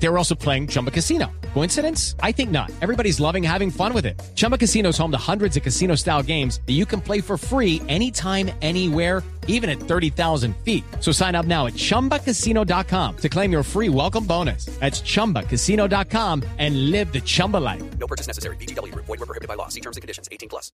They 0.00 0.08
were 0.08 0.18
also 0.18 0.34
playing 0.34 0.68
Chumba 0.68 0.90
Casino. 0.90 1.30
Coincidence? 1.54 2.14
I 2.22 2.32
think 2.32 2.50
not. 2.50 2.70
Everybody's 2.80 3.18
loving 3.18 3.42
having 3.42 3.70
fun 3.70 3.92
with 3.92 4.06
it. 4.06 4.20
Chumba 4.34 4.56
Casino 4.56 4.90
is 4.90 4.98
home 4.98 5.10
to 5.10 5.18
hundreds 5.18 5.56
of 5.56 5.62
casino 5.62 5.96
style 5.96 6.22
games 6.22 6.60
that 6.66 6.74
you 6.74 6.86
can 6.86 7.00
play 7.00 7.20
for 7.20 7.36
free 7.36 7.82
anytime, 7.88 8.50
anywhere, 8.62 9.22
even 9.48 9.68
at 9.68 9.80
30,000 9.80 10.54
feet. 10.58 10.84
So 11.00 11.10
sign 11.10 11.34
up 11.34 11.46
now 11.46 11.66
at 11.66 11.74
chumbacasino.com 11.74 13.16
to 13.16 13.28
claim 13.28 13.50
your 13.50 13.62
free 13.62 13.88
welcome 13.88 14.24
bonus. 14.24 14.66
That's 14.78 15.00
chumbacasino.com 15.00 16.44
and 16.58 16.90
live 16.90 17.12
the 17.12 17.20
Chumba 17.20 17.56
life. 17.56 17.82
No 17.98 18.06
purchase 18.06 18.28
necessary. 18.28 18.56
BGW. 18.56 18.94
Void 18.94 19.08
were 19.08 19.26
prohibited 19.26 19.48
by 19.48 19.54
law. 19.54 19.68
See 19.68 19.80
terms 19.80 19.96
and 19.96 20.02
conditions. 20.02 20.28
18 20.30 20.48
plus. 20.48 20.70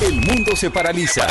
El 0.00 0.12
mundo 0.12 0.56
se 0.56 0.70
paraliza. 0.70 1.26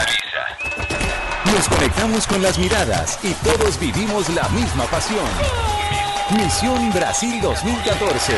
Nos 1.46 1.68
conectamos 1.68 2.28
con 2.28 2.42
las 2.42 2.58
miradas 2.60 3.20
y 3.24 3.34
todos 3.44 3.80
vivimos 3.80 4.30
la 4.30 4.48
misma 4.50 4.86
pasión. 4.86 5.81
Misión 6.36 6.94
Brasil 6.94 7.42
2014. 7.42 8.34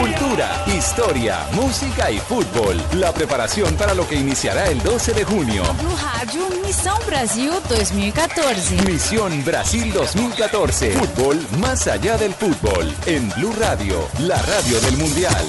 Cultura, 0.00 0.64
historia, 0.66 1.46
música 1.52 2.10
y 2.10 2.18
fútbol. 2.18 2.82
La 2.94 3.12
preparación 3.12 3.74
para 3.76 3.92
lo 3.92 4.08
que 4.08 4.14
iniciará 4.14 4.66
el 4.68 4.82
12 4.82 5.12
de 5.12 5.24
junio. 5.24 5.62
No 5.82 5.94
rádio 5.96 6.48
Missão 6.64 6.98
Brasil 7.06 7.52
2014. 7.68 8.76
Misión 8.86 9.44
Brasil 9.44 9.92
2014. 9.92 10.92
Fútbol 10.92 11.46
más 11.58 11.86
allá 11.88 12.16
del 12.16 12.32
fútbol. 12.32 12.94
En 13.04 13.28
Blue 13.36 13.54
Radio, 13.58 14.08
la 14.20 14.40
radio 14.40 14.80
del 14.80 14.96
Mundial. 14.96 15.44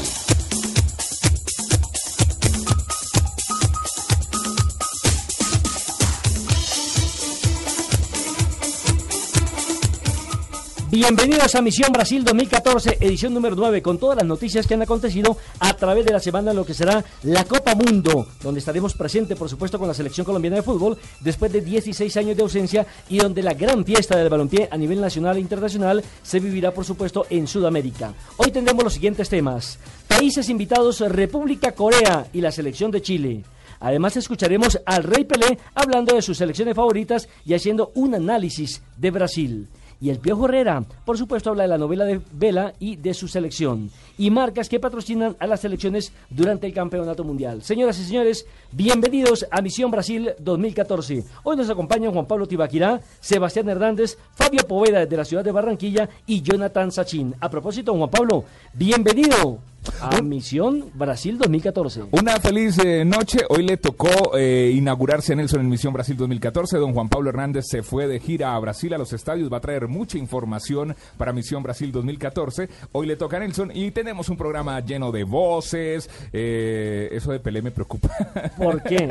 Bienvenidos 10.99 11.53
a 11.53 11.61
Misión 11.61 11.91
Brasil 11.91 12.23
2014, 12.23 12.97
edición 13.01 13.31
número 13.31 13.55
9, 13.55 13.83
con 13.83 13.99
todas 13.99 14.17
las 14.17 14.25
noticias 14.25 14.65
que 14.65 14.73
han 14.73 14.81
acontecido 14.81 15.37
a 15.59 15.71
través 15.73 16.03
de 16.07 16.11
la 16.11 16.19
semana 16.19 16.49
en 16.49 16.57
lo 16.57 16.65
que 16.65 16.73
será 16.73 17.05
la 17.21 17.43
Copa 17.43 17.75
Mundo, 17.75 18.25
donde 18.41 18.61
estaremos 18.61 18.95
presentes, 18.95 19.37
por 19.37 19.47
supuesto, 19.47 19.77
con 19.77 19.87
la 19.87 19.93
selección 19.93 20.25
colombiana 20.25 20.55
de 20.55 20.63
fútbol, 20.63 20.97
después 21.19 21.53
de 21.53 21.61
16 21.61 22.17
años 22.17 22.35
de 22.35 22.41
ausencia 22.41 22.87
y 23.09 23.19
donde 23.19 23.43
la 23.43 23.53
gran 23.53 23.85
fiesta 23.85 24.17
del 24.17 24.27
balompié 24.27 24.69
a 24.71 24.75
nivel 24.75 24.99
nacional 24.99 25.37
e 25.37 25.41
internacional 25.41 26.03
se 26.23 26.39
vivirá, 26.39 26.73
por 26.73 26.83
supuesto, 26.83 27.27
en 27.29 27.45
Sudamérica. 27.45 28.15
Hoy 28.37 28.49
tendremos 28.49 28.83
los 28.83 28.93
siguientes 28.93 29.29
temas. 29.29 29.77
Países 30.07 30.49
invitados, 30.49 31.01
República 31.01 31.73
Corea 31.73 32.25
y 32.33 32.41
la 32.41 32.51
selección 32.51 32.89
de 32.89 33.03
Chile. 33.03 33.43
Además 33.81 34.17
escucharemos 34.17 34.79
al 34.83 35.03
Rey 35.03 35.25
Pelé 35.25 35.59
hablando 35.75 36.15
de 36.15 36.23
sus 36.23 36.39
selecciones 36.39 36.75
favoritas 36.75 37.29
y 37.45 37.53
haciendo 37.53 37.91
un 37.93 38.15
análisis 38.15 38.81
de 38.97 39.11
Brasil. 39.11 39.67
Y 39.99 40.09
el 40.09 40.19
Piojo 40.19 40.45
Herrera, 40.45 40.83
por 41.05 41.17
supuesto, 41.17 41.49
habla 41.49 41.63
de 41.63 41.69
la 41.69 41.77
novela 41.77 42.05
de 42.05 42.21
Vela 42.31 42.73
y 42.79 42.97
de 42.97 43.13
su 43.13 43.27
selección. 43.27 43.89
Y 44.17 44.31
marcas 44.31 44.67
que 44.67 44.79
patrocinan 44.79 45.35
a 45.39 45.47
las 45.47 45.61
selecciones 45.61 46.11
durante 46.29 46.65
el 46.65 46.73
Campeonato 46.73 47.23
Mundial. 47.23 47.61
Señoras 47.61 47.99
y 47.99 48.03
señores, 48.05 48.45
bienvenidos 48.71 49.45
a 49.51 49.61
Misión 49.61 49.91
Brasil 49.91 50.31
2014. 50.39 51.23
Hoy 51.43 51.55
nos 51.55 51.69
acompañan 51.69 52.13
Juan 52.13 52.25
Pablo 52.25 52.47
Tibaquirá, 52.47 52.99
Sebastián 53.19 53.69
Hernández, 53.69 54.17
Fabio 54.33 54.65
Poveda 54.67 55.01
desde 55.01 55.17
la 55.17 55.25
ciudad 55.25 55.43
de 55.43 55.51
Barranquilla 55.51 56.09
y 56.25 56.41
Jonathan 56.41 56.91
Sachin. 56.91 57.35
A 57.39 57.49
propósito, 57.49 57.93
Juan 57.93 58.09
Pablo, 58.09 58.45
bienvenido 58.73 59.59
a 60.01 60.21
Misión 60.21 60.91
Brasil 60.93 61.37
2014. 61.37 62.05
Una 62.11 62.39
feliz 62.39 62.77
eh, 62.79 63.05
noche. 63.05 63.39
Hoy 63.49 63.63
le 63.63 63.77
tocó 63.77 64.37
eh, 64.37 64.71
inaugurarse 64.75 65.33
a 65.33 65.35
Nelson 65.35 65.61
en 65.61 65.69
Misión 65.69 65.93
Brasil 65.93 66.17
2014. 66.17 66.77
Don 66.77 66.93
Juan 66.93 67.09
Pablo 67.09 67.29
Hernández 67.29 67.65
se 67.67 67.83
fue 67.83 68.07
de 68.07 68.19
gira 68.19 68.55
a 68.55 68.59
Brasil, 68.59 68.93
a 68.93 68.97
los 68.97 69.13
estadios. 69.13 69.51
Va 69.51 69.57
a 69.57 69.61
traer 69.61 69.87
mucha 69.87 70.17
información 70.17 70.95
para 71.17 71.33
Misión 71.33 71.63
Brasil 71.63 71.91
2014. 71.91 72.69
Hoy 72.91 73.07
le 73.07 73.15
toca 73.15 73.37
a 73.37 73.39
Nelson 73.39 73.71
y 73.73 73.91
tenemos 73.91 74.06
un 74.07 74.37
programa 74.37 74.79
lleno 74.79 75.11
de 75.11 75.23
voces. 75.23 76.09
Eh, 76.33 77.09
eso 77.11 77.31
de 77.31 77.39
Pelé 77.39 77.61
me 77.61 77.71
preocupa. 77.71 78.09
¿Por 78.57 78.81
qué? 78.83 79.07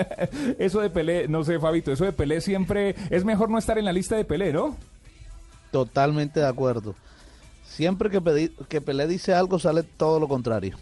eso 0.58 0.80
de 0.80 0.90
Pelé, 0.90 1.28
no 1.28 1.44
sé, 1.44 1.58
Fabito, 1.58 1.92
eso 1.92 2.04
de 2.04 2.12
Pelé 2.12 2.40
siempre 2.40 2.94
es 3.10 3.24
mejor 3.24 3.50
no 3.50 3.58
estar 3.58 3.78
en 3.78 3.84
la 3.84 3.92
lista 3.92 4.16
de 4.16 4.24
Pelé, 4.24 4.52
¿no? 4.52 4.76
Totalmente 5.70 6.40
de 6.40 6.46
acuerdo. 6.46 6.94
Siempre 7.68 8.10
que, 8.10 8.20
pedi- 8.20 8.52
que 8.68 8.80
Pelé 8.80 9.06
dice 9.06 9.32
algo 9.34 9.58
sale 9.58 9.82
todo 9.82 10.18
lo 10.18 10.26
contrario. 10.28 10.76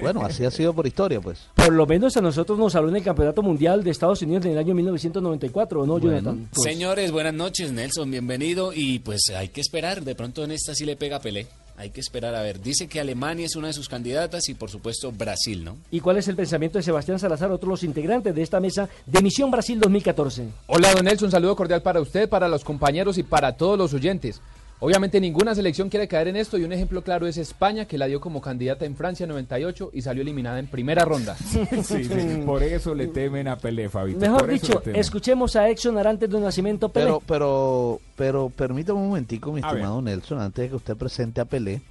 Bueno, 0.00 0.22
así 0.24 0.44
ha 0.44 0.50
sido 0.50 0.72
por 0.72 0.86
historia, 0.86 1.20
pues. 1.20 1.48
Por 1.54 1.72
lo 1.72 1.86
menos 1.86 2.16
a 2.16 2.20
nosotros 2.22 2.58
nos 2.58 2.74
habló 2.74 2.88
en 2.90 2.96
el 2.96 3.02
Campeonato 3.02 3.42
Mundial 3.42 3.82
de 3.84 3.90
Estados 3.90 4.22
Unidos 4.22 4.44
en 4.46 4.52
el 4.52 4.58
año 4.58 4.74
1994, 4.74 5.82
¿o 5.82 5.86
no, 5.86 5.92
Bueno. 5.98 6.06
Jonathan? 6.08 6.48
Pues, 6.52 6.62
Señores, 6.64 7.12
buenas 7.12 7.34
noches, 7.34 7.70
Nelson, 7.72 8.10
bienvenido. 8.10 8.72
Y 8.74 9.00
pues 9.00 9.30
hay 9.36 9.48
que 9.48 9.60
esperar, 9.60 10.02
de 10.02 10.14
pronto 10.14 10.44
en 10.44 10.52
esta 10.52 10.74
sí 10.74 10.84
le 10.86 10.96
pega 10.96 11.20
Pelé. 11.20 11.46
Hay 11.80 11.88
que 11.88 12.00
esperar 12.00 12.34
a 12.34 12.42
ver. 12.42 12.60
Dice 12.60 12.88
que 12.88 13.00
Alemania 13.00 13.46
es 13.46 13.56
una 13.56 13.68
de 13.68 13.72
sus 13.72 13.88
candidatas 13.88 14.50
y 14.50 14.54
por 14.54 14.68
supuesto 14.68 15.12
Brasil, 15.12 15.64
¿no? 15.64 15.78
¿Y 15.90 16.00
cuál 16.00 16.18
es 16.18 16.28
el 16.28 16.36
pensamiento 16.36 16.76
de 16.76 16.82
Sebastián 16.82 17.18
Salazar, 17.18 17.50
otro 17.50 17.68
de 17.68 17.70
los 17.70 17.84
integrantes 17.84 18.34
de 18.34 18.42
esta 18.42 18.60
mesa 18.60 18.86
de 19.06 19.22
Misión 19.22 19.50
Brasil 19.50 19.80
2014? 19.80 20.46
Hola, 20.66 20.92
don 20.92 21.06
Nelson, 21.06 21.28
un 21.28 21.30
saludo 21.30 21.56
cordial 21.56 21.80
para 21.80 22.02
usted, 22.02 22.28
para 22.28 22.48
los 22.48 22.64
compañeros 22.64 23.16
y 23.16 23.22
para 23.22 23.56
todos 23.56 23.78
los 23.78 23.94
oyentes. 23.94 24.42
Obviamente 24.82 25.20
ninguna 25.20 25.54
selección 25.54 25.90
quiere 25.90 26.08
caer 26.08 26.28
en 26.28 26.36
esto 26.36 26.56
y 26.56 26.64
un 26.64 26.72
ejemplo 26.72 27.02
claro 27.02 27.26
es 27.26 27.36
España, 27.36 27.84
que 27.84 27.98
la 27.98 28.06
dio 28.06 28.18
como 28.18 28.40
candidata 28.40 28.86
en 28.86 28.96
Francia 28.96 29.26
98 29.26 29.90
y 29.92 30.00
salió 30.00 30.22
eliminada 30.22 30.58
en 30.58 30.66
primera 30.66 31.04
ronda. 31.04 31.36
Sí, 31.82 32.04
sí, 32.04 32.42
por 32.46 32.62
eso 32.62 32.94
le 32.94 33.08
temen 33.08 33.48
a 33.48 33.56
Pelé, 33.56 33.88
Fabito. 33.88 34.20
Mejor 34.20 34.40
por 34.40 34.50
dicho, 34.50 34.82
escuchemos 34.94 35.56
a 35.56 35.68
Exxon 35.68 35.98
Arantes 35.98 36.30
de 36.30 36.40
Nacimiento 36.40 36.88
Pelé. 36.88 37.06
Pero, 37.06 37.22
pero, 37.26 38.00
pero 38.16 38.48
permítame 38.50 38.98
un 38.98 39.08
momentico, 39.08 39.52
mi 39.52 39.60
A 39.62 39.68
estimado 39.68 40.00
Nelson, 40.00 40.40
antes 40.40 40.64
de 40.64 40.68
que 40.70 40.76
usted 40.76 40.96
presente 40.96 41.40
a 41.40 41.44
Pelé, 41.44 41.82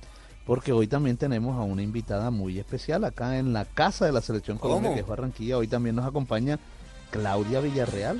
porque 0.45 0.71
hoy 0.71 0.88
también 0.88 1.17
tenemos 1.17 1.57
a 1.57 1.63
una 1.63 1.83
invitada 1.83 2.31
muy 2.31 2.57
especial 2.57 3.03
acá 3.03 3.38
en 3.38 3.53
la 3.53 3.66
casa 3.66 4.06
de 4.06 4.11
la 4.11 4.21
selección 4.21 4.57
Colombia, 4.57 4.94
que 4.94 5.01
es 5.01 5.07
Barranquilla. 5.07 5.57
Hoy 5.57 5.67
también 5.67 5.95
nos 5.95 6.06
acompaña 6.06 6.57
Claudia 7.11 7.59
Villarreal. 7.59 8.19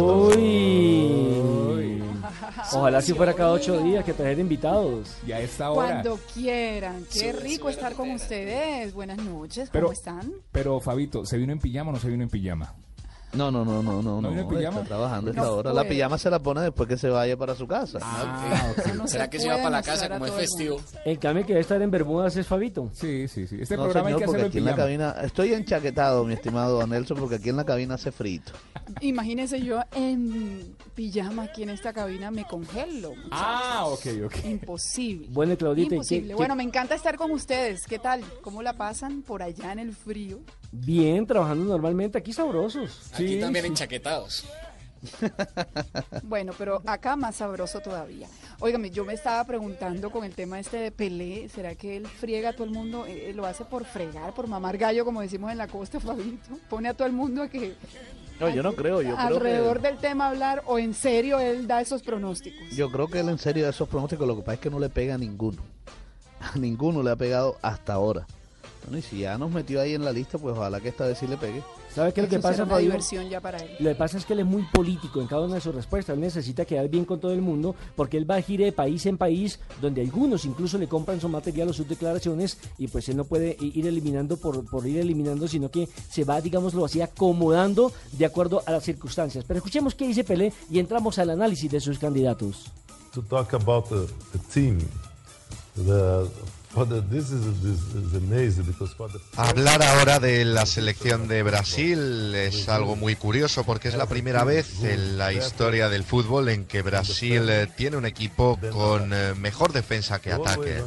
Uy. 0.00 1.48
Ojalá 2.72 3.00
si 3.02 3.14
fuera 3.14 3.34
cada 3.34 3.52
ocho 3.52 3.78
días 3.82 4.04
que 4.04 4.12
traer 4.12 4.38
invitados. 4.38 5.16
Y 5.26 5.32
a 5.32 5.40
esta 5.40 5.70
hora. 5.70 5.88
Cuando 6.02 6.18
quieran. 6.34 7.04
Qué 7.12 7.32
rico 7.32 7.68
estar 7.68 7.94
con 7.94 8.10
ustedes. 8.10 8.92
Buenas 8.94 9.18
noches. 9.18 9.70
¿Cómo 9.70 9.72
Pero- 9.72 9.92
están? 9.92 10.32
Pero, 10.52 10.80
Fabito, 10.80 11.24
¿se 11.24 11.36
vino 11.36 11.52
en 11.52 11.58
pijama 11.58 11.90
o 11.90 11.92
no 11.94 11.98
se 12.00 12.08
vino 12.08 12.22
en 12.22 12.30
pijama? 12.30 12.74
No, 13.34 13.50
no, 13.50 13.64
no, 13.64 13.82
no, 13.82 14.00
no, 14.02 14.20
¿No 14.22 14.48
pijama? 14.48 14.78
Está 14.78 14.84
trabajando 14.84 15.32
No 15.32 15.42
esta 15.42 15.52
hora. 15.52 15.72
La 15.74 15.84
pijama 15.84 16.16
se 16.16 16.30
la 16.30 16.38
pone 16.38 16.62
después 16.62 16.88
que 16.88 16.96
se 16.96 17.08
vaya 17.10 17.36
para 17.36 17.54
su 17.54 17.66
casa. 17.66 17.98
Ah, 18.02 18.72
ok. 18.76 18.94
No 18.94 19.06
¿Será 19.06 19.24
se 19.24 19.30
que 19.30 19.38
se 19.40 19.48
va 19.48 19.56
para 19.56 19.70
la 19.70 19.82
casa 19.82 20.08
como 20.08 20.24
es 20.26 20.32
el 20.32 20.38
festivo? 20.40 20.80
En 21.04 21.16
cambio, 21.16 21.44
que 21.44 21.52
debe 21.52 21.60
estar 21.60 21.80
en 21.82 21.90
Bermudas 21.90 22.36
es 22.36 22.46
Fabito. 22.46 22.90
Sí, 22.94 23.28
sí, 23.28 23.46
sí. 23.46 23.58
Este 23.60 23.76
No, 23.76 23.82
programa 23.84 24.08
señor, 24.08 24.20
hay 24.20 24.22
que 24.22 24.26
porque 24.26 24.40
hacerlo 24.42 24.46
en 24.46 24.46
aquí 24.48 24.58
en 24.58 24.64
la 24.64 24.74
cabina 24.76 25.14
estoy 25.22 25.52
enchaquetado, 25.54 26.24
mi 26.24 26.34
estimado 26.34 26.86
Nelson, 26.86 27.18
porque 27.18 27.34
aquí 27.36 27.50
en 27.50 27.56
la 27.56 27.64
cabina 27.64 27.94
hace 27.94 28.10
frito. 28.12 28.52
Imagínense 29.02 29.60
yo 29.60 29.82
en 29.94 30.74
pijama 30.94 31.44
aquí 31.44 31.62
en 31.62 31.70
esta 31.70 31.92
cabina 31.92 32.30
me 32.30 32.46
congelo. 32.46 33.10
muchachos. 33.10 33.30
Ah, 33.32 33.84
ok, 33.86 34.06
ok. 34.26 34.44
Imposible. 34.46 35.26
Bueno, 35.30 35.56
Claudita, 35.56 35.86
¿y 35.86 35.88
qué- 35.88 35.94
Imposible. 35.96 36.28
qué- 36.28 36.34
Bueno, 36.34 36.56
me 36.56 36.62
encanta 36.62 36.94
estar 36.94 37.16
con 37.16 37.30
ustedes. 37.30 37.86
¿Qué 37.86 37.98
tal? 37.98 38.22
¿Cómo 38.42 38.62
la 38.62 38.72
pasan 38.72 39.22
por 39.22 39.42
allá 39.42 39.72
en 39.72 39.80
el 39.80 39.94
frío? 39.94 40.38
Bien, 40.70 41.26
trabajando 41.26 41.64
normalmente, 41.64 42.18
aquí 42.18 42.32
sabrosos. 42.32 43.08
Aquí 43.14 43.34
Sí, 43.34 43.40
también 43.40 43.64
sí. 43.64 43.70
enchaquetados. 43.70 44.44
Bueno, 46.24 46.52
pero 46.58 46.82
acá 46.86 47.16
más 47.16 47.36
sabroso 47.36 47.80
todavía. 47.80 48.26
Óigame, 48.60 48.90
yo 48.90 49.04
me 49.04 49.14
estaba 49.14 49.44
preguntando 49.44 50.10
con 50.10 50.24
el 50.24 50.34
tema 50.34 50.58
este 50.58 50.76
de 50.78 50.90
Pelé, 50.90 51.48
¿será 51.48 51.74
que 51.76 51.96
él 51.96 52.06
friega 52.06 52.50
a 52.50 52.52
todo 52.52 52.64
el 52.64 52.70
mundo? 52.72 53.06
Eh, 53.06 53.30
eh, 53.30 53.32
¿Lo 53.32 53.46
hace 53.46 53.64
por 53.64 53.84
fregar, 53.84 54.34
por 54.34 54.48
mamar 54.48 54.76
gallo, 54.76 55.04
como 55.04 55.20
decimos 55.20 55.52
en 55.52 55.58
la 55.58 55.68
costa, 55.68 56.00
Fabito? 56.00 56.58
¿Pone 56.68 56.88
a 56.88 56.94
todo 56.94 57.06
el 57.06 57.12
mundo 57.14 57.42
a 57.44 57.48
que 57.48 57.74
No, 58.40 58.48
yo 58.48 58.62
no 58.62 58.72
creo, 58.74 59.00
yo 59.00 59.14
creo 59.14 59.18
alrededor 59.26 59.80
que... 59.80 59.88
del 59.88 59.98
tema 59.98 60.28
hablar 60.28 60.64
o 60.66 60.78
en 60.80 60.92
serio 60.94 61.38
él 61.38 61.68
da 61.68 61.80
esos 61.80 62.02
pronósticos? 62.02 62.68
Yo 62.70 62.90
creo 62.90 63.06
que 63.06 63.20
él 63.20 63.28
en 63.28 63.38
serio 63.38 63.64
de 63.64 63.70
esos 63.70 63.88
pronósticos, 63.88 64.26
lo 64.26 64.34
que 64.36 64.42
pasa 64.42 64.54
es 64.54 64.60
que 64.60 64.70
no 64.70 64.80
le 64.80 64.88
pega 64.88 65.14
a 65.14 65.18
ninguno. 65.18 65.62
A 66.40 66.58
ninguno 66.58 67.02
le 67.04 67.10
ha 67.12 67.16
pegado 67.16 67.56
hasta 67.62 67.92
ahora. 67.94 68.26
Bueno, 68.88 69.00
y 69.00 69.02
si 69.02 69.18
ya 69.18 69.36
nos 69.36 69.50
metió 69.50 69.82
ahí 69.82 69.92
en 69.92 70.02
la 70.02 70.12
lista, 70.12 70.38
pues 70.38 70.56
ojalá 70.56 70.80
que 70.80 70.88
esta 70.88 71.06
vez 71.06 71.18
sí 71.18 71.26
le 71.26 71.36
pegue. 71.36 71.62
¿Sabe 71.94 72.10
qué 72.14 72.22
es 72.22 72.26
lo 72.26 72.30
que 72.30 72.38
pasa, 72.38 72.64
Fabio? 72.64 72.86
diversión 72.86 73.28
ya 73.28 73.38
para 73.38 73.58
él. 73.58 73.70
Lo 73.80 73.90
que 73.90 73.94
pasa 73.96 74.16
es 74.16 74.24
que 74.24 74.32
él 74.32 74.40
es 74.40 74.46
muy 74.46 74.62
político 74.72 75.20
en 75.20 75.26
cada 75.26 75.42
una 75.42 75.56
de 75.56 75.60
sus 75.60 75.74
respuestas. 75.74 76.14
Él 76.14 76.20
necesita 76.22 76.64
quedar 76.64 76.88
bien 76.88 77.04
con 77.04 77.20
todo 77.20 77.32
el 77.32 77.42
mundo 77.42 77.76
porque 77.94 78.16
él 78.16 78.30
va 78.30 78.36
a 78.36 78.40
gira 78.40 78.64
de 78.64 78.72
país 78.72 79.04
en 79.04 79.18
país 79.18 79.60
donde 79.82 80.00
algunos 80.00 80.46
incluso 80.46 80.78
le 80.78 80.88
compran 80.88 81.20
su 81.20 81.28
material 81.28 81.68
o 81.68 81.74
sus 81.74 81.86
declaraciones 81.86 82.56
y 82.78 82.88
pues 82.88 83.10
él 83.10 83.18
no 83.18 83.24
puede 83.24 83.58
ir 83.60 83.86
eliminando 83.86 84.38
por, 84.38 84.64
por 84.64 84.86
ir 84.86 85.00
eliminando, 85.00 85.46
sino 85.46 85.70
que 85.70 85.86
se 86.08 86.24
va, 86.24 86.40
digámoslo 86.40 86.86
así, 86.86 87.02
acomodando 87.02 87.92
de 88.12 88.24
acuerdo 88.24 88.62
a 88.64 88.72
las 88.72 88.84
circunstancias. 88.84 89.44
Pero 89.46 89.58
escuchemos 89.58 89.94
qué 89.94 90.06
dice 90.06 90.24
Pelé 90.24 90.50
y 90.70 90.78
entramos 90.78 91.18
al 91.18 91.28
análisis 91.28 91.70
de 91.70 91.80
sus 91.80 91.98
candidatos. 91.98 92.72
to 93.12 93.22
talk 93.22 93.52
about 93.52 93.88
the, 93.88 94.08
the 94.32 94.38
team, 94.50 94.78
the 95.76 96.30
Hablar 99.36 99.82
ahora 99.82 100.20
de 100.20 100.44
la 100.44 100.66
selección 100.66 101.28
de 101.28 101.42
Brasil 101.42 102.34
es 102.34 102.68
algo 102.68 102.96
muy 102.96 103.16
curioso 103.16 103.64
porque 103.64 103.88
es 103.88 103.94
la 103.94 104.06
primera 104.06 104.44
vez 104.44 104.82
en 104.82 105.18
la 105.18 105.32
historia 105.32 105.88
del 105.88 106.04
fútbol 106.04 106.48
en 106.48 106.64
que 106.66 106.82
Brasil 106.82 107.48
eh, 107.48 107.68
tiene 107.76 107.96
un 107.96 108.06
equipo 108.06 108.58
con 108.72 109.12
eh, 109.12 109.34
mejor 109.34 109.72
defensa 109.72 110.20
que 110.20 110.32
ataque. 110.32 110.82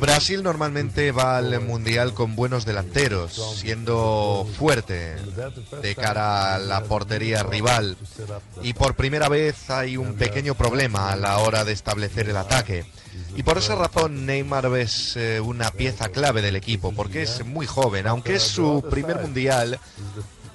Brasil 0.00 0.42
normalmente 0.42 1.12
va 1.12 1.38
al 1.38 1.60
Mundial 1.60 2.14
con 2.14 2.36
buenos 2.36 2.64
delanteros, 2.64 3.56
siendo 3.56 4.46
fuerte 4.58 5.16
de 5.82 5.94
cara 5.94 6.54
a 6.54 6.58
la 6.58 6.84
portería 6.84 7.42
rival. 7.42 7.96
Y 8.62 8.74
por 8.74 8.94
primera 8.94 9.28
vez 9.28 9.70
hay 9.70 9.96
un 9.96 10.14
pequeño 10.14 10.54
problema 10.54 11.12
a 11.12 11.16
la 11.16 11.38
hora 11.38 11.64
de 11.64 11.72
establecer 11.72 12.28
el 12.28 12.36
ataque. 12.36 12.84
Y 13.36 13.42
por 13.42 13.58
esa 13.58 13.74
razón 13.74 14.26
Neymar 14.26 14.66
es 14.76 15.16
eh, 15.16 15.40
una 15.40 15.70
pieza 15.70 16.08
clave 16.08 16.42
del 16.42 16.56
equipo, 16.56 16.92
porque 16.92 17.22
es 17.22 17.44
muy 17.44 17.66
joven, 17.66 18.06
aunque 18.06 18.36
es 18.36 18.42
su 18.42 18.82
primer 18.90 19.20
mundial 19.20 19.78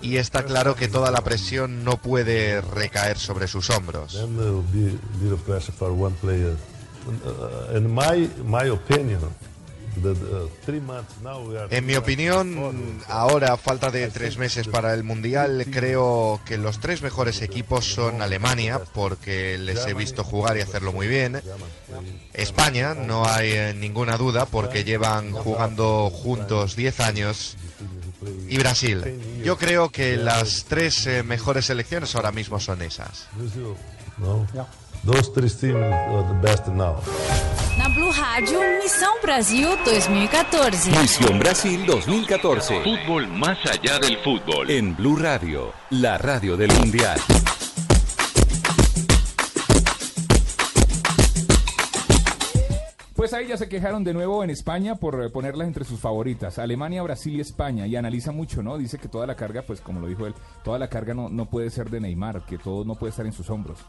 y 0.02 0.18
está 0.18 0.44
claro 0.44 0.76
que 0.76 0.88
toda 0.88 1.12
la 1.12 1.22
presión 1.22 1.84
no 1.84 1.98
puede 1.98 2.62
recaer 2.62 3.18
sobre 3.18 3.48
sus 3.48 3.70
hombros. 3.70 4.16
En 11.70 11.86
mi 11.86 11.96
opinión, 11.96 13.02
ahora, 13.08 13.58
falta 13.58 13.92
de 13.92 14.08
tres 14.10 14.38
meses 14.38 14.68
para 14.68 14.94
el 14.94 15.04
Mundial, 15.04 15.66
creo 15.72 16.40
que 16.46 16.58
los 16.58 16.80
tres 16.80 17.02
mejores 17.02 17.42
equipos 17.42 17.86
son 17.86 18.22
Alemania, 18.22 18.82
porque 18.94 19.58
les 19.58 19.86
he 19.88 19.94
visto 19.94 20.24
jugar 20.24 20.58
y 20.58 20.62
hacerlo 20.62 20.94
muy 20.94 21.08
bien. 21.08 21.42
España, 22.34 22.94
no 22.94 23.26
hay 23.26 23.52
eh, 23.52 23.74
ninguna 23.74 24.18
duda, 24.18 24.46
porque 24.46 24.84
llevan 24.84 25.32
jugando 25.32 26.10
juntos 26.10 26.76
10 26.76 27.00
años. 27.02 27.58
Y 28.48 28.58
Brasil. 28.58 29.20
Yo 29.44 29.58
creo 29.58 29.90
que 29.90 30.16
las 30.16 30.66
tres 30.66 31.08
eh, 31.08 31.24
mejores 31.24 31.66
selecciones 31.66 32.16
ahora 32.16 32.32
mismo 32.32 32.60
son 32.60 32.82
esas. 32.82 33.28
Those 35.04 35.30
three 35.30 35.50
teams 35.50 35.82
are 35.82 36.24
the 36.28 36.38
best 36.44 36.68
now. 36.68 37.02
Na 37.76 37.90
Blue 37.90 38.12
Radio, 38.12 38.60
Missão 38.84 39.20
Brasil 39.24 39.70
2014. 39.84 40.92
Misión 40.92 41.40
Brasil 41.40 41.84
2014. 41.88 42.84
Fútbol 42.84 43.28
más 43.28 43.58
allá 43.66 43.98
del 43.98 44.18
fútbol. 44.18 44.70
En 44.70 44.96
Blue 44.96 45.16
Radio, 45.16 45.74
la 45.90 46.20
radio 46.20 46.56
del 46.56 46.72
Mundial. 46.74 47.18
Pues 53.16 53.34
ahí 53.34 53.48
ya 53.48 53.58
se 53.58 53.68
quejaron 53.68 54.04
de 54.04 54.14
nuevo 54.14 54.44
en 54.44 54.52
España 54.52 54.96
por 54.96 55.24
eh, 55.24 55.30
ponerlas 55.30 55.66
entre 55.66 55.84
sus 55.84 56.00
favoritas. 56.00 56.60
Alemania, 56.60 57.02
Brasil 57.02 57.36
y 57.36 57.42
España. 57.42 57.88
Y 57.88 57.96
analiza 57.96 58.32
mucho, 58.32 58.62
¿no? 58.62 58.78
Dice 58.78 59.00
que 59.00 59.08
toda 59.08 59.26
la 59.26 59.36
carga, 59.36 59.64
pues 59.64 59.82
como 59.82 60.00
lo 60.00 60.06
dijo 60.06 60.28
él, 60.28 60.36
toda 60.64 60.78
la 60.78 60.90
carga 60.90 61.16
no, 61.16 61.28
no 61.28 61.48
puede 61.48 61.72
ser 61.72 61.90
de 61.90 62.00
Neymar, 62.02 62.46
que 62.46 62.60
todo 62.60 62.86
no 62.86 62.94
puede 62.94 63.10
estar 63.10 63.26
en 63.26 63.34
sus 63.34 63.50
hombros. 63.50 63.80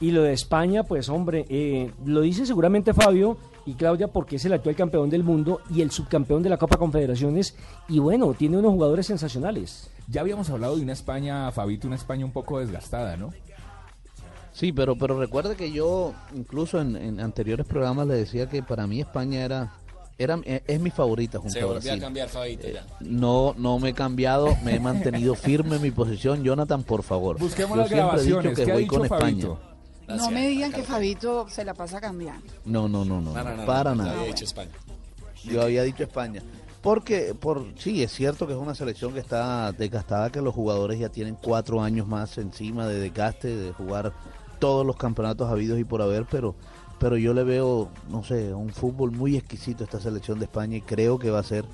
Y 0.00 0.12
lo 0.12 0.22
de 0.22 0.32
España, 0.32 0.82
pues 0.82 1.10
hombre, 1.10 1.44
eh, 1.50 1.92
lo 2.06 2.22
dice 2.22 2.46
seguramente 2.46 2.94
Fabio 2.94 3.36
y 3.66 3.74
Claudia 3.74 4.08
porque 4.08 4.36
es 4.36 4.44
el 4.46 4.54
actual 4.54 4.74
campeón 4.74 5.10
del 5.10 5.22
mundo 5.22 5.60
y 5.68 5.82
el 5.82 5.90
subcampeón 5.90 6.42
de 6.42 6.48
la 6.48 6.56
Copa 6.56 6.78
Confederaciones. 6.78 7.54
Y 7.86 7.98
bueno, 7.98 8.32
tiene 8.32 8.56
unos 8.56 8.72
jugadores 8.72 9.06
sensacionales. 9.06 9.90
Ya 10.08 10.22
habíamos 10.22 10.48
hablado 10.48 10.76
de 10.76 10.82
una 10.82 10.94
España, 10.94 11.52
Fabito, 11.52 11.86
una 11.86 11.96
España 11.96 12.24
un 12.24 12.32
poco 12.32 12.58
desgastada, 12.58 13.18
¿no? 13.18 13.30
Sí, 14.52 14.72
pero, 14.72 14.96
pero 14.96 15.18
recuerde 15.18 15.54
que 15.54 15.70
yo 15.70 16.14
incluso 16.34 16.80
en, 16.80 17.20
anteriores 17.20 17.66
programas 17.66 18.06
le 18.06 18.14
decía 18.14 18.48
que 18.48 18.62
para 18.62 18.86
mí 18.86 19.00
España 19.00 19.44
era 19.44 19.72
era, 20.18 20.38
eh, 20.44 20.62
es 20.66 20.80
mi 20.80 20.90
favorita 20.90 21.38
junto 21.38 21.54
Se 21.54 21.64
volvió 21.64 21.94
a 21.94 21.98
cambiar, 21.98 22.28
Fabito, 22.28 22.68
ya. 22.68 22.84
no, 23.00 23.54
no 23.56 23.78
me 23.78 23.90
he 23.90 23.94
cambiado, 23.94 24.54
me 24.62 24.74
he 24.74 24.80
mantenido 24.80 25.34
firme 25.36 25.76
en 25.76 25.82
mi 25.82 25.90
posición. 25.90 26.42
Jonathan, 26.42 26.82
por 26.82 27.02
favor. 27.02 27.38
Busquemos 27.38 27.78
las 27.78 27.88
grabaciones. 27.88 28.58
que 28.58 28.70
voy 28.70 28.86
con 28.86 29.04
España. 29.04 29.48
No 30.16 30.30
me 30.30 30.48
digan 30.48 30.72
que 30.72 30.82
Fabito 30.82 31.48
se 31.48 31.64
la 31.64 31.74
pasa 31.74 32.00
cambiando. 32.00 32.46
No, 32.64 32.88
no, 32.88 33.04
no, 33.04 33.20
no, 33.20 33.32
para 33.66 33.94
nada. 33.94 34.12
Había 34.12 34.26
dicho 34.26 34.44
España. 34.44 34.70
Yo 35.44 35.62
había 35.62 35.82
dicho 35.82 36.02
España. 36.02 36.42
Porque, 36.82 37.34
por, 37.38 37.66
sí, 37.76 38.02
es 38.02 38.12
cierto 38.12 38.46
que 38.46 38.54
es 38.54 38.58
una 38.58 38.74
selección 38.74 39.12
que 39.12 39.20
está 39.20 39.70
desgastada, 39.72 40.30
que 40.30 40.40
los 40.40 40.54
jugadores 40.54 40.98
ya 40.98 41.10
tienen 41.10 41.36
cuatro 41.40 41.82
años 41.82 42.06
más 42.06 42.38
encima 42.38 42.86
de 42.86 42.98
desgaste, 42.98 43.54
de 43.54 43.72
jugar 43.72 44.14
todos 44.58 44.86
los 44.86 44.96
campeonatos 44.96 45.50
habidos 45.50 45.78
y 45.78 45.84
por 45.84 46.00
haber, 46.00 46.24
pero, 46.30 46.54
pero 46.98 47.18
yo 47.18 47.34
le 47.34 47.44
veo, 47.44 47.90
no 48.08 48.24
sé, 48.24 48.54
un 48.54 48.70
fútbol 48.70 49.10
muy 49.10 49.36
exquisito 49.36 49.84
a 49.84 49.86
esta 49.86 50.00
selección 50.00 50.38
de 50.38 50.46
España 50.46 50.78
y 50.78 50.80
creo 50.80 51.18
que 51.18 51.30
va 51.30 51.40
a 51.40 51.44
ser, 51.44 51.66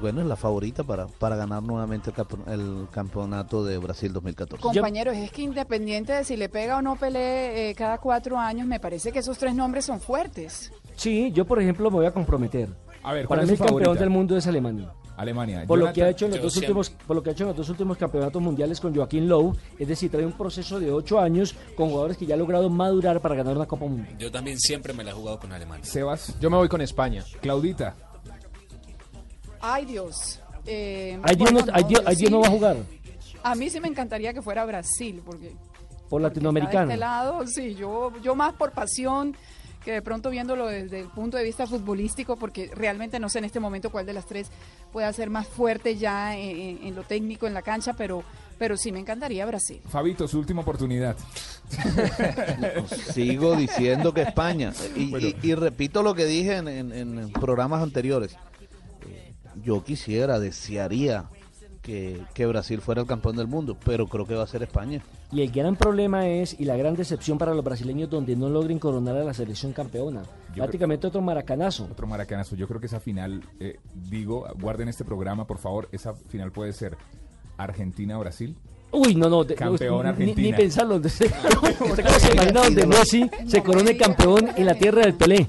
bueno, 0.00 0.20
es 0.20 0.26
la 0.26 0.36
favorita 0.36 0.84
para, 0.84 1.06
para 1.06 1.36
ganar 1.36 1.62
nuevamente 1.62 2.12
el, 2.46 2.88
campeonato 2.90 3.64
de 3.64 3.78
Brasil 3.78 4.12
2014. 4.12 4.62
Compañeros, 4.62 5.16
es 5.16 5.30
que 5.30 5.42
independiente 5.42 6.12
de 6.12 6.24
si 6.24 6.36
le 6.36 6.48
pega 6.48 6.78
o 6.78 6.82
no 6.82 6.96
pelee 6.96 7.70
eh, 7.70 7.74
cada 7.74 7.98
cuatro 7.98 8.38
años, 8.38 8.66
me 8.66 8.80
parece 8.80 9.12
que 9.12 9.20
esos 9.20 9.38
tres 9.38 9.54
nombres 9.54 9.84
son 9.84 10.00
fuertes. 10.00 10.72
Sí, 10.96 11.30
yo 11.32 11.44
por 11.44 11.60
ejemplo 11.60 11.90
me 11.90 11.96
voy 11.96 12.06
a 12.06 12.12
comprometer. 12.12 12.68
A 13.02 13.12
ver, 13.12 13.28
para 13.28 13.42
mí 13.42 13.50
el 13.50 13.58
campeón 13.58 13.96
del 13.96 14.10
mundo 14.10 14.36
es 14.36 14.46
Alemania. 14.46 14.92
Alemania. 15.16 15.64
Por 15.66 15.78
lo 15.78 15.92
que 15.92 16.02
ha 16.02 16.10
hecho 16.10 16.26
en 16.26 16.32
los 16.32 16.42
dos 16.42 16.56
últimos, 16.56 16.90
por 16.90 17.16
lo 17.16 17.22
que 17.22 17.30
ha 17.30 17.32
hecho 17.32 17.44
en 17.44 17.48
los 17.48 17.56
dos 17.56 17.68
últimos 17.68 17.96
campeonatos 17.96 18.40
mundiales 18.42 18.80
con 18.80 18.94
Joaquín 18.94 19.28
Lowe, 19.28 19.56
es 19.78 19.88
decir, 19.88 20.10
trae 20.10 20.26
un 20.26 20.32
proceso 20.32 20.78
de 20.78 20.92
ocho 20.92 21.18
años 21.18 21.54
con 21.74 21.88
jugadores 21.88 22.16
que 22.16 22.26
ya 22.26 22.34
han 22.34 22.40
logrado 22.40 22.68
madurar 22.68 23.20
para 23.20 23.34
ganar 23.34 23.56
una 23.56 23.66
Copa 23.66 23.86
Mundial. 23.86 24.16
Yo 24.18 24.30
también 24.30 24.58
siempre 24.58 24.92
me 24.92 25.02
la 25.02 25.10
he 25.10 25.14
jugado 25.14 25.38
con 25.38 25.52
Alemania. 25.52 25.84
Sebas, 25.84 26.38
yo 26.38 26.50
me 26.50 26.56
voy 26.56 26.68
con 26.68 26.80
España. 26.80 27.24
Claudita. 27.40 27.96
Ay 29.68 29.84
Dios. 29.84 30.40
Eh, 30.64 31.18
ay, 31.22 31.36
Dios, 31.36 31.52
no, 31.52 31.62
Dios, 31.62 32.30
no 32.30 32.40
va 32.40 32.46
a 32.46 32.50
jugar. 32.50 32.76
A 33.42 33.54
mí 33.54 33.68
sí 33.68 33.80
me 33.80 33.88
encantaría 33.88 34.32
que 34.32 34.42
fuera 34.42 34.64
Brasil, 34.64 35.22
porque 35.24 35.52
por 36.08 36.20
latinoamericano. 36.20 36.86
De 36.86 36.94
este 36.94 37.00
lado, 37.00 37.46
sí, 37.46 37.74
yo, 37.74 38.12
yo 38.22 38.36
más 38.36 38.54
por 38.54 38.70
pasión 38.70 39.36
que 39.84 39.92
de 39.92 40.02
pronto 40.02 40.30
viéndolo 40.30 40.66
desde 40.66 41.00
el 41.00 41.08
punto 41.08 41.36
de 41.36 41.44
vista 41.44 41.66
futbolístico, 41.66 42.36
porque 42.36 42.70
realmente 42.74 43.20
no 43.20 43.28
sé 43.28 43.38
en 43.38 43.44
este 43.44 43.60
momento 43.60 43.90
cuál 43.90 44.06
de 44.06 44.12
las 44.12 44.26
tres 44.26 44.48
pueda 44.92 45.12
ser 45.12 45.30
más 45.30 45.46
fuerte 45.46 45.96
ya 45.96 46.36
en, 46.36 46.94
lo 46.94 47.02
técnico 47.04 47.46
en 47.46 47.54
la 47.54 47.62
cancha, 47.62 47.92
pero, 47.92 48.24
pero 48.58 48.76
sí 48.76 48.90
me 48.90 48.98
encantaría 48.98 49.46
Brasil. 49.46 49.80
Fabito, 49.88 50.26
su 50.26 50.40
última 50.40 50.62
oportunidad. 50.62 51.16
sigo 53.14 53.54
diciendo 53.54 54.12
que 54.12 54.22
España. 54.22 54.72
Y, 54.96 55.54
repito 55.54 56.02
lo 56.02 56.14
que 56.14 56.24
dije 56.24 56.56
en, 56.56 56.68
en 56.68 57.32
programas 57.32 57.80
anteriores. 57.80 58.36
Yo 59.62 59.82
quisiera, 59.84 60.38
desearía 60.38 61.26
que, 61.82 62.46
Brasil 62.46 62.80
fuera 62.80 63.00
el 63.02 63.06
campeón 63.06 63.36
del 63.36 63.46
mundo, 63.46 63.76
pero 63.84 64.06
creo 64.08 64.26
que 64.26 64.34
va 64.34 64.42
a 64.42 64.46
ser 64.46 64.62
España. 64.62 65.02
Y 65.30 65.42
el 65.42 65.50
gran 65.50 65.76
problema 65.76 66.28
es, 66.28 66.58
y 66.58 66.64
la 66.64 66.76
gran 66.76 66.96
decepción 66.96 67.38
para 67.38 67.54
los 67.54 67.64
brasileños, 67.64 68.10
donde 68.10 68.34
no 68.34 68.48
logren 68.48 68.78
coronar 68.78 69.16
a 69.16 69.24
la 69.24 69.34
selección 69.34 69.72
campeona. 69.72 70.22
Prácticamente 70.54 71.06
otro 71.06 71.20
maracanazo. 71.20 71.88
Otro 71.90 72.06
maracanazo. 72.06 72.56
Yo 72.56 72.66
creo 72.66 72.80
que 72.80 72.86
esa 72.86 72.98
final, 72.98 73.42
eh, 73.60 73.78
digo, 74.08 74.46
guarden 74.60 74.88
este 74.88 75.04
programa, 75.04 75.46
por 75.46 75.58
favor, 75.58 75.88
esa 75.92 76.14
final 76.14 76.50
puede 76.50 76.72
ser 76.72 76.96
Argentina-Brasil. 77.56 78.56
Uy, 78.92 79.14
no, 79.14 79.28
no. 79.28 79.46
campeón 79.46 80.06
Argentina. 80.06 80.50
Ni, 80.50 80.52
pensarlo. 80.52 81.00
se, 81.08 81.26
imagina 82.32 82.62
donde 82.62 82.86
Messi 82.86 83.30
se 83.46 83.62
corone 83.62 83.96
campeón 83.96 84.48
en 84.56 84.66
la 84.66 84.74
tierra 84.74 85.02
del 85.02 85.14
Pelé? 85.14 85.48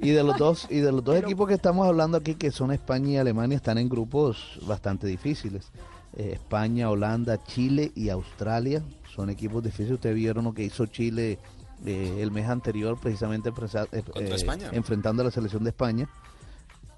Y 0.00 0.10
de 0.10 0.22
los 0.22 0.36
dos 0.38 0.66
y 0.70 0.80
de 0.80 0.92
los 0.92 1.04
dos 1.04 1.16
equipos 1.16 1.48
que 1.48 1.54
estamos 1.54 1.86
hablando 1.86 2.18
aquí 2.18 2.34
que 2.34 2.50
son 2.50 2.72
España 2.72 3.10
y 3.10 3.16
Alemania 3.16 3.56
están 3.56 3.78
en 3.78 3.88
grupos 3.88 4.58
bastante 4.66 5.06
difíciles. 5.06 5.70
Eh, 6.16 6.30
España 6.32 6.90
Holanda 6.90 7.42
Chile 7.44 7.92
y 7.94 8.08
Australia 8.08 8.82
son 9.14 9.30
equipos 9.30 9.62
difíciles. 9.62 9.92
Ustedes 9.92 10.16
vieron 10.16 10.44
lo 10.44 10.54
que 10.54 10.64
hizo 10.64 10.86
Chile 10.86 11.38
eh, 11.84 12.18
el 12.20 12.30
mes 12.30 12.48
anterior 12.48 12.98
precisamente 12.98 13.50
eh, 13.50 14.36
enfrentando 14.72 15.22
a 15.22 15.26
la 15.26 15.30
selección 15.30 15.64
de 15.64 15.70
España. 15.70 16.08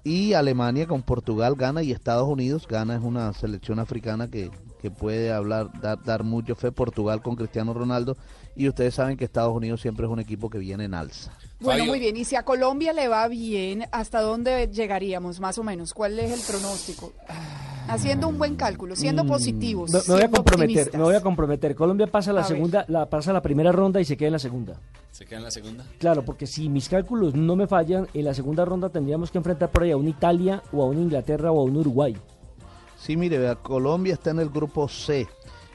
Y 0.03 0.33
Alemania 0.33 0.87
con 0.87 1.01
Portugal 1.01 1.55
gana 1.55 1.83
y 1.83 1.91
Estados 1.91 2.27
Unidos 2.27 2.67
gana. 2.67 2.95
Es 2.95 3.01
una 3.01 3.33
selección 3.33 3.79
africana 3.79 4.29
que, 4.29 4.49
que 4.81 4.89
puede 4.89 5.31
hablar 5.33 5.69
dar, 5.81 6.01
dar 6.03 6.23
mucho 6.23 6.55
fe. 6.55 6.71
Portugal 6.71 7.21
con 7.21 7.35
Cristiano 7.35 7.73
Ronaldo. 7.73 8.15
Y 8.55 8.69
ustedes 8.69 8.95
saben 8.95 9.17
que 9.17 9.25
Estados 9.25 9.55
Unidos 9.55 9.81
siempre 9.81 10.05
es 10.05 10.11
un 10.11 10.19
equipo 10.19 10.49
que 10.49 10.59
viene 10.59 10.85
en 10.85 10.93
alza. 10.93 11.33
Bueno, 11.59 11.85
muy 11.85 11.99
bien. 11.99 12.15
Y 12.15 12.25
si 12.25 12.35
a 12.35 12.43
Colombia 12.43 12.93
le 12.93 13.07
va 13.07 13.27
bien, 13.27 13.85
¿hasta 13.91 14.21
dónde 14.21 14.69
llegaríamos 14.71 15.39
más 15.39 15.57
o 15.57 15.63
menos? 15.63 15.93
¿Cuál 15.93 16.17
es 16.19 16.31
el 16.31 16.39
pronóstico? 16.39 17.13
Haciendo 17.87 18.27
un 18.27 18.37
buen 18.37 18.55
cálculo, 18.55 18.95
siendo 18.95 19.23
mm, 19.23 19.27
positivos. 19.27 19.91
Me, 19.91 19.99
voy 20.13 20.21
a 20.21 20.29
comprometer, 20.29 20.91
me 20.93 21.03
voy 21.03 21.15
a 21.15 21.21
comprometer. 21.21 21.75
Colombia 21.75 22.07
pasa 22.07 22.31
la 22.31 22.43
segunda, 22.43 22.85
la 22.87 23.09
pasa 23.09 23.33
la 23.33 23.41
primera 23.41 23.71
ronda 23.71 23.99
y 23.99 24.05
se 24.05 24.15
queda 24.15 24.27
en 24.27 24.33
la 24.33 24.39
segunda. 24.39 24.79
¿Se 25.11 25.25
queda 25.25 25.39
en 25.39 25.43
la 25.43 25.51
segunda? 25.51 25.85
Claro, 25.97 26.23
porque 26.23 26.45
si 26.45 26.69
mis 26.69 26.87
cálculos 26.87 27.33
no 27.33 27.55
me 27.55 27.67
fallan, 27.67 28.07
en 28.13 28.25
la 28.25 28.33
segunda 28.33 28.63
ronda 28.63 28.89
tendríamos 28.89 29.31
que 29.31 29.39
enfrentar 29.39 29.69
por 29.69 29.83
ahí 29.83 29.91
a 29.91 29.97
una 29.97 30.09
Italia 30.09 30.61
o 30.71 30.83
a 30.83 30.85
una 30.85 31.01
Inglaterra 31.01 31.51
o 31.51 31.59
a 31.59 31.63
un 31.63 31.77
Uruguay. 31.77 32.15
Sí, 32.95 33.17
mire, 33.17 33.55
Colombia 33.63 34.13
está 34.13 34.31
en 34.31 34.39
el 34.39 34.49
grupo 34.49 34.87
C 34.87 35.27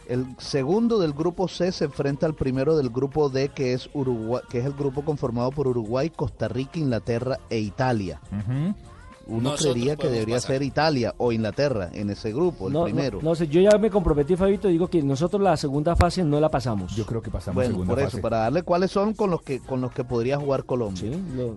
El 0.08 0.26
segundo 0.38 0.98
del 0.98 1.12
grupo 1.12 1.48
C 1.48 1.72
se 1.72 1.86
enfrenta 1.86 2.26
al 2.26 2.34
primero 2.34 2.76
del 2.76 2.90
grupo 2.90 3.28
D, 3.30 3.48
que 3.48 3.72
es 3.72 3.88
Uruguay, 3.94 4.42
que 4.50 4.58
es 4.58 4.66
el 4.66 4.72
grupo 4.74 5.02
conformado 5.04 5.50
por 5.50 5.66
Uruguay, 5.66 6.10
Costa 6.10 6.48
Rica, 6.48 6.78
Inglaterra 6.78 7.38
e 7.48 7.58
Italia. 7.58 8.20
Uno 9.26 9.40
Nosotros 9.52 9.72
creería 9.72 9.96
que 9.96 10.08
debería 10.10 10.34
pasar. 10.36 10.50
ser 10.52 10.62
Italia 10.62 11.14
o 11.16 11.32
Inglaterra 11.32 11.88
en 11.94 12.10
ese 12.10 12.30
grupo, 12.30 12.66
el 12.66 12.74
No, 12.74 12.84
primero. 12.84 13.20
no 13.22 13.34
sé, 13.34 13.48
yo 13.48 13.58
ya 13.62 13.78
me 13.78 13.88
comprometí, 13.88 14.36
Fabito, 14.36 14.68
digo 14.68 14.88
que 14.88 15.02
nosotros 15.02 15.40
la 15.40 15.56
segunda 15.56 15.96
fase 15.96 16.22
no 16.22 16.38
la 16.40 16.50
pasamos. 16.50 16.94
Yo 16.94 17.06
creo 17.06 17.22
que 17.22 17.30
pasamos 17.30 17.54
Bueno, 17.54 17.70
segunda 17.70 17.90
por 17.94 17.98
eso, 18.00 18.10
fase. 18.10 18.20
para 18.20 18.38
darle 18.40 18.62
cuáles 18.64 18.90
son 18.90 19.14
con 19.14 19.30
los 19.30 19.40
que 19.40 19.60
con 19.60 19.80
los 19.80 19.92
que 19.92 20.04
podría 20.04 20.36
jugar 20.38 20.64
Colombia. 20.64 21.10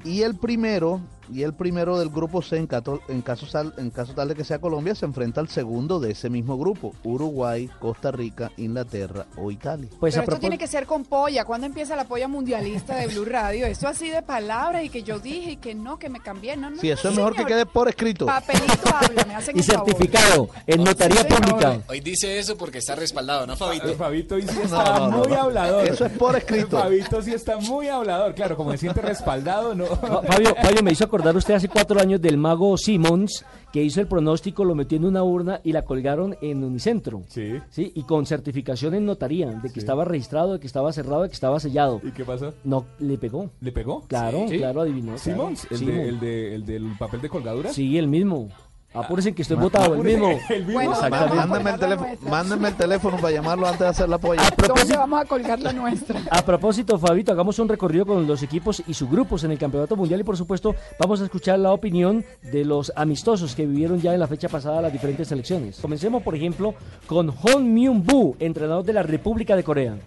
Y 0.06 0.22
el 0.22 0.36
primero, 0.38 1.01
y 1.31 1.43
el 1.43 1.53
primero 1.53 1.98
del 2.00 2.10
grupo 2.10 2.41
C, 2.41 2.57
en, 2.57 2.67
cato- 2.67 3.01
en 3.07 3.22
caso 3.22 3.46
sal- 3.46 3.74
en 3.77 3.89
caso 3.89 4.13
tal 4.13 4.27
de 4.29 4.36
que 4.36 4.43
sea 4.43 4.60
Colombia, 4.60 4.96
se 4.96 5.05
enfrenta 5.05 5.41
al 5.41 5.50
segundo 5.50 6.00
de 6.00 6.12
ese 6.12 6.29
mismo 6.29 6.57
grupo, 6.57 6.93
Uruguay, 7.03 7.69
Costa 7.79 8.12
Rica, 8.12 8.51
Inglaterra 8.57 9.25
o 9.38 9.51
Italia. 9.51 9.89
Pues 10.00 10.13
Pero 10.15 10.24
esto 10.24 10.39
tiene 10.39 10.57
que 10.57 10.67
ser 10.67 10.86
con 10.86 11.03
polla. 11.05 11.46
¿Cuándo 11.46 11.67
empieza 11.67 11.96
la 11.96 12.05
polla 12.05 12.27
mundialista 12.27 12.96
de 12.96 13.07
Blue 13.07 13.25
Radio? 13.25 13.65
Esto 13.65 13.88
así 13.88 14.10
de 14.10 14.22
palabras 14.22 14.84
y 14.84 14.89
que 14.89 15.03
yo 15.03 15.19
dije 15.19 15.51
y 15.51 15.57
que 15.57 15.75
no, 15.75 15.98
que 16.00 16.10
me 16.10 16.19
cambié. 16.19 16.55
No, 16.57 16.69
no, 16.69 16.77
Sí, 16.81 16.89
eso 16.89 17.05
no, 17.07 17.12
es 17.12 17.17
mejor 17.17 17.36
que 17.36 17.46
quede 17.46 17.65
por 17.65 17.88
escrito. 17.89 18.25
Papelito 18.25 18.89
habla, 18.96 19.25
me 19.25 19.36
hacen 19.36 19.55
Y 19.55 19.60
el 19.60 19.65
favor. 19.65 19.86
certificado 19.88 20.50
en 20.65 20.84
notaría 20.84 21.27
pública. 21.27 21.81
Hoy 21.89 22.00
dice 22.00 22.39
eso 22.39 22.57
porque 22.57 22.77
está 22.79 22.96
respaldado, 22.96 23.46
¿no, 23.48 23.55
Fabito? 23.55 23.93
Fabito 23.96 24.36
hoy 24.36 24.43
sí 24.43 24.57
está 24.63 25.00
no, 25.00 25.10
no, 25.10 25.17
muy 25.19 25.27
no. 25.29 25.41
hablador. 25.41 25.88
Eso 25.88 26.05
es 26.05 26.12
por 26.13 26.36
escrito. 26.36 26.77
Fabito 26.79 27.22
sí 27.22 27.34
está 27.34 27.57
muy 27.57 27.88
hablador. 27.88 28.34
Claro, 28.36 28.55
como 28.57 28.72
se 28.72 28.77
siente 28.77 29.01
respaldado, 29.01 29.74
no. 29.75 29.86
No, 29.88 30.22
Fabio, 30.24 30.55
Fabio, 30.62 30.84
me 30.84 30.91
hizo 30.91 31.07
acordar 31.17 31.36
usted 31.36 31.55
hace 31.55 31.67
cuatro 31.67 32.00
años 32.00 32.21
del 32.21 32.38
mago 32.38 32.77
Simmons, 32.77 33.43
que 33.74 33.83
hizo 33.83 34.00
el 34.00 34.07
pronóstico, 34.07 34.63
lo 34.63 34.75
metió 34.75 34.97
en 35.00 35.05
una 35.05 35.24
urna 35.24 35.59
y 35.63 35.71
la 35.71 35.81
colgaron 35.81 36.36
en 36.41 36.63
Unicentro. 36.63 37.24
Sí. 37.27 37.53
Sí, 37.71 37.91
y 37.95 38.03
con 38.03 38.27
certificación 38.27 38.93
en 38.93 39.05
notaría, 39.05 39.47
de 39.50 39.71
que 39.71 39.79
estaba 39.79 40.05
registrado, 40.05 40.53
de 40.53 40.59
que 40.59 40.67
estaba 40.67 40.93
cerrado, 40.93 41.24
de 41.24 41.29
que 41.29 41.33
estaba 41.33 41.59
sellado. 41.59 42.00
¿Y 42.03 42.12
qué 42.12 42.24
pasó? 42.24 42.53
No, 42.63 42.86
le 43.00 43.17
pegó. 43.17 43.50
¿Le 43.62 43.71
pegó? 43.71 44.01
Claro, 44.07 44.45
Sí. 44.47 44.57
claro, 44.59 44.81
adivinó. 44.81 45.15
claro. 45.15 45.19
¿Simmons? 45.19 45.67
¿El, 45.71 45.86
de- 45.88 46.07
el, 46.09 46.19
de- 46.19 46.55
el 46.55 46.65
del 46.67 46.91
papel 47.00 47.21
de 47.21 47.29
colgadura? 47.29 47.74
Sí, 47.74 47.97
el 47.97 48.07
mismo. 48.07 48.50
Apúrense 48.94 49.34
que 49.34 49.41
estoy 49.41 49.58
votado, 49.58 49.96
el 49.96 50.03
mismo. 50.03 50.29
El 50.50 50.65
mismo. 50.65 50.74
Bueno, 50.74 50.94
a 50.94 51.06
el, 51.06 51.79
teléfono, 51.79 52.67
el 52.67 52.75
teléfono 52.75 53.17
para 53.17 53.32
llamarlo 53.32 53.67
antes 53.67 53.79
de 53.79 53.88
hacer 53.88 54.10
la 54.10 54.17
polla. 54.17 54.41
¿Dónde 54.67 54.98
vamos 54.98 55.22
a 55.22 55.25
colgar 55.25 55.60
la 55.60 55.74
nuestra? 55.74 56.22
A 56.32 56.41
propósito, 56.41 56.98
Fabito, 56.98 57.32
hagamos 57.32 57.60
un 57.60 57.67
recorrido 57.67 58.06
con 58.06 58.25
los 58.25 58.41
equipos 58.44 58.82
y 58.88 58.94
sus 58.94 59.10
grupos 59.10 59.44
en 59.44 59.51
el 59.51 59.58
Campeonato 59.58 59.96
Mundial 59.96 60.22
y 60.22 60.24
por 60.24 60.38
supuesto 60.38 60.75
vamos 61.00 61.22
a 61.22 61.25
escuchar 61.25 61.60
la 61.60 61.74
opinión 61.74 62.24
de 62.41 62.65
los 62.65 62.91
amistosos 62.96 63.56
que 63.56 63.65
vivieron 63.65 64.01
ya 64.01 64.13
en 64.13 64.20
la 64.20 64.27
fecha 64.27 64.48
pasada 64.48 64.82
las 64.82 64.94
diferentes 64.94 65.27
selecciones. 65.27 65.79
Comencemos, 65.79 66.24
por 66.24 66.36
ejemplo, 66.36 66.74
con 67.06 67.29
Hon 67.29 67.74
Myung-bu, 67.74 68.38
entrenador 68.39 68.86
de 68.86 68.94
la 68.94 69.03
República 69.03 69.56
de 69.56 69.63
Corea. 69.63 69.98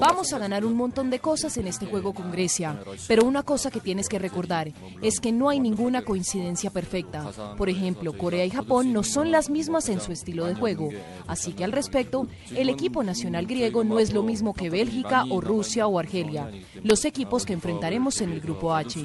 Vamos 0.00 0.32
a 0.32 0.38
ganar 0.38 0.64
un 0.64 0.74
montón 0.74 1.10
de 1.10 1.18
cosas 1.18 1.56
en 1.56 1.66
este 1.66 1.86
juego 1.86 2.14
con 2.14 2.30
Grecia, 2.30 2.78
pero 3.08 3.24
una 3.24 3.42
cosa 3.42 3.70
que 3.70 3.80
tienes 3.80 4.08
que 4.08 4.18
recordar 4.18 4.72
es 5.02 5.20
que 5.20 5.32
no 5.32 5.48
hay 5.48 5.60
ninguna 5.60 6.02
coincidencia 6.02 6.70
perfecta. 6.70 7.30
Por 7.56 7.68
ejemplo, 7.68 8.16
Corea 8.16 8.44
y 8.44 8.50
Japón 8.50 8.92
no 8.92 9.02
son 9.02 9.30
las 9.30 9.50
mismas 9.50 9.88
en 9.88 10.00
su 10.00 10.12
estilo 10.12 10.46
de 10.46 10.54
juego, 10.54 10.90
así 11.26 11.52
que 11.52 11.64
al 11.64 11.72
respecto, 11.72 12.26
el 12.54 12.68
equipo 12.68 13.02
nacional 13.02 13.46
griego 13.46 13.84
no 13.84 13.98
es 13.98 14.12
lo 14.12 14.22
mismo 14.22 14.54
que 14.54 14.70
Bélgica 14.70 15.24
o 15.28 15.40
Rusia 15.40 15.86
o 15.86 15.98
Argelia, 15.98 16.50
los 16.82 17.04
equipos 17.04 17.44
que 17.44 17.52
enfrentaremos 17.52 18.20
en 18.20 18.32
el 18.32 18.40
grupo 18.40 18.74
H. 18.74 19.00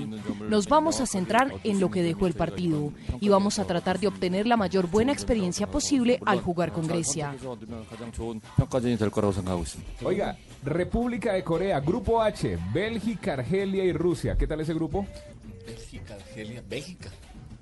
Nos 0.48 0.68
vamos 0.68 1.02
a 1.02 1.06
centrar 1.06 1.54
en 1.64 1.80
lo 1.80 1.90
que 1.90 2.04
dejó 2.04 2.28
el 2.28 2.34
partido 2.34 2.92
y 3.20 3.30
vamos 3.30 3.60
a 3.60 3.66
tratar 3.66 4.00
de 4.00 4.08
obtener 4.08 4.48
la 4.48 4.58
mayor 4.58 4.88
buena 4.88 5.12
experiencia 5.12 5.68
posible 5.68 6.20
al 6.26 6.42
jugar 6.42 6.72
con 6.72 6.88
Grecia. 6.88 7.36
Oiga, 10.04 10.38
República 10.64 11.34
de 11.34 11.44
Corea, 11.44 11.80
Grupo 11.80 12.22
H, 12.22 12.58
Bélgica, 12.74 13.34
Argelia 13.34 13.84
y 13.84 13.94
Rusia. 13.94 14.36
¿Qué 14.38 14.48
tal 14.48 14.60
ese 14.62 14.74
grupo? 14.74 15.06
Bélgica, 15.66 16.16
Argelia, 16.16 16.64
Bélgica. 16.68 17.10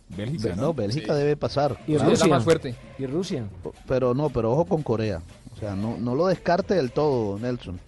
Bélgica, 0.10 0.56
No, 0.56 0.62
¿no? 0.64 0.74
Bélgica 0.74 1.14
Sí. 1.14 1.20
debe 1.20 1.36
pasar. 1.36 1.78
Y 1.88 1.92
Sí, 1.92 1.94
es 1.96 2.02
la 2.04 2.10
Rusia. 2.10 2.28
más 2.28 2.44
fuerte. 2.44 2.76
Y 3.00 3.06
Rusia. 3.08 3.46
Pero 3.88 4.14
no, 4.14 4.30
pero 4.30 4.52
ojo 4.52 4.66
con 4.66 4.84
Corea. 4.84 5.22
O 5.56 5.58
sea, 5.60 5.76
no, 5.76 5.98
no 5.98 6.16
lo 6.16 6.28
descarte 6.28 6.76
del 6.76 6.92
todo, 6.92 7.40
Nelson. 7.40 7.80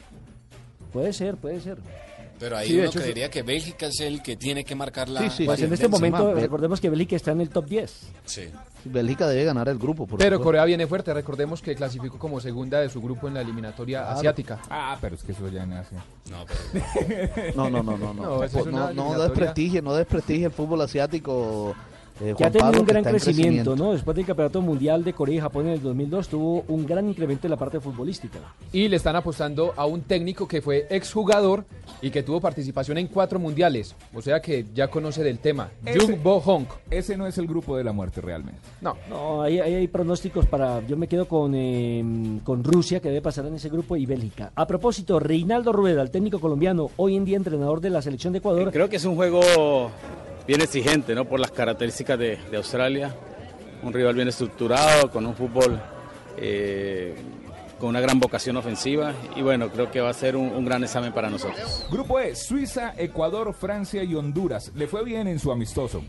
Puede 0.92 1.14
ser, 1.14 1.36
puede 1.38 1.60
ser. 1.62 1.78
Pero 2.40 2.56
ahí 2.58 2.68
Sí, 2.68 2.78
uno 2.78 2.86
hecho, 2.86 3.00
creería 3.00 3.30
que 3.32 3.42
Bélgica 3.42 3.88
es 3.88 4.00
el 4.00 4.22
que 4.22 4.36
tiene 4.36 4.64
que 4.64 4.76
marcar 4.76 5.10
la. 5.10 5.22
Sí, 5.22 5.30
sí, 5.38 5.46
Pues 5.46 5.60
sí. 5.60 5.66
en 5.66 5.74
este 5.74 5.88
momento 5.88 6.20
Benzema. 6.26 6.42
recordemos 6.42 6.80
que 6.80 6.90
Bélgica 6.90 7.16
está 7.16 7.32
en 7.32 7.42
el 7.42 7.50
top 7.50 7.66
10. 7.66 8.10
Sí. 8.26 8.44
Bélgica 8.86 9.28
debe 9.28 9.44
ganar 9.44 9.68
el 9.70 9.78
grupo. 9.80 10.06
por 10.06 10.20
Pero. 10.20 10.40
Corea 10.40 10.64
viene 10.66 10.86
fuerte. 10.88 11.14
Recordemos 11.14 11.62
que 11.62 11.76
clasificó 11.76 12.20
como 12.20 12.40
segunda 12.40 12.80
de 12.80 12.90
su 12.90 13.02
grupo 13.02 13.28
en 13.28 13.34
la 13.34 13.42
eliminatoria 13.42 14.02
Claro. 14.02 14.18
asiática. 14.20 14.60
Ah, 14.70 14.98
pero 15.02 15.16
es 15.16 15.24
que 15.24 15.32
eso 15.32 15.48
ya 15.50 15.66
nace. 15.66 15.96
No, 16.30 16.46
pero. 16.46 17.54
No, 17.56 17.70
no, 17.70 17.82
no, 17.84 17.98
no. 17.98 18.14
No, 18.14 18.40
No, 18.72 18.72
no, 18.72 18.94
no, 18.94 19.20
desprestigie, 19.24 19.82
no 19.82 19.96
desprestigie 19.96 20.46
el 20.46 20.52
fútbol 20.52 20.82
asiático. 20.82 21.76
Eh, 22.22 22.34
Que 22.38 22.46
ha 22.46 22.52
tenido 22.52 22.68
Pablo, 22.72 22.82
un 22.82 22.88
gran 22.88 23.04
crecimiento, 23.04 23.76
¿no? 23.76 23.94
Después 23.94 24.16
del 24.16 24.26
Campeonato 24.26 24.62
Mundial 24.62 25.04
de 25.04 25.14
Corea 25.14 25.36
y 25.36 25.40
Japón 25.40 25.68
en 25.68 25.74
el 25.74 25.82
2002 25.82 26.28
tuvo 26.28 26.66
un 26.68 26.86
gran 26.86 27.08
incremento 27.08 27.48
en 27.48 27.52
la 27.52 27.58
parte 27.58 27.80
futbolística. 27.80 28.40
Y 28.72 28.88
le 28.88 28.96
están 28.98 29.16
apostando 29.16 29.74
a 29.76 29.86
un 29.86 30.02
técnico 30.02 30.48
que 30.48 30.62
fue 30.62 30.88
exjugador 30.90 31.66
y 32.02 32.10
que 32.10 32.24
tuvo 32.24 32.40
participación 32.42 32.98
en 32.98 33.08
cuatro 33.08 33.40
mundiales. 33.40 33.96
O 34.14 34.22
sea 34.22 34.42
que 34.42 34.66
ya 34.74 34.88
conoce 34.90 35.24
del 35.24 35.40
tema. 35.40 35.70
Ese- 35.86 36.00
Jung 36.00 36.22
Bo 36.24 36.38
Honk. 36.38 36.70
Ese 36.90 37.18
no 37.18 37.28
es 37.28 37.38
el 37.38 37.48
grupo 37.48 37.78
de 37.78 37.84
la 37.84 37.92
muerte 37.94 38.22
realmente. 38.22 38.60
No. 38.82 38.96
No, 39.10 39.42
ahí, 39.42 39.60
ahí 39.60 39.76
hay 39.76 39.88
pronósticos 39.88 40.46
para. 40.46 40.86
Yo 40.88 40.98
me 40.98 41.08
quedo 41.08 41.28
con, 41.28 41.54
eh, 41.56 42.40
con 42.44 42.64
Rusia, 42.64 43.00
que 43.00 43.10
debe 43.10 43.22
pasar 43.22 43.46
en 43.46 43.56
ese 43.56 43.70
grupo, 43.70 43.96
y 43.96 44.06
Bélgica. 44.06 44.52
A 44.56 44.66
propósito, 44.68 45.20
Reinaldo 45.20 45.72
Rueda, 45.72 46.02
el 46.02 46.12
técnico 46.12 46.40
colombiano, 46.40 46.90
hoy 46.98 47.16
en 47.16 47.26
día 47.26 47.38
entrenador 47.38 47.82
de 47.82 47.90
la 47.90 48.02
selección 48.02 48.34
de 48.34 48.40
Ecuador. 48.40 48.72
Creo 48.72 48.90
que 48.90 48.98
es 48.98 49.06
un 49.06 49.16
juego 49.16 49.42
bien 50.48 50.62
exigente, 50.62 51.14
¿no? 51.14 51.26
Por 51.26 51.40
las 51.40 51.52
características 51.52 52.18
de, 52.18 52.40
Australia. 52.56 53.14
Un 53.84 53.94
rival 53.94 54.16
bien 54.16 54.28
estructurado, 54.28 55.12
con 55.12 55.26
un 55.26 55.36
fútbol 55.36 55.80
eh, 56.38 57.16
con 57.80 57.90
una 57.90 58.00
gran 58.00 58.20
vocación 58.20 58.58
ofensiva. 58.58 59.14
Y 59.36 59.42
bueno, 59.42 59.70
creo 59.70 59.92
que 59.92 60.02
va 60.02 60.10
a 60.10 60.14
ser 60.14 60.36
un, 60.36 60.48
un 60.50 60.66
gran 60.66 60.84
examen 60.84 61.14
para 61.14 61.30
nosotros. 61.30 61.86
Grupo 61.92 62.20
E, 62.20 62.36
Suiza, 62.36 62.94
Ecuador, 62.98 63.54
Francia 63.54 64.04
y 64.04 64.16
Honduras. 64.16 64.72
Le 64.76 64.88
fue 64.88 65.04
bien 65.04 65.28
en 65.28 65.38
su 65.38 65.52
amistoso. 65.52 66.02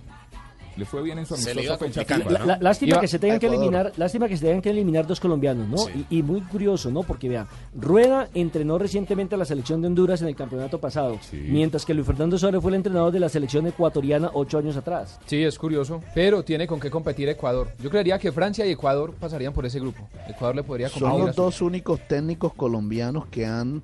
Le 0.78 0.84
fue 0.84 1.02
bien 1.02 1.18
en 1.18 1.26
su 1.26 1.34
amistoso 1.34 1.76
fecha. 1.76 2.04
La- 2.30 2.44
la- 2.46 2.58
lástima 2.60 2.90
Iba 2.92 3.00
que 3.00 3.08
se 3.08 3.18
tengan 3.18 3.40
que 3.40 3.46
eliminar, 3.48 3.92
lástima 3.96 4.28
que 4.28 4.36
se 4.36 4.44
tengan 4.46 4.62
que 4.62 4.70
eliminar 4.70 5.06
dos 5.08 5.18
colombianos, 5.18 5.66
¿no? 5.68 5.76
Sí. 5.78 6.06
Y, 6.08 6.18
y 6.18 6.22
muy 6.22 6.40
curioso, 6.40 6.90
¿no? 6.92 7.02
Porque 7.02 7.28
vea, 7.28 7.48
Rueda 7.74 8.28
entrenó 8.32 8.78
recientemente 8.78 9.34
a 9.34 9.38
la 9.38 9.44
selección 9.44 9.80
de 9.82 9.88
Honduras 9.88 10.22
en 10.22 10.28
el 10.28 10.36
campeonato 10.36 10.78
pasado, 10.78 11.18
Sí. 11.20 11.36
mientras 11.48 11.84
que 11.84 11.94
Luis 11.94 12.06
Fernando 12.06 12.38
Suárez 12.38 12.62
fue 12.62 12.70
el 12.70 12.76
entrenador 12.76 13.10
de 13.12 13.18
la 13.20 13.28
selección 13.28 13.66
ecuatoriana 13.66 14.30
ocho 14.34 14.56
años 14.58 14.76
atrás. 14.76 15.18
Sí, 15.26 15.42
es 15.42 15.58
curioso. 15.58 16.00
Pero 16.14 16.44
tiene 16.44 16.68
con 16.68 16.78
qué 16.78 16.90
competir 16.90 17.28
Ecuador. 17.28 17.72
Yo 17.82 17.90
creería 17.90 18.18
que 18.18 18.30
Francia 18.30 18.64
y 18.64 18.70
Ecuador 18.70 19.12
pasarían 19.18 19.52
por 19.52 19.66
ese 19.66 19.80
grupo. 19.80 20.08
Ecuador 20.28 20.54
le 20.54 20.62
podría 20.62 20.88
competir. 20.90 21.08
Son 21.10 21.22
a 21.22 21.26
los 21.26 21.34
su- 21.34 21.42
dos 21.42 21.60
únicos 21.60 21.98
técnicos 22.06 22.54
colombianos 22.54 23.26
que 23.26 23.44
han 23.46 23.82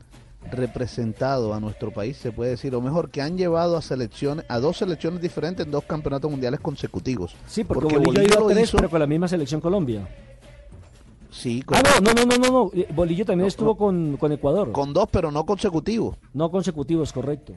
representado 0.51 1.55
a 1.55 1.61
nuestro 1.61 1.91
país, 1.93 2.17
se 2.17 2.33
puede 2.33 2.51
decir, 2.53 2.75
o 2.75 2.81
mejor, 2.81 3.11
que 3.11 3.23
han 3.23 3.37
llevado 3.37 3.77
a 3.77 3.83
selecciones, 3.83 4.45
a 4.49 4.59
dos 4.61 4.79
selecciones 4.79 5.21
diferentes 5.21 5.65
en 5.67 5.73
dos 5.73 5.85
campeonatos 5.85 6.31
mundiales 6.31 6.61
consecutivos. 6.61 7.35
Sí, 7.47 7.65
porque, 7.65 7.83
Porque 7.83 7.97
Bolillo, 7.99 8.13
Bolillo 8.13 8.27
iba 8.33 8.37
a 8.37 8.41
lo 8.41 8.47
tres, 8.49 8.65
hizo- 8.69 8.77
pero 8.77 8.91
con 8.91 9.01
la 9.01 9.07
misma 9.07 9.29
selección 9.29 9.61
Colombia. 9.61 10.07
Sí, 11.31 11.65
Ah, 11.73 11.83
con, 11.83 12.05
no, 12.05 12.13
no, 12.13 12.25
no, 12.25 12.37
no, 12.37 12.37
no, 12.37 12.51
no. 12.75 12.95
Bolillo 12.95 13.25
también 13.25 13.49
estuvo 13.49 13.77
con, 13.77 14.17
con 14.19 14.31
Ecuador. 14.31 14.71
con 14.71 14.93
dos, 14.93 15.09
pero 15.11 15.33
no 15.33 15.45
consecutivos. 15.45 16.17
No 16.33 16.51
consecutivos, 16.51 17.13
correcto. 17.13 17.55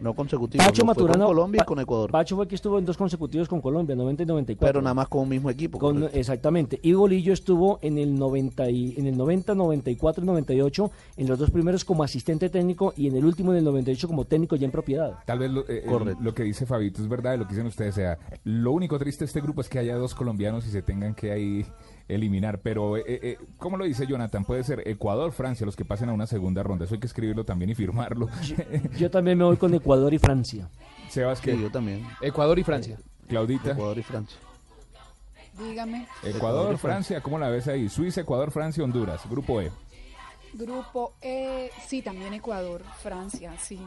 No 0.00 0.14
consecutivos. 0.14 0.66
Pacho 0.66 0.84
Maturana. 0.84 1.24
con 1.26 1.34
Colombia 1.34 1.58
Pa- 1.58 1.64
y 1.64 1.66
con 1.66 1.80
Ecuador. 1.80 2.10
Pacho 2.10 2.36
fue 2.36 2.44
el 2.44 2.48
que 2.48 2.54
estuvo 2.54 2.78
en 2.78 2.84
dos 2.84 2.96
consecutivos 2.96 3.48
con 3.48 3.60
Colombia, 3.60 3.94
90 3.96 4.22
y 4.22 4.26
94. 4.26 4.66
pero 4.72 4.82
nada 4.82 4.94
más 4.94 5.08
con 5.08 5.22
un 5.22 5.28
mismo 5.28 5.50
equipo. 5.50 5.78
Con- 5.78 6.08
exactamente. 6.12 6.78
Y 6.82 6.92
Bolillo 6.92 7.32
estuvo 7.32 7.78
en 7.82 7.98
el 7.98 8.18
90, 8.18 8.70
y- 8.70 8.94
en 8.96 9.06
el 9.06 9.16
90, 9.16 9.54
94 9.54 10.24
y 10.24 10.26
98, 10.26 10.90
en 11.16 11.28
los 11.28 11.38
dos 11.38 11.50
primeros 11.50 11.84
como 11.84 12.02
asistente 12.02 12.48
técnico 12.48 12.92
y 12.96 13.08
en 13.08 13.16
el 13.16 13.24
último 13.24 13.52
en 13.52 13.58
el 13.58 13.64
98 13.64 14.08
como 14.08 14.24
técnico 14.24 14.56
ya 14.56 14.64
en 14.66 14.70
propiedad. 14.72 15.14
Tal 15.26 15.38
vez 15.38 15.50
lo, 15.50 15.60
eh, 15.62 15.84
eh, 15.86 16.14
lo 16.20 16.34
que 16.34 16.42
dice 16.44 16.66
Fabito 16.66 17.02
es 17.02 17.08
verdad, 17.08 17.38
lo 17.38 17.44
que 17.46 17.50
dicen 17.54 17.66
ustedes. 17.66 17.94
Sea, 17.94 18.18
lo 18.44 18.72
único 18.72 18.98
triste 18.98 19.24
de 19.24 19.26
este 19.26 19.40
grupo 19.40 19.60
es 19.60 19.68
que 19.68 19.78
haya 19.78 19.96
dos 19.96 20.14
colombianos 20.14 20.66
y 20.66 20.70
se 20.70 20.82
tengan 20.82 21.14
que 21.14 21.30
ahí 21.32 21.66
eliminar. 22.14 22.60
Pero, 22.60 22.96
eh, 22.96 23.04
eh, 23.06 23.38
¿cómo 23.58 23.76
lo 23.76 23.84
dice 23.84 24.06
Jonathan? 24.06 24.44
Puede 24.44 24.64
ser 24.64 24.86
Ecuador, 24.86 25.32
Francia, 25.32 25.64
los 25.64 25.76
que 25.76 25.84
pasen 25.84 26.08
a 26.08 26.12
una 26.12 26.26
segunda 26.26 26.62
ronda. 26.62 26.84
Eso 26.84 26.94
hay 26.94 27.00
que 27.00 27.06
escribirlo 27.06 27.44
también 27.44 27.70
y 27.70 27.74
firmarlo. 27.74 28.28
Yo 28.98 29.10
también 29.10 29.38
me 29.38 29.44
voy 29.44 29.56
con 29.56 29.74
Ecuador 29.74 30.12
y 30.12 30.18
Francia. 30.18 30.68
Sebas, 31.08 31.40
que 31.40 31.54
Sí, 31.54 31.60
yo 31.60 31.70
también. 31.70 32.06
Ecuador 32.20 32.56
y 32.58 32.62
Francia. 32.62 32.96
Claudita, 33.26 33.72
Ecuador 33.72 33.98
y 33.98 34.02
Francia. 34.04 34.38
Dígame. 35.58 36.06
Ecuador, 36.22 36.78
Francia, 36.78 37.20
¿cómo 37.20 37.38
la 37.38 37.48
ves 37.48 37.66
ahí? 37.66 37.88
Suiza, 37.88 38.20
Ecuador, 38.20 38.52
Francia, 38.52 38.84
Honduras. 38.84 39.28
Grupo 39.28 39.60
E. 39.60 39.72
Grupo 40.52 41.14
E, 41.20 41.70
sí, 41.86 42.02
también 42.02 42.34
Ecuador, 42.34 42.82
Francia, 43.02 43.52
sí. 43.62 43.78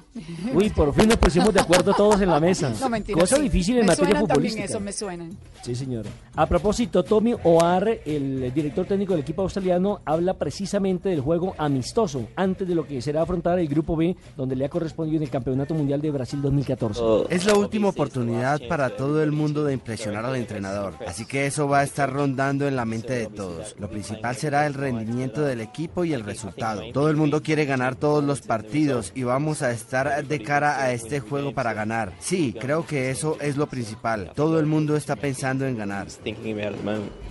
Uy, 0.53 0.69
por 0.69 0.93
fin 0.93 1.09
nos 1.09 1.17
pusimos 1.17 1.53
de 1.53 1.59
acuerdo 1.59 1.93
todos 1.93 2.21
en 2.21 2.29
la 2.29 2.39
mesa. 2.39 2.73
No, 2.79 2.89
mentira. 2.89 3.19
Cosa 3.19 3.35
sí. 3.35 3.43
difícil 3.43 3.77
en 3.77 3.81
me 3.81 3.87
materia 3.87 4.11
suenan 4.11 4.27
también 4.27 4.51
futbolística. 4.51 4.65
eso, 4.65 4.79
me 4.79 4.93
suenan. 4.93 5.37
Sí, 5.61 5.75
señora. 5.75 6.09
A 6.35 6.45
propósito, 6.45 7.03
Tommy 7.03 7.35
O'Hare, 7.43 8.01
el 8.05 8.53
director 8.53 8.85
técnico 8.85 9.13
del 9.13 9.21
equipo 9.21 9.41
australiano, 9.41 10.01
habla 10.05 10.35
precisamente 10.35 11.09
del 11.09 11.21
juego 11.21 11.53
amistoso 11.57 12.27
antes 12.35 12.67
de 12.67 12.75
lo 12.75 12.87
que 12.87 13.01
será 13.01 13.21
afrontar 13.21 13.59
el 13.59 13.67
Grupo 13.67 13.95
B, 13.95 14.15
donde 14.37 14.55
le 14.55 14.65
ha 14.65 14.69
correspondido 14.69 15.17
en 15.17 15.23
el 15.23 15.29
Campeonato 15.29 15.73
Mundial 15.73 16.01
de 16.01 16.11
Brasil 16.11 16.41
2014. 16.41 17.01
Es 17.29 17.45
la 17.45 17.55
última 17.55 17.89
oportunidad 17.89 18.61
para 18.67 18.95
todo 18.95 19.21
el 19.21 19.31
mundo 19.31 19.63
de 19.63 19.73
impresionar 19.73 20.25
al 20.25 20.35
entrenador, 20.35 20.95
así 21.05 21.25
que 21.25 21.45
eso 21.45 21.67
va 21.67 21.79
a 21.79 21.83
estar 21.83 22.11
rondando 22.11 22.67
en 22.67 22.75
la 22.75 22.85
mente 22.85 23.13
de 23.13 23.27
todos. 23.27 23.75
Lo 23.79 23.89
principal 23.89 24.35
será 24.35 24.65
el 24.65 24.73
rendimiento 24.73 25.41
del 25.41 25.61
equipo 25.61 26.05
y 26.05 26.13
el 26.13 26.23
resultado. 26.23 26.52
Todo 26.93 27.09
el 27.09 27.15
mundo 27.15 27.41
quiere 27.41 27.65
ganar 27.65 27.95
todos 27.95 28.23
los 28.23 28.41
partidos 28.41 29.11
y 29.15 29.23
vamos 29.23 29.61
a 29.61 29.71
estar 29.71 30.25
de 30.25 30.41
cara 30.41 30.81
a 30.81 30.91
este 30.91 31.19
juego 31.19 31.53
para 31.53 31.73
ganar. 31.73 32.13
Sí, 32.19 32.55
creo 32.59 32.85
que 32.85 33.09
eso 33.09 33.37
es 33.41 33.57
lo 33.57 33.67
principal. 33.67 34.31
Todo 34.35 34.59
el 34.59 34.65
mundo 34.65 34.95
está 34.95 35.15
pensando 35.15 35.65
en 35.67 35.77
ganar. 35.77 36.07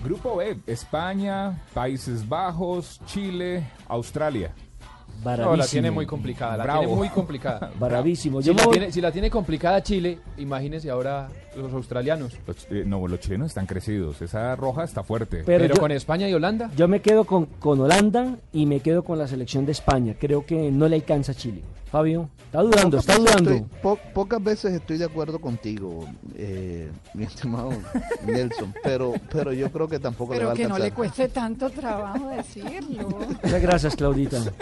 Grupo 0.03 0.37
B, 0.37 0.59
España, 0.67 1.63
Países 1.73 2.29
Bajos, 2.29 3.01
Chile, 3.07 3.65
Australia. 3.89 4.55
No, 5.25 5.57
la 5.57 5.67
tiene 5.67 5.91
muy 5.91 6.07
complicada, 6.07 6.57
la 6.57 6.65
Bravo. 6.65 6.81
tiene 6.81 6.95
muy 6.97 7.09
complicada. 7.09 7.71
Bravísimo. 7.79 8.41
Si 8.43 8.49
Yo 8.49 8.55
la, 8.55 8.65
voy- 8.65 8.73
tiene, 8.79 8.93
si 8.93 9.01
la 9.01 9.13
tiene 9.13 9.31
complicada 9.31 9.83
Chile, 9.83 10.19
imagínense 10.39 10.91
ahora 10.91 11.29
los 11.57 11.73
australianos. 11.73 12.37
Los, 12.47 12.67
eh, 12.71 12.85
no, 12.87 13.07
los 13.07 13.21
chilenos 13.21 13.49
están 13.49 13.67
crecidos. 13.67 14.21
Esa 14.23 14.57
roja 14.57 14.85
está 14.85 15.03
fuerte. 15.03 15.43
Pero 15.45 15.63
Pero 15.63 15.75
yo- 15.75 15.81
con 15.81 15.91
España 15.93 16.29
y 16.29 16.35
Holanda. 16.35 16.71
Yo 16.77 16.89
me 16.89 17.01
quedo 17.01 17.25
con, 17.25 17.47
con 17.47 17.81
Holanda 17.81 18.37
y 18.53 18.67
me 18.67 18.81
quedo 18.81 19.03
con 19.05 19.19
la 19.19 19.27
selección 19.29 19.65
de 19.67 19.73
España. 19.73 20.15
Creo 20.19 20.45
que 20.47 20.71
no 20.71 20.89
le 20.89 20.97
alcanza 20.97 21.33
a 21.33 21.35
Chile. 21.35 21.63
Fabio, 21.93 22.29
está 22.47 22.63
dudando, 22.63 22.97
Pocas 22.97 23.01
está 23.01 23.19
dudando. 23.19 23.51
estoy- 23.51 23.81
po- 23.83 23.99
pocas 24.15 24.43
veces 24.43 24.73
estoy 24.73 24.97
de 24.97 25.05
acuerdo 25.05 25.39
contigo, 25.41 26.07
eh, 26.35 26.91
mi 27.15 27.25
estimado 27.25 27.71
Nelson, 28.27 28.75
pero, 28.83 29.13
pero 29.31 29.53
yo 29.53 29.71
creo 29.71 29.87
que 29.89 29.99
tampoco 29.99 30.33
le 30.33 30.39
va 30.45 30.45
Pero 30.47 30.51
a 30.53 30.55
que 30.57 30.69
no 30.69 30.79
le 30.79 30.91
cueste 30.93 31.29
tanto 31.29 31.69
trabajo 31.71 32.29
decirlo. 32.31 33.09
Muchas 33.43 33.61
gracias, 33.63 33.95
Claudita. 33.95 34.39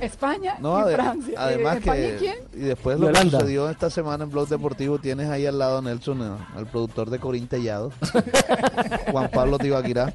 España 0.00 0.54
No, 0.60 0.78
y 0.78 0.82
ade- 0.84 0.94
Francia. 0.94 1.34
además 1.36 1.74
Eh, 1.74 1.78
¿España 1.80 2.00
que 2.02 2.14
y 2.14 2.18
quién? 2.18 2.36
y 2.54 2.58
después 2.60 2.96
Y 2.96 3.00
lo 3.00 3.06
que 3.08 3.10
Holanda. 3.18 3.40
sucedió 3.40 3.68
esta 3.68 3.90
semana 3.90 4.22
en 4.24 4.30
Blog 4.30 4.46
Deportivo 4.48 4.98
tienes 5.00 5.28
ahí 5.28 5.44
al 5.44 5.58
lado 5.58 5.78
a 5.78 5.82
Nelson, 5.82 6.22
a- 6.22 6.48
al 6.56 6.66
productor 6.68 7.10
de 7.10 7.18
Corín 7.18 7.48
Tellado, 7.48 7.90
Juan 9.10 9.28
Pablo 9.30 9.58
Tibaquirá. 9.58 10.12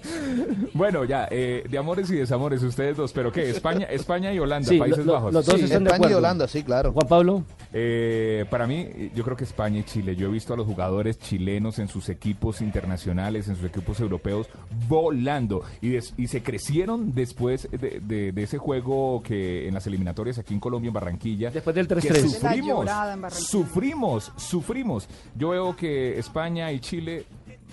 Bueno, 0.74 1.04
ya, 1.04 1.28
eh, 1.30 1.64
de 1.68 1.78
amores 1.78 2.10
y 2.10 2.16
desamores 2.16 2.62
ustedes 2.62 2.96
dos, 2.96 3.12
pero 3.12 3.30
¿qué? 3.32 3.50
España, 3.50 3.86
España 3.86 4.32
y 4.32 4.38
Holanda, 4.38 4.68
Sí, 4.68 4.78
Países 4.78 5.04
lo- 5.06 5.12
Bajos. 5.14 5.32
los 5.32 5.46
dos 5.46 5.56
Sí, 5.58 5.64
están 5.64 5.84
de 5.84 5.90
España 5.90 6.10
y. 6.10 6.14
Holanda, 6.14 6.48
sí, 6.48 6.62
claro. 6.62 6.92
Juan 6.92 7.06
Pablo. 7.08 7.44
Eh, 7.72 8.44
para 8.50 8.66
mí, 8.66 8.88
yo 9.14 9.24
creo 9.24 9.36
que 9.36 9.44
España 9.44 9.78
y 9.80 9.84
Chile. 9.84 10.16
Yo 10.16 10.28
he 10.28 10.30
visto 10.30 10.54
a 10.54 10.56
los 10.56 10.66
jugadores 10.66 11.18
chilenos 11.18 11.78
en 11.78 11.88
sus 11.88 12.08
equipos 12.08 12.60
internacionales, 12.60 13.48
en 13.48 13.56
sus 13.56 13.64
equipos 13.66 14.00
europeos, 14.00 14.48
volando. 14.88 15.62
Y, 15.80 15.90
des- 15.90 16.14
y 16.16 16.26
se 16.28 16.42
crecieron 16.42 17.14
después 17.14 17.68
de, 17.70 18.00
de- 18.00 18.32
de 18.32 18.42
ese 18.42 18.58
juego 18.58 19.22
que 19.22 19.68
en 19.68 19.74
las 19.74 19.86
eliminatorias 19.86 20.38
aquí 20.38 20.54
en 20.54 20.60
Colombia, 20.60 20.88
en 20.88 20.94
Barranquilla. 20.94 21.50
Después 21.50 21.74
del 21.76 21.86
que 21.88 21.94
3-3. 21.96 22.42
La 22.42 22.50
Sufrimos, 22.54 23.34
sufrimos, 23.34 24.32
sufrimos. 24.36 25.08
Yo 25.36 25.50
veo 25.50 25.76
que 25.76 26.18
España 26.18 26.70
y 26.72 26.80
Chile 26.80 27.26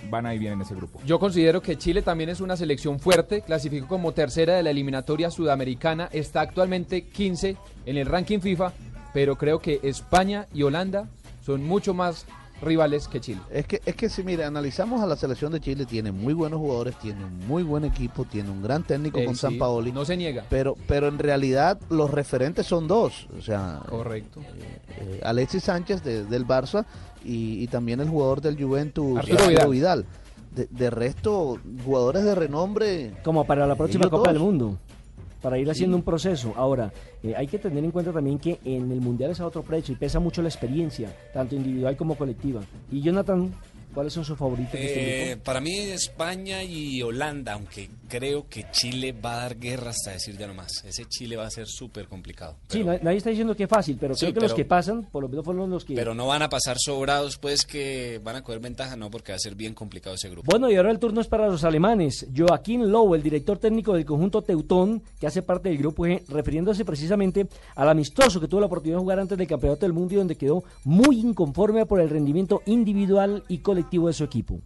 van 0.10 0.26
ahí 0.26 0.40
bien 0.40 0.54
en 0.54 0.62
ese 0.62 0.76
grupo. 0.76 1.00
Yo 1.06 1.20
considero 1.20 1.62
que 1.62 1.78
Chile 1.78 2.02
también 2.02 2.30
es 2.30 2.42
una 2.42 2.58
selección 2.58 3.00
fuerte, 3.00 3.42
clasificó 3.42 3.88
como 3.88 4.14
tercera 4.14 4.56
de 4.56 4.64
la 4.64 4.72
eliminatoria 4.72 5.30
sudamericana, 5.32 6.10
está 6.12 6.42
actualmente 6.42 7.04
15 7.08 7.58
en 7.86 7.98
el 7.98 8.06
ranking 8.06 8.40
FIFA, 8.40 8.74
pero 9.14 9.38
creo 9.38 9.60
que 9.60 9.80
España 9.84 10.48
y 10.54 10.64
Holanda 10.64 11.10
son 11.46 11.64
mucho 11.64 11.94
más 11.94 12.26
rivales 12.62 13.08
que 13.08 13.20
Chile. 13.20 13.42
Es 13.50 13.66
que, 13.66 13.82
es 13.86 13.96
que 13.96 14.08
si 14.10 14.24
mira, 14.24 14.46
analizamos 14.48 15.02
a 15.02 15.08
la 15.08 15.16
selección 15.16 15.52
de 15.52 15.60
Chile, 15.60 15.86
tiene 15.86 16.12
muy 16.12 16.34
buenos 16.34 16.60
jugadores, 16.60 16.96
tiene 17.00 17.26
un 17.26 17.48
muy 17.48 17.64
buen 17.64 17.84
equipo, 17.86 18.26
tiene 18.26 18.50
un 18.52 18.62
gran 18.62 18.84
técnico 18.84 19.18
Eh, 19.20 19.26
con 19.26 19.36
sí, 19.36 19.42
San 19.42 19.58
Paoli. 19.58 19.92
No 19.92 20.06
se 20.06 20.16
niega. 20.16 20.46
Pero, 20.50 20.76
pero 20.88 21.08
en 21.08 21.18
realidad 21.20 21.80
los 21.90 22.12
referentes 22.12 22.66
son 22.68 22.88
dos, 22.88 23.28
o 23.38 23.42
sea, 23.42 23.82
Correcto. 23.90 24.42
eh, 25.00 25.22
Alexis 25.24 25.64
Sánchez 25.64 26.04
de- 26.04 26.24
del 26.26 26.46
Barça 26.48 26.86
y, 27.26 27.64
y 27.64 27.68
también 27.68 28.00
el 28.00 28.10
jugador 28.10 28.42
del 28.42 28.62
Juventus, 28.62 29.18
Arturo 29.18 29.34
Arturo 29.44 29.50
Vidal. 29.50 29.70
Vidal. 29.72 30.06
De, 30.56 30.68
de 30.70 30.90
resto, 30.90 31.58
jugadores 31.86 32.26
de 32.26 32.36
renombre. 32.36 33.14
Como 33.24 33.46
para 33.46 33.66
la 33.66 33.76
próxima 33.76 34.10
Copa 34.10 34.34
del 34.34 34.42
Mundo. 34.42 34.78
Para 35.42 35.58
ir 35.58 35.70
haciendo 35.70 35.98
un 35.98 36.04
proceso. 36.04 36.54
Ahora, 36.56 36.92
eh, 37.24 37.34
hay 37.36 37.48
que 37.48 37.58
tener 37.58 37.84
en 37.84 37.92
cuenta 37.92 38.12
también 38.12 38.38
que 38.38 38.60
en 38.64 38.92
el 38.92 39.02
Mundial 39.02 39.32
es 39.32 39.40
a 39.40 39.48
otro 39.48 39.64
precio 39.64 39.94
y 39.94 39.98
pesa 39.98 40.20
mucho 40.20 40.42
la 40.42 40.50
experiencia, 40.50 41.10
tanto 41.34 41.56
individual 41.56 41.98
como 41.98 42.16
colectiva. 42.16 42.62
Y 42.92 43.02
Jonathan, 43.02 43.52
¿cuáles 43.94 44.14
son 44.14 44.24
sus 44.24 44.38
favoritos 44.38 44.76
este 44.76 45.32
Eh, 45.32 45.38
para 45.38 45.60
mí 45.60 45.76
España 45.76 46.64
y 46.64 47.02
Holanda, 47.02 47.54
aunque 47.54 47.90
creo 48.12 48.46
que 48.50 48.66
Chile 48.72 49.14
va 49.14 49.34
a 49.36 49.38
dar 49.38 49.58
guerra 49.58 49.92
hasta 49.92 50.12
decir 50.12 50.38
ya 50.38 50.46
no 50.46 50.54
más. 50.54 50.84
Ese 50.84 51.06
Chile 51.06 51.38
va 51.38 51.46
a 51.46 51.50
ser 51.50 51.66
súper 51.66 52.08
complicado. 52.10 52.58
Sí, 52.68 52.84
na- 52.84 53.00
nadie 53.02 53.18
está 53.20 53.30
diciendo 53.30 53.56
que 53.56 53.64
es 53.64 53.70
fácil, 53.70 53.98
pero 53.98 54.16
Sí, 54.16 54.26
creo 54.26 54.34
que 54.34 54.40
los 54.42 54.52
pero- 54.52 54.56
que 54.58 54.66
pasan, 54.66 55.04
por 55.10 55.24
lo 55.24 55.30
menos 55.30 55.46
fueron 55.46 55.70
los 55.70 55.86
que... 55.86 55.96
Pero 55.96 56.14
no 56.14 56.28
van 56.28 56.42
a 56.42 56.50
pasar 56.50 56.76
sobrados, 56.78 57.38
pues 57.38 57.66
que 57.66 58.20
van 58.22 58.36
a 58.36 58.44
coger 58.44 58.60
ventaja, 58.60 58.98
no, 58.98 59.10
porque 59.10 59.32
va 59.32 59.38
a 59.38 59.40
ser 59.40 59.56
bien 59.56 59.74
complicado 59.74 60.16
ese 60.18 60.30
grupo. 60.30 60.46
Bueno, 60.52 60.70
y 60.70 60.76
ahora 60.76 60.92
el 60.92 61.00
turno 61.00 61.22
es 61.22 61.28
para 61.28 61.48
los 61.48 61.64
alemanes. 61.64 62.28
Joaquín 62.36 62.92
Lowe, 62.92 63.16
el 63.16 63.24
director 63.24 63.58
técnico 63.58 63.94
del 63.94 64.04
conjunto 64.06 64.42
Teutón, 64.42 65.02
que 65.20 65.28
hace 65.28 65.42
parte 65.42 65.70
del 65.70 65.78
grupo 65.78 66.04
G, 66.06 66.22
refiriéndose 66.28 66.84
precisamente 66.84 67.48
al 67.76 67.88
amistoso 67.88 68.42
que 68.42 68.48
tuvo 68.50 68.60
la 68.60 68.66
oportunidad 68.66 68.98
de 68.98 69.02
jugar 69.02 69.20
antes 69.20 69.38
del 69.38 69.48
Campeonato 69.48 69.86
del 69.86 69.94
Mundo 69.94 70.14
y 70.14 70.18
donde 70.18 70.36
quedó 70.36 70.64
muy 70.84 71.20
inconforme 71.20 71.86
por 71.86 72.02
el 72.02 72.10
rendimiento 72.10 72.62
individual 72.66 73.44
y 73.48 73.60
colectivo 73.60 74.08
de 74.08 74.14
su 74.14 74.24
equipo. 74.26 74.60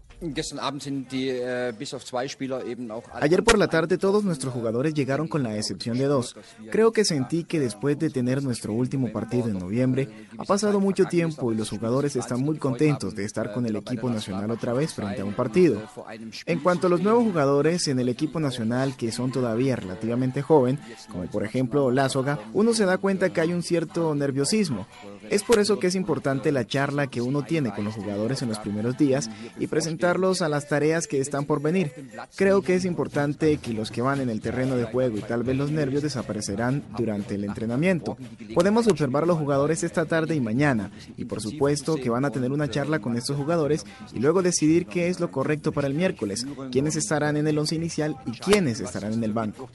Ayer 3.13 3.43
por 3.43 3.57
la 3.57 3.67
tarde 3.67 3.97
todos 3.97 4.23
nuestros 4.23 4.53
jugadores 4.53 4.93
llegaron 4.93 5.27
con 5.27 5.43
la 5.43 5.55
excepción 5.55 5.97
de 5.97 6.05
dos. 6.05 6.35
Creo 6.71 6.91
que 6.91 7.05
sentí 7.05 7.43
que 7.43 7.59
después 7.59 7.97
de 7.99 8.09
tener 8.09 8.43
nuestro 8.43 8.73
último 8.73 9.11
partido 9.11 9.47
en 9.47 9.59
noviembre, 9.59 10.09
ha 10.37 10.43
pasado 10.43 10.79
mucho 10.79 11.05
tiempo 11.05 11.51
y 11.51 11.55
los 11.55 11.69
jugadores 11.69 12.15
están 12.15 12.41
muy 12.41 12.57
contentos 12.57 13.15
de 13.15 13.25
estar 13.25 13.53
con 13.53 13.65
el 13.65 13.75
equipo 13.75 14.09
nacional 14.09 14.51
otra 14.51 14.73
vez 14.73 14.93
frente 14.93 15.21
a 15.21 15.25
un 15.25 15.33
partido. 15.33 15.81
En 16.45 16.59
cuanto 16.59 16.87
a 16.87 16.89
los 16.89 17.01
nuevos 17.01 17.23
jugadores 17.23 17.87
en 17.87 17.99
el 17.99 18.09
equipo 18.09 18.39
nacional 18.39 18.95
que 18.95 19.11
son 19.11 19.31
todavía 19.31 19.75
relativamente 19.75 20.41
joven, 20.41 20.79
como 21.09 21.25
por 21.25 21.43
ejemplo 21.43 21.91
Lázoga, 21.91 22.39
uno 22.53 22.73
se 22.73 22.85
da 22.85 22.97
cuenta 22.97 23.31
que 23.31 23.41
hay 23.41 23.53
un 23.53 23.63
cierto 23.63 24.13
nerviosismo. 24.15 24.87
Es 25.29 25.43
por 25.43 25.59
eso 25.59 25.79
que 25.79 25.87
es 25.87 25.95
importante 25.95 26.51
la 26.51 26.65
charla 26.65 27.07
que 27.07 27.21
uno 27.21 27.43
tiene 27.43 27.73
con 27.73 27.85
los 27.85 27.95
jugadores 27.95 28.41
en 28.41 28.49
los 28.49 28.59
primeros 28.59 28.97
días 28.97 29.29
y 29.59 29.67
presentarlos 30.05 30.41
a 30.41 30.49
las 30.49 30.67
tareas 30.67 31.07
que 31.07 31.19
están 31.19 31.45
por 31.45 31.61
venir. 31.61 31.91
Creo 32.35 32.61
que 32.61 32.75
es 32.75 32.85
importante 32.85 33.57
que 33.57 33.73
los 33.73 33.91
que 33.91 34.01
van 34.01 34.21
en 34.21 34.29
el 34.29 34.41
terreno 34.41 34.75
de 34.75 34.85
juego 34.85 35.17
y 35.17 35.21
tal 35.21 35.43
vez 35.43 35.57
los 35.57 35.71
nervios 35.71 36.03
desaparecerán 36.03 36.83
durante 36.97 37.35
el 37.35 37.43
entrenamiento. 37.43 38.17
Podemos 38.53 38.87
observar 38.87 39.23
a 39.23 39.25
los 39.25 39.37
jugadores 39.37 39.83
esta 39.83 40.05
tarde 40.05 40.35
y 40.35 40.39
mañana 40.39 40.91
y 41.17 41.25
por 41.25 41.41
supuesto 41.41 41.95
que 41.95 42.09
van 42.09 42.25
a 42.25 42.29
tener 42.29 42.51
una 42.51 42.69
charla 42.69 42.99
con 42.99 43.17
estos 43.17 43.35
jugadores 43.37 43.85
y 44.13 44.19
luego 44.19 44.41
decidir 44.41 44.85
qué 44.85 45.09
es 45.09 45.19
lo 45.19 45.31
correcto 45.31 45.71
para 45.71 45.87
el 45.87 45.93
miércoles, 45.93 46.45
quiénes 46.71 46.95
estarán 46.95 47.37
en 47.37 47.47
el 47.47 47.57
once 47.57 47.75
inicial 47.75 48.15
y 48.25 48.31
quiénes 48.31 48.79
estarán 48.79 49.13
en 49.13 49.23
el 49.23 49.33
banco. 49.33 49.69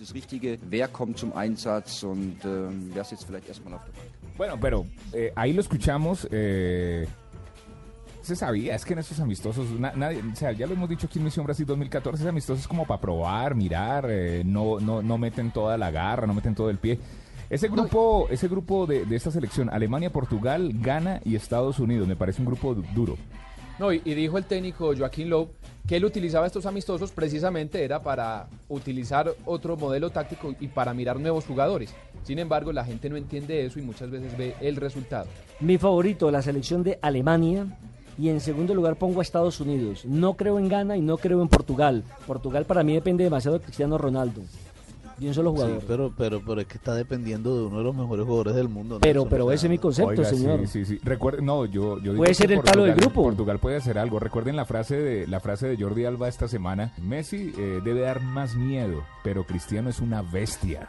Bueno, 4.37 4.59
pero 4.61 4.87
eh, 5.13 5.33
ahí 5.37 5.53
lo 5.53 5.61
escuchamos. 5.61 6.27
eh, 6.31 7.07
se 8.31 8.37
sabía, 8.37 8.75
es 8.75 8.85
que 8.85 8.93
en 8.93 9.01
estos 9.01 9.19
amistosos, 9.21 9.69
na- 9.79 9.93
nadie, 9.97 10.21
o 10.21 10.37
sea, 10.37 10.53
ya 10.53 10.67
lo 10.67 10.75
hemos 10.75 10.89
dicho 10.89 11.07
aquí 11.07 11.19
en 11.19 11.25
Misión 11.25 11.45
Brasil 11.45 11.67
2014, 11.67 12.23
ese 12.23 12.29
amistoso 12.29 12.61
es 12.61 12.69
como 12.69 12.87
para 12.87 13.01
probar, 13.01 13.55
mirar, 13.55 14.07
eh, 14.09 14.43
no, 14.45 14.79
no, 14.81 15.03
no 15.03 15.19
meten 15.19 15.51
toda 15.51 15.77
la 15.77 15.91
garra, 15.91 16.27
no 16.27 16.35
meten 16.35 16.55
todo 16.55 16.71
el 16.71 16.79
pie. 16.79 16.99
Ese 17.51 17.67
grupo, 17.69 18.29
ese 18.31 18.47
grupo 18.47 18.87
de, 18.87 19.05
de 19.05 19.17
esta 19.17 19.31
selección, 19.33 19.69
Alemania, 19.71 20.11
Portugal, 20.11 20.71
Ghana 20.75 21.21
y 21.25 21.35
Estados 21.35 21.81
Unidos, 21.81 22.07
me 22.07 22.15
parece 22.15 22.41
un 22.41 22.47
grupo 22.47 22.75
du- 22.75 22.85
duro. 22.95 23.17
No, 23.81 23.93
y, 23.93 24.03
y 24.05 24.13
dijo 24.15 24.37
el 24.39 24.45
técnico 24.45 24.95
Joaquín 24.97 25.31
Lowe 25.31 25.49
que 25.89 25.97
él 25.97 26.05
utilizaba 26.05 26.47
estos 26.47 26.67
amistosos 26.67 27.11
precisamente 27.13 27.83
era 27.83 28.03
para 28.03 28.47
utilizar 28.69 29.33
otro 29.47 29.77
modelo 29.79 30.11
táctico 30.11 30.55
y 30.61 30.69
para 30.69 30.93
mirar 30.93 31.19
nuevos 31.19 31.47
jugadores. 31.47 31.93
Sin 32.23 32.39
embargo, 32.39 32.73
la 32.73 32.85
gente 32.85 33.09
no 33.09 33.17
entiende 33.17 33.65
eso 33.65 33.79
y 33.79 33.83
muchas 33.83 34.11
veces 34.11 34.37
ve 34.37 34.55
el 34.61 34.77
resultado. 34.77 35.27
Mi 35.61 35.79
favorito, 35.79 36.31
la 36.31 36.43
selección 36.43 36.83
de 36.83 36.99
Alemania. 37.01 37.67
Y 38.21 38.29
en 38.29 38.41
segundo 38.41 38.75
lugar 38.75 38.97
pongo 38.97 39.21
a 39.21 39.23
Estados 39.23 39.61
Unidos. 39.61 40.05
No 40.05 40.35
creo 40.35 40.59
en 40.59 40.69
Ghana 40.69 40.97
y 40.97 41.01
no 41.01 41.17
creo 41.17 41.41
en 41.41 41.49
Portugal. 41.49 42.05
Portugal 42.27 42.67
para 42.67 42.83
mí 42.83 42.93
depende 42.93 43.25
demasiado 43.25 43.59
de 43.59 43.65
Cristiano 43.65 43.97
Ronaldo. 43.97 44.43
de 45.19 45.29
un 45.29 45.35
solo 45.35 45.51
jugador. 45.53 45.81
Sí, 45.81 45.85
pero, 45.87 46.13
pero, 46.17 46.41
pero 46.47 46.61
es 46.63 46.67
que 46.67 46.79
está 46.79 46.95
dependiendo 46.95 47.55
de 47.55 47.65
uno 47.67 47.79
de 47.79 47.85
los 47.85 47.95
mejores 47.95 48.25
jugadores 48.25 48.55
del 48.55 48.69
mundo. 48.71 48.99
Pero- 49.03 49.21
Nelson, 49.21 49.29
pero 49.31 49.45
o 49.45 49.49
sea, 49.49 49.55
ese 49.55 49.67
es 49.67 49.71
mi 49.71 49.77
concepto, 49.79 50.11
Oiga, 50.13 50.25
señor. 50.25 50.61
Sí, 50.61 50.67
sí, 50.67 50.85
sí. 50.87 51.01
Recuerde, 51.05 51.43
no, 51.43 51.67
yo, 51.67 51.97
yo 51.99 52.13
digo 52.13 52.17
Puede 52.17 52.31
que 52.31 52.35
ser 52.37 52.53
el 52.53 52.61
palo 52.61 52.85
del 52.85 52.93
Portugal- 52.95 52.97
grupo. 53.13 53.23
Portugal 53.25 53.59
puede 53.59 53.77
hacer 53.77 53.99
algo. 53.99 54.19
Recuerden 54.19 54.57
la 54.57 54.65
frase 54.65 54.97
de 54.97 55.27
la 55.27 55.41
frase 55.41 55.69
de 55.69 55.77
Jordi 55.83 56.07
Alba 56.07 56.27
esta 56.29 56.49
semana. 56.49 56.95
Messi 57.03 57.53
eh, 57.59 57.81
debe 57.85 58.01
dar 58.01 58.23
más 58.23 58.55
miedo, 58.57 59.03
pero 59.23 59.45
Cristiano 59.45 59.91
es 59.91 60.01
una 60.01 60.23
bestia. 60.23 60.89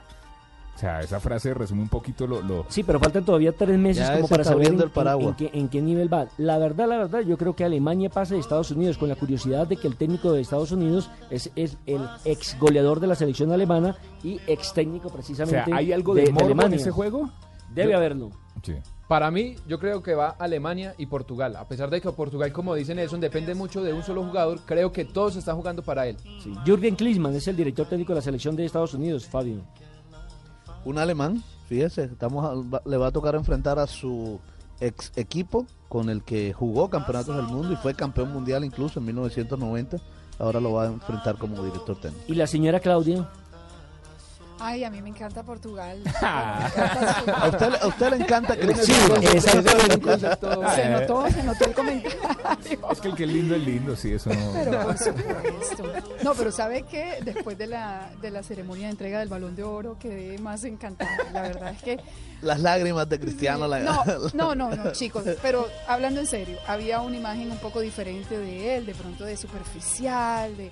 O 0.76 0.80
sea, 0.82 1.00
esa 1.02 1.20
frase 1.20 1.54
resume 1.54 1.84
un 1.84 1.90
poquito 1.90 2.26
lo, 2.26 2.42
lo- 2.42 2.66
Sí, 2.70 2.82
pero 2.84 3.00
faltan 3.00 3.24
todavía 3.24 3.52
tres 3.52 3.78
meses 3.78 4.08
Ya 4.08 4.16
como 4.16 4.28
para 4.28 4.44
saber 4.44 4.68
en, 4.68 4.76
el 4.76 4.82
en- 4.84 4.90
paraguas. 4.90 5.28
en 5.28 5.36
qué, 5.36 5.58
en 5.60 5.70
qué 5.70 5.82
nivel 5.82 6.12
va. 6.12 6.28
La 6.38 6.58
verdad, 6.58 6.88
la 6.88 6.98
verdad, 6.98 7.20
yo 7.22 7.38
creo 7.38 7.56
que 7.56 7.64
Alemania 7.64 8.10
pasa 8.10 8.34
de 8.34 8.40
Estados 8.40 8.72
Unidos 8.72 8.98
con 8.98 9.08
la 9.08 9.16
curiosidad 9.16 9.68
de 9.68 9.78
que 9.78 9.88
el 9.88 9.96
técnico 9.96 10.32
de 10.32 10.42
Estados 10.42 10.72
Unidos 10.72 11.12
es, 11.30 11.52
es 11.56 11.78
el 11.86 12.02
ex 12.26 12.58
goleador 12.60 13.00
de 13.00 13.08
la 13.08 13.16
selección 13.16 13.52
alemana 13.52 13.96
y 14.24 14.40
ex 14.48 14.74
técnico 14.74 15.10
O 15.10 15.12
precisamente 15.12 15.66
sea, 15.66 15.76
¿hay 15.76 15.94
algo 15.94 16.16
de, 16.16 16.24
en 16.26 16.42
Alemania. 16.42 16.78
ese 16.78 16.90
juego? 16.90 17.30
Debe 17.76 17.92
Yo- 17.92 17.98
haberlo. 17.98 18.30
Sí. 18.64 18.74
Para 19.08 19.30
mí, 19.30 19.56
yo 19.68 19.78
creo 19.78 20.02
que 20.02 20.16
va 20.16 20.30
Alemania 20.40 20.96
y 20.98 21.06
Portugal. 21.06 21.58
A 21.58 21.68
pesar 21.68 21.90
de 21.90 22.00
que 22.00 22.10
Portugal, 22.12 22.52
como 22.54 22.74
dice 22.76 22.96
Nelson, 22.96 23.20
depende 23.20 23.54
mucho 23.54 23.84
de 23.84 23.92
un 23.92 24.04
solo 24.04 24.24
jugador, 24.24 24.62
creo 24.66 24.92
que 24.94 25.04
todos 25.04 25.36
están 25.36 25.58
jugando 25.58 25.84
para 25.84 26.08
él. 26.08 26.16
Sí. 26.42 26.54
Jürgen 26.66 26.96
Klinsmann 26.96 27.36
es 27.36 27.46
el 27.50 27.58
director 27.58 27.86
técnico 27.88 28.14
de 28.14 28.20
la 28.20 28.22
selección 28.24 28.56
de 28.56 28.64
Estados 28.66 28.94
Unidos, 28.94 29.28
Fabio. 29.28 29.62
Un 30.84 30.98
alemán, 30.98 31.44
fíjese, 31.68 32.06
estamos 32.06 32.44
a- 32.46 32.82
le 32.90 32.98
va 32.98 33.08
a 33.08 33.12
tocar 33.12 33.36
enfrentar 33.36 33.78
a 33.80 33.88
su 33.88 34.40
ex 34.80 35.12
equipo 35.16 35.68
con 35.90 36.10
el 36.10 36.24
que 36.24 36.54
jugó 36.54 36.90
campeonatos 36.90 37.36
del 37.36 37.46
mundo 37.46 37.74
y 37.74 37.76
fue 37.76 37.94
campeón 37.94 38.34
mundial 38.34 38.66
incluso 38.66 39.00
en 39.00 39.06
1990. 39.06 39.98
Ahora 40.40 40.60
lo 40.60 40.74
va 40.74 40.86
a 40.86 40.88
enfrentar 40.88 41.38
como 41.38 41.64
director 41.64 42.00
técnico. 42.00 42.26
Y 42.28 42.34
la 42.36 42.48
señora 42.48 42.80
Claudia. 42.80 43.30
Ay, 44.64 44.84
a 44.84 44.92
mí 44.92 45.02
me 45.02 45.10
encanta 45.10 45.42
Portugal. 45.42 46.00
A 46.22 47.48
usted, 47.52 47.74
a 47.82 47.88
usted 47.88 48.10
le 48.12 48.16
encanta 48.18 48.54
Sí, 48.54 48.60
Cristiano. 48.60 49.16
exactamente. 49.34 50.20
Se 50.76 50.90
notó, 50.90 51.30
se 51.32 51.44
notó 51.44 51.66
el 51.66 51.74
comentario. 51.74 52.20
Es 52.92 53.00
que 53.02 53.08
el 53.08 53.16
que 53.16 53.24
es 53.24 53.30
lindo 53.30 53.56
es 53.56 53.62
lindo, 53.64 53.96
sí, 53.96 54.14
eso 54.14 54.30
no. 54.32 54.52
Pero 54.54 54.82
por 54.84 54.98
supuesto. 54.98 55.94
No, 56.24 56.34
pero 56.36 56.52
¿sabe 56.52 56.84
qué? 56.84 57.18
Después 57.24 57.58
de 57.58 57.68
la, 57.68 58.12
de 58.22 58.30
la 58.30 58.44
ceremonia 58.44 58.86
de 58.88 58.92
entrega 58.92 59.20
del 59.20 59.30
Balón 59.30 59.56
de 59.56 59.64
Oro 59.64 59.98
quedé 60.00 60.38
más 60.38 60.64
encantada. 60.64 61.10
La 61.34 61.42
verdad 61.42 61.72
es 61.76 61.82
que... 61.82 62.00
Las 62.42 62.60
lágrimas 62.60 63.10
de 63.10 63.20
Cristiano. 63.20 63.68
la- 63.68 63.80
No, 63.80 64.04
no, 64.34 64.56
no, 64.56 64.76
no, 64.76 64.92
chicos. 64.94 65.24
Pero 65.42 65.68
hablando 65.88 66.20
en 66.20 66.28
serio, 66.28 66.58
había 66.68 67.02
una 67.02 67.18
imagen 67.18 67.50
un 67.52 67.58
poco 67.58 67.80
diferente 67.82 68.38
de 68.38 68.78
él, 68.78 68.86
de 68.86 68.94
pronto 68.94 69.26
de 69.26 69.38
superficial, 69.38 70.56
de... 70.56 70.70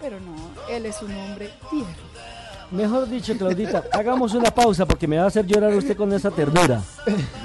Pero 0.00 0.20
no, 0.20 0.36
él 0.72 0.86
es 0.86 1.02
un 1.02 1.12
hombre 1.12 1.50
tierno. 1.68 2.37
Mejor 2.70 3.08
dicho, 3.08 3.36
Claudita, 3.36 3.84
hagamos 3.92 4.34
una 4.34 4.50
pausa 4.50 4.84
porque 4.84 5.08
me 5.08 5.16
va 5.16 5.24
a 5.24 5.28
hacer 5.28 5.46
llorar 5.46 5.74
usted 5.74 5.96
con 5.96 6.12
esa 6.12 6.30
ternura. 6.30 6.82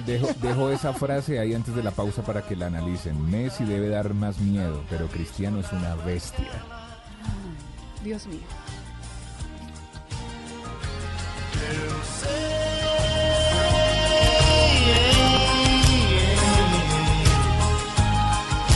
Dejo, 0.06 0.28
dejo 0.42 0.70
esa 0.70 0.94
frase 0.94 1.40
ahí 1.40 1.54
antes 1.54 1.74
de 1.74 1.82
la 1.82 1.92
pausa 1.92 2.22
para 2.24 2.42
que 2.42 2.58
la 2.58 2.68
analicen. 2.68 3.30
Messi 3.32 3.64
debe 3.64 3.88
dar 3.88 4.14
más 4.14 4.40
miedo, 4.40 4.84
pero 4.90 5.08
Cristiano 5.08 5.60
es 5.62 5.72
una 5.72 5.96
bestia. 5.96 6.52
Dios 8.04 8.28
mío. 8.28 8.40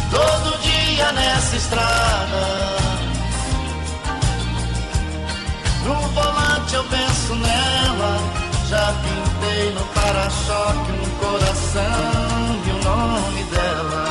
Todo 0.09 0.57
dia 0.59 1.11
nessa 1.11 1.57
estrada. 1.57 2.06
Volante 6.67 6.75
eu 6.75 6.83
penso 6.83 7.35
nela. 7.35 8.17
Já 8.69 8.93
pintei 9.01 9.73
no 9.73 9.85
para-choque 9.93 10.91
um 10.91 11.09
coração 11.19 11.83
e 12.65 12.71
o 12.71 12.83
nome 12.83 13.43
dela. 13.43 14.05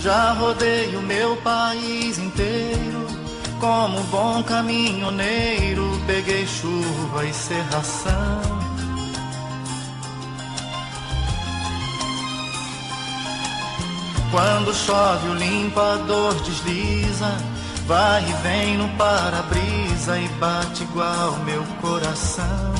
Já 0.00 0.32
rodei 0.34 0.94
o 0.94 1.02
meu 1.02 1.36
país 1.38 2.18
inteiro. 2.18 3.06
Como 3.58 3.98
um 3.98 4.04
bom 4.04 4.42
caminhoneiro, 4.42 6.00
peguei 6.06 6.46
chuva 6.46 7.24
e 7.24 7.32
serração. 7.32 8.65
Quando 14.30 14.74
chove 14.74 15.28
o 15.28 15.34
limpador 15.34 16.34
desliza, 16.42 17.36
vai 17.86 18.22
e 18.28 18.32
vem 18.42 18.76
no 18.76 18.88
para-brisa 18.96 20.18
e 20.18 20.28
bate 20.40 20.82
igual 20.82 21.36
meu 21.44 21.62
coração. 21.80 22.74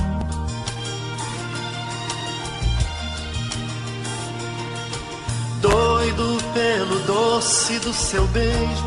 Doido 5.60 6.38
pelo 6.52 6.98
doce 7.00 7.78
do 7.78 7.92
seu 7.92 8.26
beijo, 8.28 8.86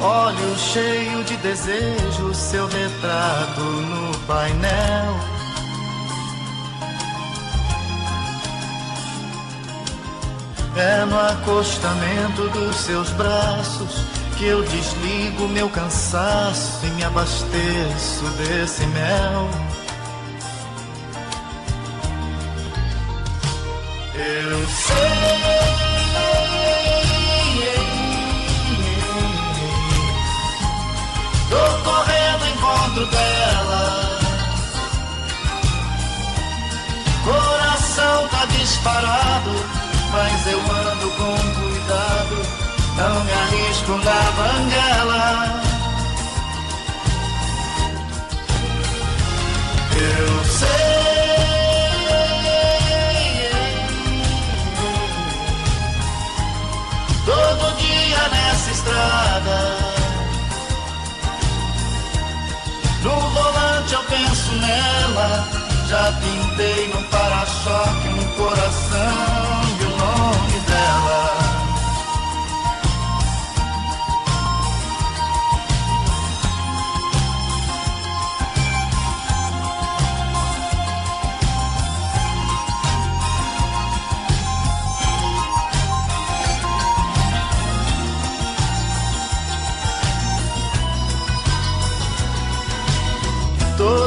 olho 0.00 0.58
cheio 0.58 1.24
de 1.24 1.36
desejo, 1.38 2.34
seu 2.34 2.66
retrato 2.66 3.60
no 3.60 4.18
painel. 4.26 5.43
É 10.76 11.04
no 11.04 11.18
acostamento 11.20 12.48
dos 12.48 12.76
seus 12.76 13.08
braços 13.10 14.04
que 14.36 14.44
eu 14.44 14.62
desligo 14.64 15.46
meu 15.48 15.70
cansaço 15.70 16.84
e 16.84 16.90
me 16.90 17.04
abasteço 17.04 18.24
desse 18.36 18.84
mel. 18.86 19.48
Eu 24.16 24.66
sei. 24.66 25.23
Banguela. 44.36 45.62
Eu 49.96 50.44
sei. 50.44 50.94
Todo 57.24 57.76
dia 57.78 58.28
nessa 58.28 58.70
estrada. 58.70 59.58
No 63.02 63.20
volante 63.30 63.94
eu 63.94 64.02
penso 64.04 64.52
nela. 64.52 65.48
Já 65.88 66.12
pintei 66.12 66.88
no 66.88 67.02
para-choque 67.04 68.08
um 68.08 68.24
coração 68.36 69.43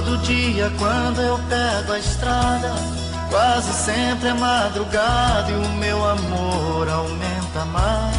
Todo 0.07 0.19
dia 0.19 0.71
quando 0.77 1.21
eu 1.21 1.37
pego 1.49 1.91
a 1.91 1.99
estrada, 1.99 2.73
quase 3.29 3.73
sempre 3.73 4.29
é 4.29 4.33
madrugada 4.33 5.51
e 5.51 5.55
o 5.55 5.69
meu 5.73 6.09
amor 6.09 6.87
aumenta 6.87 7.65
mais. 7.65 8.15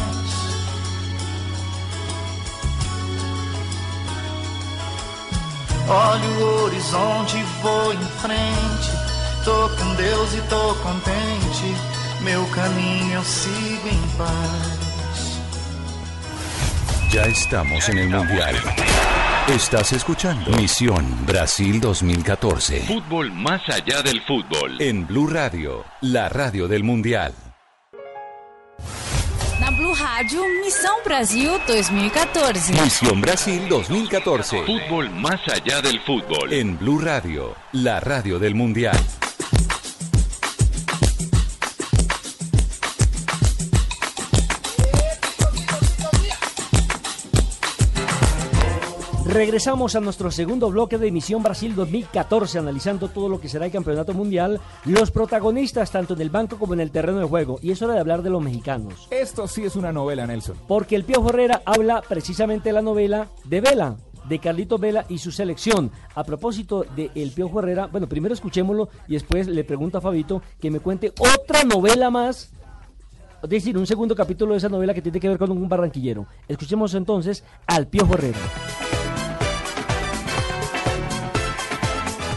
Olho 5.87 6.29
o 6.29 6.63
horizonte 6.65 7.37
e 7.37 7.43
vou 7.63 7.91
em 7.91 8.05
frente. 8.21 8.91
Tô 9.43 9.69
com 9.69 9.95
Deus 9.95 10.33
e 10.35 10.41
tô 10.41 10.75
contente. 10.75 11.75
Meu 12.21 12.45
caminho 12.49 13.13
eu 13.15 13.23
sigo 13.23 13.87
em 13.87 14.07
paz. 14.15 15.39
Ya 17.11 17.27
estamos 17.27 17.89
en 17.89 17.97
el 17.97 18.09
Mundial. 18.09 18.53
Estás 19.49 19.93
escuchando 19.93 20.51
Misión 20.51 21.25
Brasil 21.25 21.81
2014. 21.81 22.81
Fútbol 22.81 23.31
más 23.33 23.59
allá 23.67 24.03
del 24.03 24.21
fútbol. 24.21 24.79
En 24.79 25.07
Blue 25.07 25.27
Radio, 25.27 25.83
la 26.01 26.29
radio 26.29 26.67
del 26.67 26.83
Mundial. 26.83 27.33
Na 29.59 29.71
Blue 29.71 29.95
Rádio 29.95 30.43
Missão 30.63 30.93
Brasil 31.03 31.49
2014. 31.65 32.73
Misión 32.79 33.21
Brasil 33.21 33.67
2014. 33.67 34.65
Fútbol 34.67 35.09
más 35.09 35.41
allá 35.47 35.81
del 35.81 35.99
fútbol. 36.01 36.53
En 36.53 36.77
Blue 36.77 37.01
Radio, 37.01 37.55
la 37.71 37.99
radio 37.99 38.37
del 38.37 38.53
Mundial. 38.53 38.99
Regresamos 49.29 49.95
a 49.95 49.99
nuestro 49.99 50.31
segundo 50.31 50.71
bloque 50.71 50.97
de 50.97 51.11
Misión 51.11 51.43
Brasil 51.43 51.75
2014, 51.75 52.57
analizando 52.57 53.09
todo 53.09 53.29
lo 53.29 53.39
que 53.39 53.47
será 53.47 53.67
el 53.67 53.71
campeonato 53.71 54.11
mundial, 54.15 54.59
los 54.85 55.11
protagonistas 55.11 55.91
tanto 55.91 56.15
en 56.15 56.21
el 56.21 56.31
banco 56.31 56.57
como 56.57 56.73
en 56.73 56.79
el 56.79 56.89
terreno 56.89 57.19
de 57.19 57.27
juego. 57.27 57.59
Y 57.61 57.69
es 57.69 57.79
hora 57.83 57.93
de 57.93 57.99
hablar 57.99 58.23
de 58.23 58.31
los 58.31 58.41
mexicanos. 58.41 59.07
Esto 59.11 59.47
sí 59.47 59.63
es 59.63 59.75
una 59.75 59.91
novela, 59.91 60.25
Nelson. 60.25 60.57
Porque 60.67 60.95
el 60.95 61.03
Piojo 61.03 61.29
Herrera 61.29 61.61
habla 61.63 62.01
precisamente 62.01 62.69
de 62.69 62.73
la 62.73 62.81
novela 62.81 63.27
de 63.43 63.61
Vela, 63.61 63.97
de 64.27 64.39
Carlito 64.39 64.79
Vela 64.79 65.05
y 65.09 65.19
su 65.19 65.31
selección. 65.31 65.91
A 66.15 66.23
propósito 66.23 66.83
de 66.95 67.11
El 67.13 67.29
Piojo 67.29 67.59
Herrera, 67.59 67.85
bueno, 67.85 68.09
primero 68.09 68.33
escuchémoslo 68.33 68.89
y 69.07 69.13
después 69.13 69.47
le 69.47 69.63
pregunto 69.63 69.99
a 69.99 70.01
Fabito 70.01 70.41
que 70.59 70.71
me 70.71 70.79
cuente 70.79 71.13
otra 71.19 71.63
novela 71.65 72.09
más. 72.09 72.51
Es 73.43 73.49
decir, 73.49 73.77
un 73.77 73.85
segundo 73.85 74.15
capítulo 74.15 74.53
de 74.53 74.57
esa 74.57 74.69
novela 74.69 74.95
que 74.95 75.03
tiene 75.03 75.19
que 75.19 75.29
ver 75.29 75.37
con 75.37 75.51
un 75.51 75.69
barranquillero. 75.69 76.25
Escuchemos 76.47 76.95
entonces 76.95 77.43
al 77.67 77.85
Piojo 77.85 78.15
Herrera. 78.15 78.39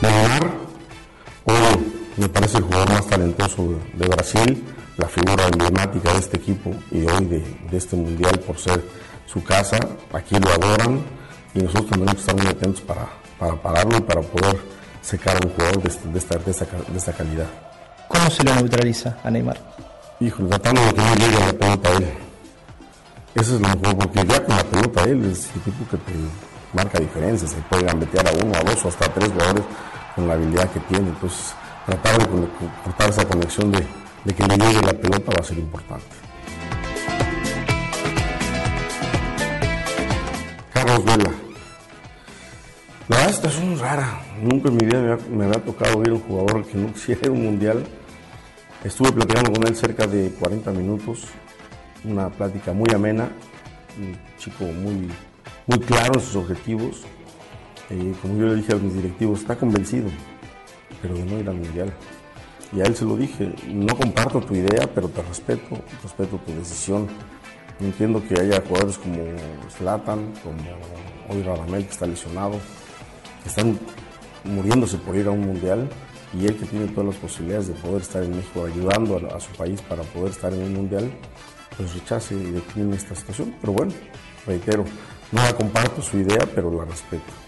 Neymar, 0.03 0.51
hoy 1.45 1.93
me 2.17 2.29
parece 2.29 2.59
el 2.59 2.65
jugador 2.65 2.91
más 2.91 3.07
talentoso 3.07 3.79
de, 3.95 4.09
Brasil, 4.09 4.65
la 4.97 5.07
figura 5.09 5.45
emblemática 5.47 6.13
de 6.13 6.19
este 6.19 6.37
equipo 6.37 6.75
y 6.91 7.07
hoy 7.07 7.25
de, 7.27 7.57
de 7.71 7.77
este 7.77 7.97
mundial 7.97 8.39
por 8.41 8.59
ser 8.59 8.83
su 9.27 9.43
casa. 9.45 9.79
Aquí 10.13 10.37
lo 10.39 10.51
adoran 10.51 11.01
y 11.55 11.61
nosotros 11.61 11.87
tendremos 11.91 12.15
que 12.15 12.21
estar 12.21 12.37
muy 12.37 12.47
atentos 12.47 12.81
para, 12.83 13.09
para 13.39 13.55
pararlo 13.63 13.97
y 13.99 14.01
para 14.01 14.21
poder 14.23 14.61
secar 15.01 15.37
a 15.37 15.47
un 15.47 15.53
jugador 15.53 15.83
de, 15.83 15.89
este- 15.89 16.09
de 16.09 16.19
esta, 16.19 16.37
de, 16.39 16.51
esta, 16.51 16.65
de 16.89 16.99
esta 16.99 17.13
calidad. 17.13 17.47
¿Cómo 18.09 18.31
se 18.31 18.43
lo 18.45 18.55
neutraliza 18.55 19.19
a 19.25 19.31
Neymar? 19.31 19.59
Híjole, 20.21 20.49
tratando 20.51 20.83
de 20.83 20.95
que 20.95 21.01
no 21.01 21.15
llegue 21.15 21.39
la 21.41 21.53
pelota 21.53 21.89
a 21.89 21.93
él. 21.95 22.07
Eso 23.35 23.55
es 23.55 23.61
lo 23.61 23.69
mejor, 23.69 23.97
porque 23.99 24.25
ya 24.27 24.45
con 24.45 24.57
la 24.57 24.65
pelota 24.65 25.05
él 25.05 25.25
es 25.33 25.49
el 25.55 25.61
tipo 25.63 25.85
que 25.91 25.97
te 25.97 26.13
marca 26.73 26.99
diferencias, 26.99 27.51
se 27.51 27.61
puede 27.63 27.85
gambetear 27.85 28.27
a 28.27 28.33
uno, 28.33 28.53
a 28.55 28.63
dos 28.63 28.85
o 28.85 28.89
hasta 28.89 29.07
a 29.07 29.09
tres 29.09 29.31
jugadores 29.31 29.65
con 30.15 30.29
la 30.29 30.35
habilidad 30.35 30.71
que 30.71 30.81
tiene. 30.81 31.09
Entonces, 31.09 31.55
tratar 31.87 32.19
de 32.19 32.49
cortar 32.85 33.11
esa 33.11 33.27
conexión 33.27 33.73
de, 33.73 33.87
de 34.25 34.35
que 34.35 34.43
le 34.45 34.57
llegue 34.57 34.81
la 34.83 34.93
pelota 34.93 35.33
va 35.33 35.41
a 35.41 35.45
ser 35.45 35.59
importante. 35.59 36.17
Carlos 40.73 41.05
Vela. 41.05 41.31
La 43.09 43.17
verdad, 43.17 43.31
esta 43.31 43.49
es 43.49 43.61
muy 43.61 43.75
rara. 43.77 44.23
Nunca 44.41 44.69
en 44.69 44.77
mi 44.77 44.87
vida 44.87 45.19
me 45.31 45.45
había, 45.45 45.63
tocado 45.63 45.99
ver 45.99 46.13
un 46.13 46.21
jugador 46.21 46.65
que 46.65 46.79
no 46.79 46.93
quisiera 46.93 47.31
un 47.31 47.45
mundial. 47.45 47.85
Estuve 48.83 49.13
platicando 49.13 49.53
con 49.53 49.67
él 49.67 49.77
cerca 49.77 50.07
de 50.07 50.31
40 50.31 50.73
minutos, 50.73 51.27
una 52.05 52.31
plática 52.31 52.73
muy 52.73 52.89
amena, 52.93 53.29
un 53.99 54.17
chico 54.39 54.65
muy, 54.65 55.09
muy 55.67 55.79
claro 55.81 56.15
en 56.15 56.21
sus 56.21 56.37
objetivos. 56.37 57.03
Eh, 57.91 58.15
como 58.23 58.37
yo 58.39 58.47
le 58.47 58.57
dije 58.57 58.73
a 58.73 58.77
mis 58.77 58.95
directivos, 58.95 59.41
está 59.41 59.57
convencido, 59.57 60.09
pero 61.01 61.15
de 61.15 61.25
no 61.25 61.39
ir 61.39 61.49
al 61.49 61.57
mundial. 61.57 61.93
Y 62.73 62.81
a 62.81 62.85
él 62.85 62.97
se 62.97 63.05
lo 63.05 63.17
dije, 63.17 63.53
no 63.69 63.97
comparto 63.97 64.41
tu 64.41 64.55
idea, 64.55 64.89
pero 64.95 65.09
te 65.09 65.21
respeto, 65.23 65.77
respeto 66.03 66.39
tu 66.39 66.53
decisión. 66.55 67.07
Entiendo 67.81 68.23
que 68.27 68.41
haya 68.41 68.63
jugadores 68.67 68.97
como 68.97 69.17
Zlatan, 69.77 70.33
como 70.43 70.57
hoy 71.29 71.43
Radamel 71.43 71.85
que 71.85 71.91
está 71.91 72.07
lesionado, 72.07 72.59
que 73.43 73.49
están 73.49 73.79
muriéndose 74.45 74.97
por 74.99 75.17
ir 75.17 75.27
a 75.27 75.31
un 75.31 75.41
mundial 75.41 75.89
y 76.39 76.47
él 76.47 76.57
que 76.57 76.65
tiene 76.65 76.87
todas 76.89 77.07
las 77.07 77.17
posibilidades 77.17 77.69
de 77.69 77.75
poder 77.75 78.03
estar 78.03 78.23
en 78.23 78.37
México 78.37 78.65
ayudando 78.65 79.21
a, 79.35 79.41
su 79.41 79.53
país 79.53 79.81
para 79.83 80.03
poder 80.03 80.31
estar 80.31 80.53
en 80.53 80.63
un 80.63 80.75
mundial, 80.75 81.13
pues 81.77 81.95
rechace 81.95 82.35
y 82.35 82.53
decline 82.53 82.95
esta 82.95 83.15
situación. 83.15 83.55
Pero 83.61 83.75
bueno, 83.75 83.93
reitero, 84.47 84.85
no 85.33 85.43
la 85.43 85.55
comparto 85.55 86.01
su 86.01 86.19
idea, 86.19 86.47
pero 86.55 86.71
la 86.71 86.85
respeto. 86.85 87.43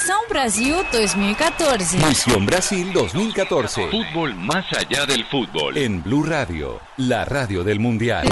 Missão 0.00 0.22
Brasil 0.28 0.76
2014. 0.92 1.98
Misión 2.06 2.46
Brasil 2.46 2.92
2014. 2.92 3.88
Fútbol 3.90 4.34
más 4.34 4.64
allá 4.72 5.04
del 5.04 5.24
fútbol. 5.24 5.76
En 5.76 6.02
Blue 6.02 6.24
Radio, 6.24 6.80
la 6.96 7.24
radio 7.24 7.64
del 7.64 7.80
Mundial. 7.80 8.26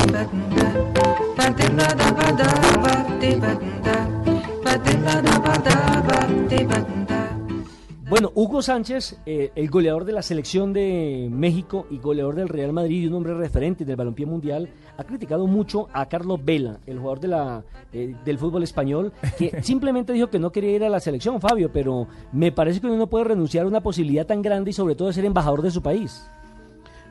Bueno, 8.09 8.33
Hugo 8.35 8.63
Sánchez, 8.63 9.21
eh, 9.27 9.53
el 9.55 9.69
goleador 9.69 10.07
de 10.07 10.15
la 10.15 10.23
selección 10.23 10.73
de 10.73 11.29
México 11.31 11.87
y 11.91 11.99
goleador 11.99 12.37
del 12.37 12.49
Real 12.49 12.73
Madrid 12.73 13.03
y 13.03 13.07
un 13.07 13.13
hombre 13.13 13.35
referente 13.35 13.85
del 13.85 13.97
balompié 13.97 14.25
mundial, 14.25 14.71
ha 14.97 15.05
criticado 15.05 15.47
mucho 15.47 15.89
a 15.93 16.07
Carlos 16.07 16.43
Vela, 16.43 16.81
el 16.87 16.99
jugador 16.99 17.21
de 17.21 17.29
la, 17.29 17.65
eh, 17.93 18.17
del 18.25 18.39
fútbol 18.39 18.63
español, 18.63 19.13
que 19.37 19.61
simplemente 19.63 20.15
dijo 20.15 20.31
que 20.31 20.39
no 20.39 20.51
quería 20.51 20.71
ir 20.77 20.85
a 20.85 20.89
la 20.89 21.01
selección, 21.01 21.39
Fabio, 21.39 21.71
pero 21.71 22.09
me 22.33 22.51
parece 22.51 22.81
que 22.81 22.87
uno 22.87 22.97
no 22.97 23.09
puede 23.09 23.25
renunciar 23.25 23.67
a 23.67 23.69
una 23.69 23.83
posibilidad 23.83 24.27
tan 24.27 24.41
grande 24.41 24.71
y 24.71 24.73
sobre 24.73 24.95
todo 24.95 25.09
de 25.09 25.15
ser 25.15 25.27
embajador 25.27 25.61
de 25.61 25.71
su 25.71 25.83
país. 25.83 26.31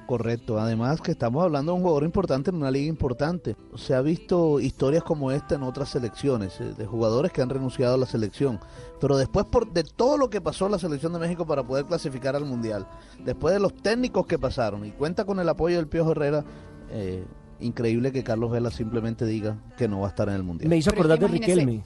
Correcto, 0.07 0.57
además 0.57 1.01
que 1.01 1.11
estamos 1.11 1.43
hablando 1.43 1.73
de 1.73 1.75
un 1.75 1.81
jugador 1.81 2.05
importante 2.05 2.49
en 2.49 2.55
una 2.55 2.71
liga 2.71 2.87
importante. 2.87 3.57
Se 3.75 3.93
ha 3.93 4.01
visto 4.01 4.61
historias 4.61 5.03
como 5.03 5.33
esta 5.33 5.55
en 5.55 5.63
otras 5.63 5.89
selecciones, 5.89 6.61
eh, 6.61 6.73
de 6.77 6.85
jugadores 6.85 7.33
que 7.33 7.41
han 7.41 7.49
renunciado 7.49 7.95
a 7.95 7.97
la 7.97 8.05
selección. 8.05 8.57
Pero 9.01 9.17
después 9.17 9.45
por, 9.47 9.69
de 9.69 9.83
todo 9.83 10.17
lo 10.17 10.29
que 10.29 10.39
pasó 10.39 10.67
en 10.67 10.71
la 10.71 10.79
selección 10.79 11.11
de 11.11 11.19
México 11.19 11.45
para 11.45 11.67
poder 11.67 11.85
clasificar 11.85 12.37
al 12.37 12.45
Mundial, 12.45 12.87
después 13.25 13.53
de 13.53 13.59
los 13.59 13.75
técnicos 13.75 14.25
que 14.25 14.39
pasaron 14.39 14.85
y 14.85 14.91
cuenta 14.91 15.25
con 15.25 15.41
el 15.41 15.49
apoyo 15.49 15.75
del 15.75 15.87
Piojo 15.87 16.11
Herrera, 16.11 16.45
eh, 16.89 17.25
increíble 17.59 18.13
que 18.13 18.23
Carlos 18.23 18.49
Vela 18.49 18.71
simplemente 18.71 19.25
diga 19.25 19.61
que 19.77 19.89
no 19.89 19.99
va 19.99 20.07
a 20.07 20.09
estar 20.11 20.29
en 20.29 20.35
el 20.35 20.43
Mundial. 20.43 20.69
Me 20.69 20.77
hizo 20.77 20.89
acordar 20.89 21.19
que 21.19 21.25
de 21.25 21.31
Riquelme. 21.31 21.83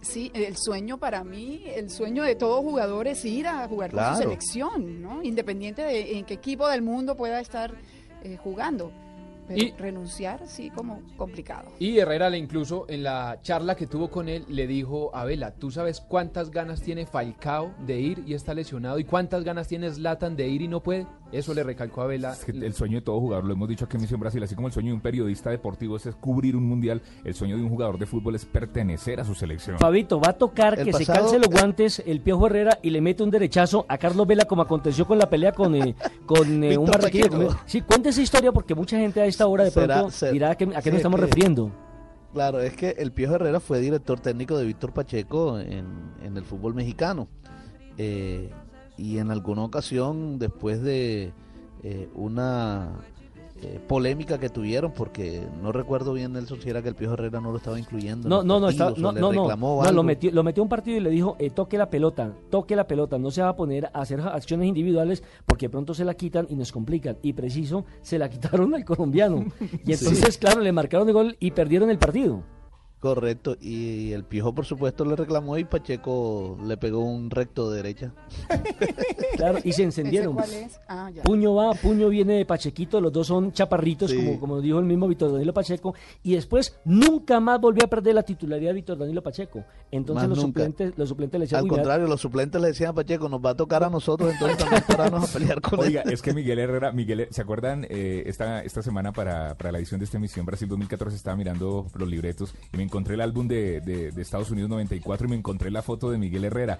Sí, 0.00 0.30
el 0.34 0.56
sueño 0.56 0.98
para 0.98 1.22
mí, 1.24 1.62
el 1.66 1.90
sueño 1.90 2.22
de 2.22 2.34
todo 2.34 2.62
jugador 2.62 3.06
es 3.06 3.24
ir 3.24 3.46
a 3.46 3.68
jugar 3.68 3.90
con 3.90 3.98
Claro. 3.98 4.16
su 4.16 4.22
selección, 4.22 5.02
¿no? 5.02 5.22
Independiente 5.22 5.82
de 5.82 6.18
en 6.18 6.24
qué 6.24 6.34
equipo 6.34 6.66
del 6.68 6.82
mundo 6.82 7.16
pueda 7.16 7.38
estar 7.40 7.74
eh, 8.22 8.36
jugando. 8.42 8.92
Pero 9.48 9.62
Y- 9.64 9.72
renunciar, 9.72 10.46
sí, 10.46 10.70
como 10.70 11.00
complicado. 11.16 11.72
Y 11.80 11.98
Herrera 11.98 12.30
le 12.30 12.38
incluso 12.38 12.84
en 12.88 13.02
la 13.02 13.38
charla 13.42 13.74
que 13.74 13.86
tuvo 13.88 14.08
con 14.08 14.28
él 14.28 14.44
le 14.48 14.66
dijo 14.68 15.10
a 15.14 15.24
Vela, 15.24 15.50
¿tú 15.52 15.70
sabes 15.72 16.00
cuántas 16.00 16.50
ganas 16.50 16.80
tiene 16.82 17.04
Falcao 17.04 17.74
de 17.84 17.98
ir 18.00 18.22
y 18.26 18.34
está 18.34 18.54
lesionado? 18.54 18.98
¿Y 19.00 19.04
cuántas 19.04 19.42
ganas 19.42 19.66
tiene 19.66 19.90
Zlatan 19.90 20.36
de 20.36 20.46
ir 20.48 20.62
y 20.62 20.68
no 20.68 20.82
puede? 20.82 21.06
Eso 21.32 21.54
le 21.54 21.62
recalcó 21.62 22.02
a 22.02 22.06
Vela. 22.06 22.32
Es 22.32 22.44
que 22.44 22.50
el 22.50 22.74
sueño 22.74 22.96
de 22.96 23.02
todo 23.02 23.20
jugador, 23.20 23.44
lo 23.44 23.52
hemos 23.52 23.68
dicho 23.68 23.84
aquí 23.84 23.96
en 23.96 24.02
Misión 24.02 24.18
Brasil, 24.18 24.42
así 24.42 24.54
como 24.56 24.66
el 24.66 24.72
sueño 24.72 24.88
de 24.88 24.94
un 24.94 25.00
periodista 25.00 25.50
deportivo 25.50 25.96
es 25.96 26.08
cubrir 26.20 26.56
un 26.56 26.64
mundial, 26.66 27.02
el 27.24 27.34
sueño 27.34 27.56
de 27.56 27.62
un 27.62 27.68
jugador 27.68 27.98
de 27.98 28.06
fútbol 28.06 28.34
es 28.34 28.44
pertenecer 28.44 29.20
a 29.20 29.24
su 29.24 29.34
selección. 29.34 29.78
Fabito, 29.78 30.20
va 30.20 30.30
a 30.30 30.32
tocar 30.32 30.78
El 30.78 30.86
que 30.86 30.92
se 30.92 31.06
calce 31.06 31.38
los 31.38 31.48
guantes 31.48 32.02
el 32.04 32.20
Piojo 32.20 32.46
Herrera 32.48 32.78
y 32.82 32.90
le 32.90 33.00
mete 33.00 33.22
un 33.22 33.30
derechazo 33.30 33.86
a 33.88 33.96
Carlos 33.98 34.26
Vela 34.26 34.44
como 34.46 34.62
aconteció 34.62 35.06
con 35.06 35.18
la 35.18 35.30
pelea 35.30 35.52
con, 35.52 35.74
eh, 35.76 35.94
con 36.26 36.64
eh, 36.64 36.76
un. 36.76 36.86
Pacheco. 36.86 37.56
Sí, 37.64 37.80
cuente 37.82 38.08
esa 38.08 38.22
historia 38.22 38.50
porque 38.50 38.74
mucha 38.74 38.98
gente 38.98 39.20
a 39.20 39.26
esta 39.26 39.46
hora 39.46 39.64
de 39.64 39.70
Será- 39.70 40.00
pronto 40.00 40.32
dirá 40.32 40.50
a 40.50 40.54
qué, 40.56 40.64
a 40.64 40.68
qué 40.78 40.82
sí, 40.82 40.90
nos 40.90 40.96
estamos 40.96 41.20
que- 41.20 41.26
refiriendo. 41.26 41.70
Claro, 42.32 42.60
es 42.60 42.74
que 42.76 42.90
el 42.98 43.12
Piojo 43.12 43.36
Herrera 43.36 43.60
fue 43.60 43.80
director 43.80 44.18
técnico 44.20 44.56
de 44.58 44.64
Víctor 44.64 44.92
Pacheco 44.92 45.58
en, 45.58 46.12
en 46.22 46.36
el 46.36 46.44
fútbol 46.44 46.74
mexicano. 46.74 47.28
Eh, 47.98 48.50
y 49.00 49.18
en 49.18 49.30
alguna 49.30 49.64
ocasión, 49.64 50.38
después 50.38 50.82
de 50.82 51.32
eh, 51.82 52.08
una 52.14 52.92
eh, 53.62 53.80
polémica 53.88 54.38
que 54.38 54.50
tuvieron, 54.50 54.92
porque 54.92 55.42
no 55.62 55.72
recuerdo 55.72 56.12
bien, 56.12 56.34
Nelson, 56.34 56.60
si 56.60 56.68
era 56.68 56.82
que 56.82 56.90
el 56.90 56.94
Piojo 56.94 57.14
Herrera 57.14 57.40
no 57.40 57.50
lo 57.50 57.56
estaba 57.56 57.78
incluyendo. 57.78 58.26
en 58.26 58.28
No, 58.28 58.42
no, 58.42 58.60
no, 58.60 58.68
está, 58.68 58.90
no, 58.90 59.12
no, 59.12 59.32
no, 59.32 59.56
no, 59.56 59.92
lo 59.92 60.02
metió, 60.02 60.30
lo 60.32 60.42
metió 60.42 60.62
un 60.62 60.68
partido 60.68 60.98
y 60.98 61.00
le 61.00 61.08
dijo, 61.08 61.34
eh, 61.38 61.48
toque 61.48 61.78
la 61.78 61.88
pelota, 61.88 62.34
toque 62.50 62.76
la 62.76 62.86
pelota, 62.86 63.18
no 63.18 63.30
se 63.30 63.40
va 63.40 63.48
a 63.48 63.56
poner 63.56 63.86
a 63.86 64.02
hacer 64.02 64.20
acciones 64.20 64.68
individuales 64.68 65.22
porque 65.46 65.70
pronto 65.70 65.94
se 65.94 66.04
la 66.04 66.12
quitan 66.12 66.46
y 66.50 66.54
nos 66.54 66.70
complican. 66.70 67.16
Y 67.22 67.32
preciso, 67.32 67.86
se 68.02 68.18
la 68.18 68.28
quitaron 68.28 68.74
al 68.74 68.84
colombiano. 68.84 69.46
Y 69.84 69.92
entonces, 69.92 70.36
claro, 70.36 70.60
le 70.60 70.72
marcaron 70.72 71.08
el 71.08 71.14
gol 71.14 71.36
y 71.40 71.52
perdieron 71.52 71.88
el 71.90 71.98
partido. 71.98 72.42
Correcto, 73.00 73.56
y 73.62 74.12
el 74.12 74.24
Piojo 74.24 74.54
por 74.54 74.66
supuesto 74.66 75.06
le 75.06 75.16
reclamó 75.16 75.56
y 75.56 75.64
Pacheco 75.64 76.58
le 76.66 76.76
pegó 76.76 77.00
un 77.02 77.30
recto 77.30 77.70
de 77.70 77.76
derecha. 77.78 78.12
Claro, 79.36 79.58
y 79.64 79.72
se 79.72 79.84
encendieron. 79.84 80.38
¿Ese 80.38 80.48
cuál 80.50 80.64
es? 80.64 80.80
Ah, 80.86 81.10
ya. 81.14 81.22
Puño 81.22 81.54
va, 81.54 81.72
puño 81.72 82.10
viene 82.10 82.34
de 82.34 82.44
Pachequito, 82.44 83.00
los 83.00 83.10
dos 83.10 83.26
son 83.26 83.52
chaparritos, 83.52 84.10
Sí. 84.10 84.16
como, 84.18 84.40
como 84.40 84.60
dijo 84.60 84.78
el 84.78 84.84
mismo 84.84 85.08
Víctor 85.08 85.32
Danilo 85.32 85.54
Pacheco, 85.54 85.94
y 86.22 86.34
después 86.34 86.78
nunca 86.84 87.40
más 87.40 87.58
volvió 87.58 87.82
a 87.84 87.86
perder 87.86 88.16
la 88.16 88.22
titularidad 88.22 88.70
de 88.70 88.74
Víctor 88.74 88.98
Danilo 88.98 89.22
Pacheco. 89.22 89.64
Entonces 89.90 90.28
Más 90.28 90.36
los 90.36 90.44
nunca. 90.44 90.60
suplentes, 90.60 90.98
los 90.98 91.08
suplentes 91.08 91.38
le 91.38 91.44
decían, 91.46 91.58
Al 91.60 91.64
"Uy, 91.64 91.70
mira, 91.70 91.82
contrario, 91.82 92.06
los 92.06 92.20
suplentes 92.20 92.60
le 92.60 92.68
decían 92.68 92.90
a 92.90 92.92
Pacheco, 92.92 93.28
nos 93.30 93.40
va 93.42 93.50
a 93.50 93.54
tocar 93.56 93.82
a 93.82 93.88
nosotros 93.88 94.30
entonces 94.32 94.58
también 94.58 94.82
pararnos 94.86 95.30
a 95.30 95.38
pelear 95.38 95.60
con 95.62 95.80
Oiga, 95.80 96.02
él. 96.02 96.12
es 96.12 96.20
que 96.20 96.34
Miguel 96.34 96.58
Herrera, 96.58 96.92
Miguel, 96.92 97.28
¿se 97.30 97.40
acuerdan? 97.40 97.86
Eh, 97.88 98.24
esta, 98.26 98.62
esta 98.62 98.82
semana 98.82 99.12
para, 99.12 99.54
para 99.56 99.72
la 99.72 99.78
edición 99.78 100.00
de 100.00 100.04
esta 100.04 100.18
emisión 100.18 100.44
Brasil 100.44 100.68
2014 100.68 101.16
estaba 101.16 101.36
mirando 101.36 101.86
los 101.94 102.08
libretos 102.08 102.54
y 102.74 102.76
me 102.76 102.82
encontré 102.90 103.14
el 103.14 103.20
álbum 103.20 103.46
de, 103.46 104.12
Estados 104.16 104.50
Unidos 104.50 104.68
94 104.68 105.28
y 105.28 105.30
me 105.30 105.36
encontré 105.36 105.70
la 105.70 105.80
foto 105.80 106.10
de 106.10 106.18
Miguel 106.18 106.44
Herrera. 106.44 106.76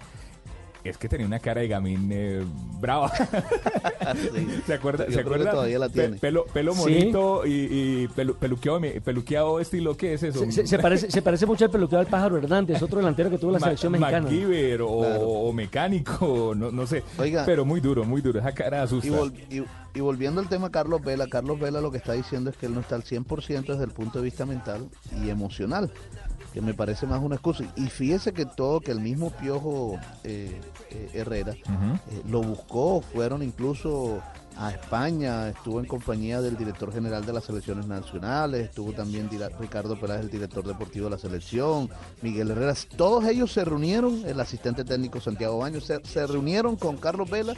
Es 0.83 0.97
que 0.97 1.07
tenía 1.07 1.27
una 1.27 1.39
cara 1.39 1.61
de 1.61 1.67
gamín 1.67 2.09
eh, 2.11 2.43
brava. 2.79 3.11
¿Se 4.65 4.73
acuerda? 4.73 5.05
Yo 5.05 5.11
¿Se 5.11 5.17
creo 5.19 5.23
que 5.23 5.35
acuerda? 5.35 5.51
todavía 5.51 5.79
la 5.79 5.89
Pe- 5.89 5.93
tiene. 6.01 6.17
pelo, 6.17 6.45
pelo 6.45 6.73
Sí. 6.73 6.79
bonito 6.79 7.45
y, 7.45 7.51
y 7.51 8.07
pelu- 8.15 8.35
peluqueado, 8.35 8.81
peluqueado 9.03 9.59
estilo, 9.59 9.95
¿qué 9.95 10.13
es 10.15 10.23
eso? 10.23 10.39
se, 10.39 10.51
se- 10.51 10.67
se 10.67 10.79
parece, 10.79 11.11
se 11.11 11.21
parece 11.21 11.45
mucho 11.45 11.65
al 11.65 11.71
peluqueado 11.71 12.03
del 12.03 12.11
Pájaro 12.11 12.37
Hernández, 12.37 12.81
otro 12.81 12.97
delantero 12.99 13.29
que 13.29 13.37
tuvo 13.37 13.51
la 13.51 13.59
Ma- 13.59 13.65
selección 13.67 13.91
mexicana. 13.91 14.21
MacGyver 14.21 14.81
o, 14.81 14.99
Claro. 15.01 15.21
o 15.29 15.53
mecánico, 15.53 16.53
no, 16.55 16.71
no 16.71 16.87
sé. 16.87 17.03
Oiga. 17.17 17.43
Pero 17.45 17.63
muy 17.65 17.79
duro, 17.79 18.03
muy 18.03 18.21
duro. 18.21 18.39
Esa 18.39 18.51
cara 18.53 18.81
asusta. 18.83 19.07
Y, 19.07 19.11
vol- 19.11 19.33
y- 19.49 19.63
y 19.93 19.99
volviendo 20.01 20.41
al 20.41 20.49
tema 20.49 20.71
Carlos 20.71 21.01
Vela, 21.03 21.27
Carlos 21.27 21.59
Vela 21.59 21.81
lo 21.81 21.91
que 21.91 21.97
está 21.97 22.13
diciendo 22.13 22.49
es 22.49 22.57
que 22.57 22.65
él 22.65 22.73
no 22.73 22.79
está 22.79 22.95
al 22.95 23.03
100% 23.03 23.73
desde 23.73 23.83
el 23.83 23.91
punto 23.91 24.19
de 24.19 24.25
vista 24.25 24.45
mental 24.45 24.87
y 25.23 25.29
emocional, 25.29 25.91
que 26.53 26.61
me 26.61 26.73
parece 26.73 27.07
más 27.07 27.21
una 27.21 27.35
excusa. 27.35 27.63
Y 27.75 27.87
fíjese 27.87 28.33
que 28.33 28.45
todo, 28.45 28.81
que 28.81 28.91
el 28.91 28.99
mismo 28.99 29.31
Piojo 29.31 29.99
eh, 30.23 30.59
eh, 30.89 31.09
Herrera 31.13 31.53
eh, 31.53 32.21
lo 32.29 32.41
buscó, 32.41 33.01
fueron 33.01 33.41
incluso 33.43 34.21
a 34.57 34.71
España, 34.71 35.49
estuvo 35.49 35.79
en 35.79 35.85
compañía 35.85 36.41
del 36.41 36.57
director 36.57 36.93
general 36.93 37.25
de 37.25 37.33
las 37.33 37.45
selecciones 37.45 37.87
nacionales, 37.87 38.69
estuvo 38.69 38.91
también 38.91 39.29
Ricardo 39.59 39.99
Peláez, 39.99 40.21
el 40.21 40.29
director 40.29 40.65
deportivo 40.67 41.05
de 41.05 41.11
la 41.11 41.17
selección, 41.17 41.89
Miguel 42.21 42.51
Herrera, 42.51 42.75
todos 42.97 43.25
ellos 43.25 43.51
se 43.53 43.63
reunieron, 43.63 44.23
el 44.25 44.39
asistente 44.39 44.83
técnico 44.83 45.21
Santiago 45.21 45.57
Baños, 45.57 45.85
se, 45.85 46.03
se 46.05 46.27
reunieron 46.27 46.75
con 46.75 46.97
Carlos 46.97 47.29
Vela 47.29 47.55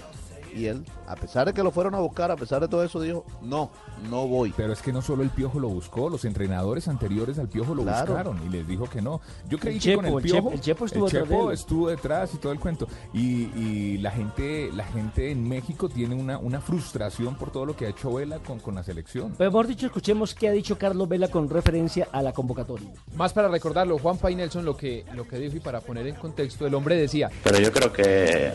y 0.55 0.65
él, 0.67 0.83
a 1.07 1.15
pesar 1.15 1.47
de 1.47 1.53
que 1.53 1.63
lo 1.63 1.71
fueron 1.71 1.95
a 1.95 1.99
buscar, 1.99 2.31
a 2.31 2.35
pesar 2.35 2.61
de 2.61 2.67
todo 2.67 2.83
eso, 2.83 2.99
dijo, 3.01 3.25
no, 3.41 3.69
no 4.09 4.27
voy. 4.27 4.53
Pero 4.55 4.73
es 4.73 4.81
que 4.81 4.93
no 4.93 5.01
solo 5.01 5.23
el 5.23 5.29
Piojo 5.29 5.59
lo 5.59 5.69
buscó, 5.69 6.09
los 6.09 6.25
entrenadores 6.25 6.87
anteriores 6.87 7.39
al 7.39 7.47
Piojo 7.49 7.73
lo 7.75 7.83
Claro. 7.83 8.07
buscaron 8.13 8.39
y 8.45 8.49
les 8.49 8.67
dijo 8.67 8.89
que 8.89 9.01
no. 9.01 9.21
Yo 9.49 9.57
creí 9.57 9.75
El 9.77 9.81
que 9.81 9.95
con 9.95 10.03
Chepo, 10.05 10.17
el 10.19 10.25
el 10.25 10.31
Piojo, 10.31 10.49
Chepo- 10.49 10.53
el 10.53 10.61
Chepo 10.61 10.85
estuvo 10.85 11.05
el 11.07 11.11
Chepo 11.11 11.51
estuvo 11.51 11.89
detrás 11.89 12.33
y 12.33 12.37
todo 12.37 12.51
el 12.51 12.59
cuento. 12.59 12.87
Y, 13.13 13.43
y 13.57 13.97
la 13.99 14.11
gente 14.11 14.69
la 14.73 14.85
gente 14.85 15.31
en 15.31 15.47
México 15.47 15.89
tiene 15.89 16.15
una, 16.15 16.37
una 16.37 16.61
frustración 16.61 17.35
por 17.35 17.51
todo 17.51 17.65
lo 17.65 17.75
que 17.75 17.85
ha 17.85 17.89
hecho 17.89 18.13
Vela 18.13 18.39
con, 18.39 18.59
con 18.59 18.75
la 18.75 18.83
selección. 18.83 19.33
Pero 19.37 19.51
mejor 19.51 19.67
dicho, 19.67 19.85
escuchemos 19.87 20.33
qué 20.35 20.47
ha 20.47 20.51
dicho 20.51 20.77
Carlos 20.77 21.07
Vela 21.09 21.27
con 21.27 21.49
referencia 21.49 22.07
a 22.11 22.21
la 22.21 22.31
convocatoria. 22.33 22.89
Más 23.15 23.33
para 23.33 23.47
recordarlo, 23.47 23.97
Juan 23.99 24.17
Pay 24.17 24.35
Nelson 24.35 24.65
lo 24.65 24.75
que, 24.77 25.05
lo 25.15 25.27
que 25.27 25.37
dijo 25.39 25.57
y 25.57 25.59
para 25.59 25.81
poner 25.81 26.07
en 26.07 26.15
contexto, 26.15 26.65
el 26.67 26.73
hombre 26.75 26.95
decía, 26.95 27.29
Pero 27.43 27.59
yo 27.59 27.71
creo 27.71 27.91
que 27.93 28.51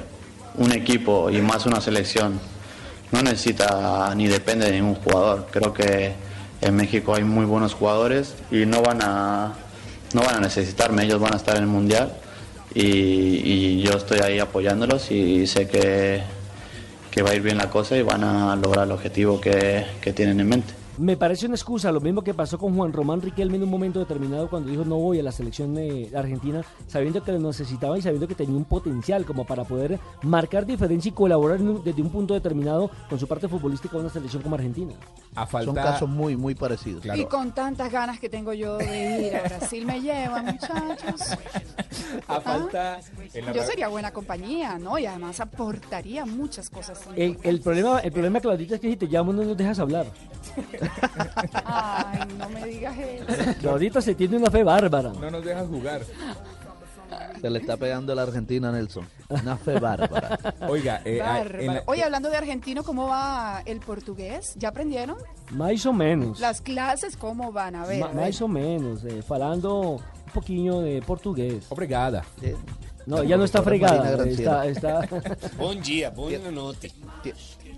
un 0.57 0.73
equipo 0.73 1.31
y 1.31 1.41
más 1.41 1.67
una 1.67 1.81
selección 1.81 2.41
no 3.13 3.23
necesita 3.23 4.13
ni 4.15 4.27
depende 4.27 4.67
de 4.67 4.73
ningún 4.73 4.95
jugador. 4.97 5.47
Creo 5.51 5.73
que 5.73 6.13
en 6.61 6.77
México 6.77 7.15
hay 7.15 7.25
muy 7.25 7.47
buenos 7.47 7.75
jugadores 7.75 8.35
y 8.51 8.67
no 8.67 8.83
van 8.83 9.01
a, 9.03 9.55
no 10.13 10.23
van 10.23 10.37
a 10.37 10.41
necesitarme, 10.41 11.05
ellos 11.05 11.21
van 11.21 11.35
a 11.35 11.37
estar 11.37 11.57
en 11.57 11.63
el 11.63 11.69
Mundial 11.69 12.13
y, 12.75 13.81
yo 13.81 13.93
estoy 13.93 14.21
ahí 14.21 14.39
apoyándolos 14.39 15.11
y 15.11 15.47
sé 15.47 15.69
que, 15.69 16.23
que 17.11 17.23
va 17.23 17.31
a 17.31 17.35
ir 17.35 17.43
bien 17.43 17.57
la 17.57 17.71
cosa 17.71 17.97
y 17.97 18.03
van 18.03 18.25
a 18.25 18.57
lograr 18.57 18.87
el 18.87 18.93
objetivo 18.93 19.41
que, 19.41 19.87
que 20.01 20.13
tienen 20.13 20.41
en 20.41 20.49
mente. 20.49 20.78
Me 20.99 21.17
parece 21.17 21.47
una 21.47 21.55
excusa, 21.55 21.93
lo 21.93 22.01
mismo 22.01 22.23
que 22.23 22.35
pasó 22.35 22.59
con 22.59 22.75
Juan 22.77 22.93
Román 22.93 23.21
Riquelme 23.23 23.57
en 23.57 23.63
un 23.63 23.71
momento 23.71 23.99
determinado 24.01 24.49
cuando 24.51 24.69
dijo 24.71 24.85
no 24.85 24.97
voy 24.97 25.21
a 25.21 25.23
la 25.23 25.33
selección 25.33 25.77
eh, 25.79 26.11
argentina, 26.15 26.63
sabiendo 26.87 27.23
que 27.23 27.33
lo 27.33 27.39
necesitaba 27.39 27.97
y 27.99 28.03
sabiendo 28.03 28.27
que 28.27 28.35
tenía 28.35 28.57
un 28.57 28.65
potencial 28.65 29.25
como 29.25 29.45
para 29.45 29.65
poder 29.65 29.99
marcar 30.23 30.67
diferencia 30.67 31.09
y 31.11 31.13
colaborar 31.13 31.61
en 31.61 31.69
un- 31.69 31.85
desde 31.85 32.03
un 32.03 32.11
punto 32.11 32.35
determinado 32.35 32.91
con 33.09 33.19
su 33.19 33.27
parte 33.29 33.47
futbolística 33.49 33.97
a 33.97 34.01
una 34.01 34.11
selección 34.11 34.43
como 34.43 34.57
Argentina. 34.57 34.93
A 35.35 35.47
Son 35.47 35.75
casos 35.75 36.09
muy, 36.09 36.37
muy 36.37 36.55
parecidos. 36.55 37.05
Y 37.17 37.25
con 37.27 37.53
tantas 37.53 37.93
ganas 37.93 38.19
que 38.19 38.29
tengo 38.29 38.53
yo 38.53 38.77
de 38.79 39.29
ir 39.29 39.37
a 39.37 39.43
Brasil 39.43 39.87
me 39.87 40.01
llevan, 40.01 40.47
muchachos. 40.47 41.21
A 42.27 42.41
falta 42.41 42.99
en 43.35 43.47
la 43.47 43.53
Yo 43.53 43.63
sería 43.63 43.89
buena 43.89 44.11
compañía, 44.13 44.79
¿no? 44.79 44.99
Y 44.99 45.07
además 45.07 45.39
aportaría 45.41 46.25
muchas 46.27 46.69
cosas. 46.71 47.01
El, 47.15 47.39
el 47.43 47.61
problema, 47.61 48.01
el 48.01 48.11
problema, 48.11 48.41
Claudita, 48.41 48.75
es 48.77 48.81
que 48.81 48.91
si 48.91 48.97
te 48.97 49.07
llamo 49.07 49.33
no 49.33 49.45
nos 49.45 49.57
dejas 49.57 49.79
hablar. 49.79 50.07
Ay, 51.65 52.21
no 52.39 52.49
me 52.51 52.67
digas 52.67 52.97
eso. 52.99 53.55
Claudita 53.61 54.01
se 54.01 54.15
tiene 54.15 54.37
una 54.37 54.51
fe 54.51 54.63
bárbara. 54.65 55.11
No 55.11 55.31
nos 55.31 55.45
dejas 55.45 55.67
jugar. 55.69 56.03
Se 57.41 57.49
le 57.49 57.61
está 57.61 57.77
pegando 57.77 58.13
a 58.13 58.17
la 58.17 58.23
Argentina, 58.23 58.71
Nelson. 58.73 59.07
Una 59.29 59.57
fe 59.57 59.79
bárbara. 59.79 60.39
Oiga, 60.69 61.01
eh, 61.05 61.21
ah, 61.23 61.39
Bárbaro. 61.39 61.61
en 61.61 61.75
la- 61.75 61.83
Oye, 61.87 62.03
hablando 62.03 62.29
de 62.31 62.37
argentino, 62.37 62.83
¿cómo 62.83 63.07
va 63.09 63.63
el 63.65 63.79
portugués? 63.81 64.55
¿Ya 64.57 64.69
aprendieron? 64.71 65.17
Más 65.53 65.87
o 65.87 65.93
menos. 65.93 66.41
Las 66.41 66.61
clases, 66.61 67.17
¿cómo 67.17 67.53
van? 67.53 67.77
A 67.77 67.87
ver. 67.87 68.05
Mais 68.13 68.41
ou 68.43 68.49
menos, 68.49 69.05
eh, 69.05 69.23
falando 69.23 69.81
un 69.81 70.03
poquinho 70.35 70.81
de 70.81 71.01
portugués. 71.03 71.65
Obrigada. 71.71 72.25
No, 73.07 73.23
ella 73.23 73.39
no 73.39 73.45
está 73.45 73.63
fregada, 73.63 74.23
está, 74.27 74.67
está... 74.67 75.01
Buen 75.57 75.81
día, 75.81 76.11
buena 76.11 76.51
noche. 76.51 76.93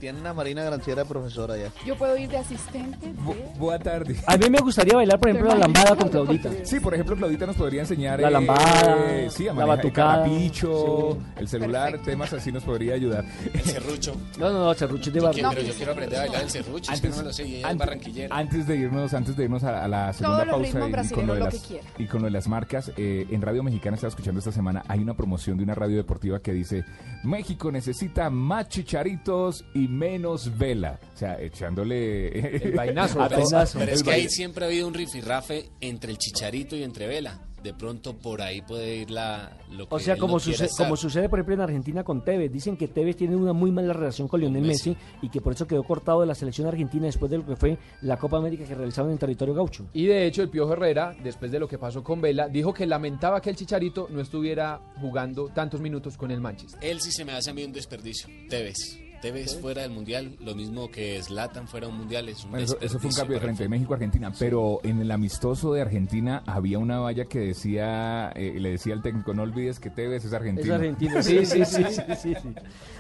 Tiene 0.00 0.18
una 0.18 0.32
Marina 0.32 0.64
Granciera 0.64 1.02
de 1.02 1.08
profesora 1.08 1.56
ya. 1.58 1.70
Yo 1.84 1.94
puedo 1.96 2.16
ir 2.16 2.28
de 2.30 2.38
asistente. 2.38 3.06
de- 3.06 3.58
Buena 3.58 3.84
tarde. 3.84 4.16
A 4.26 4.36
mí 4.38 4.48
me 4.48 4.58
gustaría 4.60 4.94
bailar, 4.96 5.18
por 5.20 5.28
ejemplo, 5.28 5.50
la 5.52 5.58
lambada 5.58 5.94
con 5.94 6.08
Claudita. 6.08 6.50
Sí, 6.64 6.80
por 6.80 6.94
ejemplo, 6.94 7.14
Claudita 7.16 7.44
nos 7.46 7.56
podría 7.56 7.82
enseñar 7.82 8.18
La 8.20 8.28
eh, 8.28 8.30
lambada, 8.30 8.96
sí, 9.30 9.46
a 9.46 9.52
la 9.52 9.62
el 9.62 9.68
batucada. 9.68 10.22
carrapicho, 10.24 11.12
Sí. 11.20 11.26
el 11.40 11.48
celular, 11.48 11.90
Perfecto. 11.90 12.10
temas 12.10 12.32
así 12.32 12.50
nos 12.50 12.62
podría 12.64 12.94
ayudar. 12.94 13.24
El 13.52 13.60
serrucho. 13.62 14.14
No, 14.38 14.50
no, 14.50 14.64
no, 14.64 14.74
serrucho 14.74 15.10
de 15.10 15.20
barrio. 15.20 15.34
quiero- 15.34 15.50
pero 15.50 15.62
yo 15.62 15.74
quiero 15.74 15.92
aprender 15.92 16.18
a 16.18 16.22
bailar 16.22 16.42
el 16.44 16.50
serrucho, 16.50 16.92
es 16.92 17.00
que 17.00 17.08
no 17.10 17.22
lo 17.22 17.32
sé, 17.32 17.58
es 17.60 17.64
antes-. 17.64 18.28
Antes 18.30 18.66
de 18.66 18.76
irnos, 18.76 19.12
antes 19.12 19.36
de 19.36 19.44
irnos 19.44 19.64
a, 19.64 19.84
a 19.84 19.88
la 19.88 20.12
segunda 20.14 20.44
Todos 20.46 20.68
pausa 20.72 21.02
y, 21.02 21.06
y 21.06 21.10
con 21.14 21.26
lo 21.26 21.34
de 21.34 21.38
lo 21.40 21.44
las, 21.46 21.70
y 21.98 22.04
con 22.06 22.20
lo 22.22 22.24
de 22.26 22.30
las 22.30 22.48
marcas, 22.48 22.90
eh, 22.96 23.26
en 23.30 23.42
Radio 23.42 23.62
Mexicana 23.62 23.96
estaba 23.96 24.08
escuchando 24.08 24.38
esta 24.38 24.52
semana, 24.52 24.82
hay 24.88 25.00
una 25.00 25.14
promoción 25.14 25.58
de 25.58 25.64
una 25.64 25.74
radio 25.74 25.96
deportiva 25.98 26.40
que 26.40 26.52
dice 26.52 26.84
México 27.22 27.70
necesita 27.70 28.30
más 28.30 28.68
chicharitos 28.68 29.64
y 29.74 29.88
menos 29.90 30.56
vela. 30.56 30.98
O 31.14 31.18
sea, 31.18 31.40
echándole 31.40 32.28
El 32.64 32.72
vainazo, 32.76 33.20
a 33.22 33.28
Pero, 33.28 33.42
es- 33.42 33.72
pero 33.74 33.90
es 33.92 33.98
el 34.00 34.04
que 34.04 34.12
ahí 34.12 34.28
siempre 34.28 34.64
ha 34.64 34.68
habido 34.68 34.86
un 34.88 34.94
rifirrafe 34.94 35.70
entre 35.80 36.12
el 36.12 36.18
chicharito 36.18 36.76
y 36.76 36.82
entre 36.82 37.06
Vela. 37.06 37.40
De 37.62 37.74
pronto 37.74 38.16
por 38.18 38.40
ahí 38.40 38.62
puede 38.62 38.96
ir 38.96 39.10
la 39.10 39.54
lo 39.70 39.86
que 39.86 39.94
O 39.94 39.98
sea, 39.98 40.16
no 40.16 40.38
sucede, 40.38 40.70
como 40.78 40.96
sucede, 40.96 41.28
por 41.28 41.38
ejemplo, 41.40 41.56
en 41.56 41.60
Argentina 41.60 42.02
con 42.02 42.24
Tevez. 42.24 42.50
Dicen 42.50 42.74
que 42.74 42.88
Tevez 42.88 43.16
tiene 43.16 43.36
una 43.36 43.52
muy 43.52 43.70
mala 43.70 43.92
relación 43.92 44.28
con 44.28 44.40
Lionel 44.40 44.62
Messi. 44.62 44.96
y 45.20 45.28
que 45.28 45.42
por 45.42 45.52
eso 45.52 45.66
quedó 45.66 45.82
cortado 45.82 46.22
de 46.22 46.26
la 46.26 46.34
selección 46.34 46.66
argentina 46.68 47.04
después 47.04 47.30
de 47.30 47.36
lo 47.36 47.44
que 47.44 47.56
fue 47.56 47.76
la 48.00 48.16
Copa 48.16 48.38
América 48.38 48.64
que 48.64 48.74
realizaron 48.74 49.10
en 49.12 49.18
territorio 49.18 49.52
gaucho. 49.52 49.86
Y 49.92 50.06
de 50.06 50.24
hecho, 50.24 50.40
el 50.40 50.48
Piojo 50.48 50.72
Herrera, 50.72 51.14
después 51.22 51.52
de 51.52 51.58
lo 51.60 51.68
que 51.68 51.76
pasó 51.76 52.02
con 52.02 52.22
Vela, 52.22 52.48
dijo 52.48 52.72
que 52.72 52.86
lamentaba 52.86 53.42
que 53.42 53.50
el 53.50 53.56
Chicharito 53.56 54.06
no 54.08 54.22
estuviera 54.22 54.80
jugando 54.98 55.48
tantos 55.48 55.82
minutos 55.82 56.16
con 56.16 56.30
el 56.30 56.40
Manchester. 56.40 56.80
Él 56.82 56.98
sí 57.02 57.12
se 57.12 57.26
me 57.26 57.32
hace 57.32 57.50
a 57.50 57.52
mí 57.52 57.62
un 57.62 57.72
desperdicio. 57.72 58.30
Tevez. 58.48 58.98
Tevez 59.20 59.60
fuera 59.60 59.82
del 59.82 59.90
mundial, 59.90 60.36
lo 60.40 60.54
mismo 60.54 60.90
que 60.90 61.22
Zlatan 61.22 61.68
fuera 61.68 61.88
un 61.88 61.96
mundial, 61.96 62.28
es 62.28 62.44
un 62.44 62.52
Bueno, 62.52 62.64
eso, 62.64 62.78
eso 62.80 62.98
fue 62.98 63.10
un 63.10 63.16
cambio 63.16 63.34
de 63.36 63.40
frente 63.40 63.62
de 63.64 63.68
México-Argentina, 63.68 64.32
pero 64.38 64.80
en 64.82 65.00
el 65.00 65.10
amistoso 65.10 65.72
de 65.72 65.82
Argentina 65.82 66.42
había 66.46 66.78
una 66.78 66.98
valla 67.00 67.26
que 67.26 67.40
decía, 67.40 68.32
eh, 68.34 68.58
le 68.58 68.70
decía 68.70 68.94
al 68.94 69.02
técnico, 69.02 69.34
no 69.34 69.42
olvides 69.42 69.78
que 69.78 69.90
Tevez 69.90 70.24
es 70.24 70.32
argentino. 70.32 70.74
Es 70.74 70.80
argentino, 70.80 71.22
sí, 71.22 71.38
sí, 71.46 71.64
sí, 71.64 71.84
sí, 71.84 72.02
sí, 72.16 72.34
sí. 72.34 72.54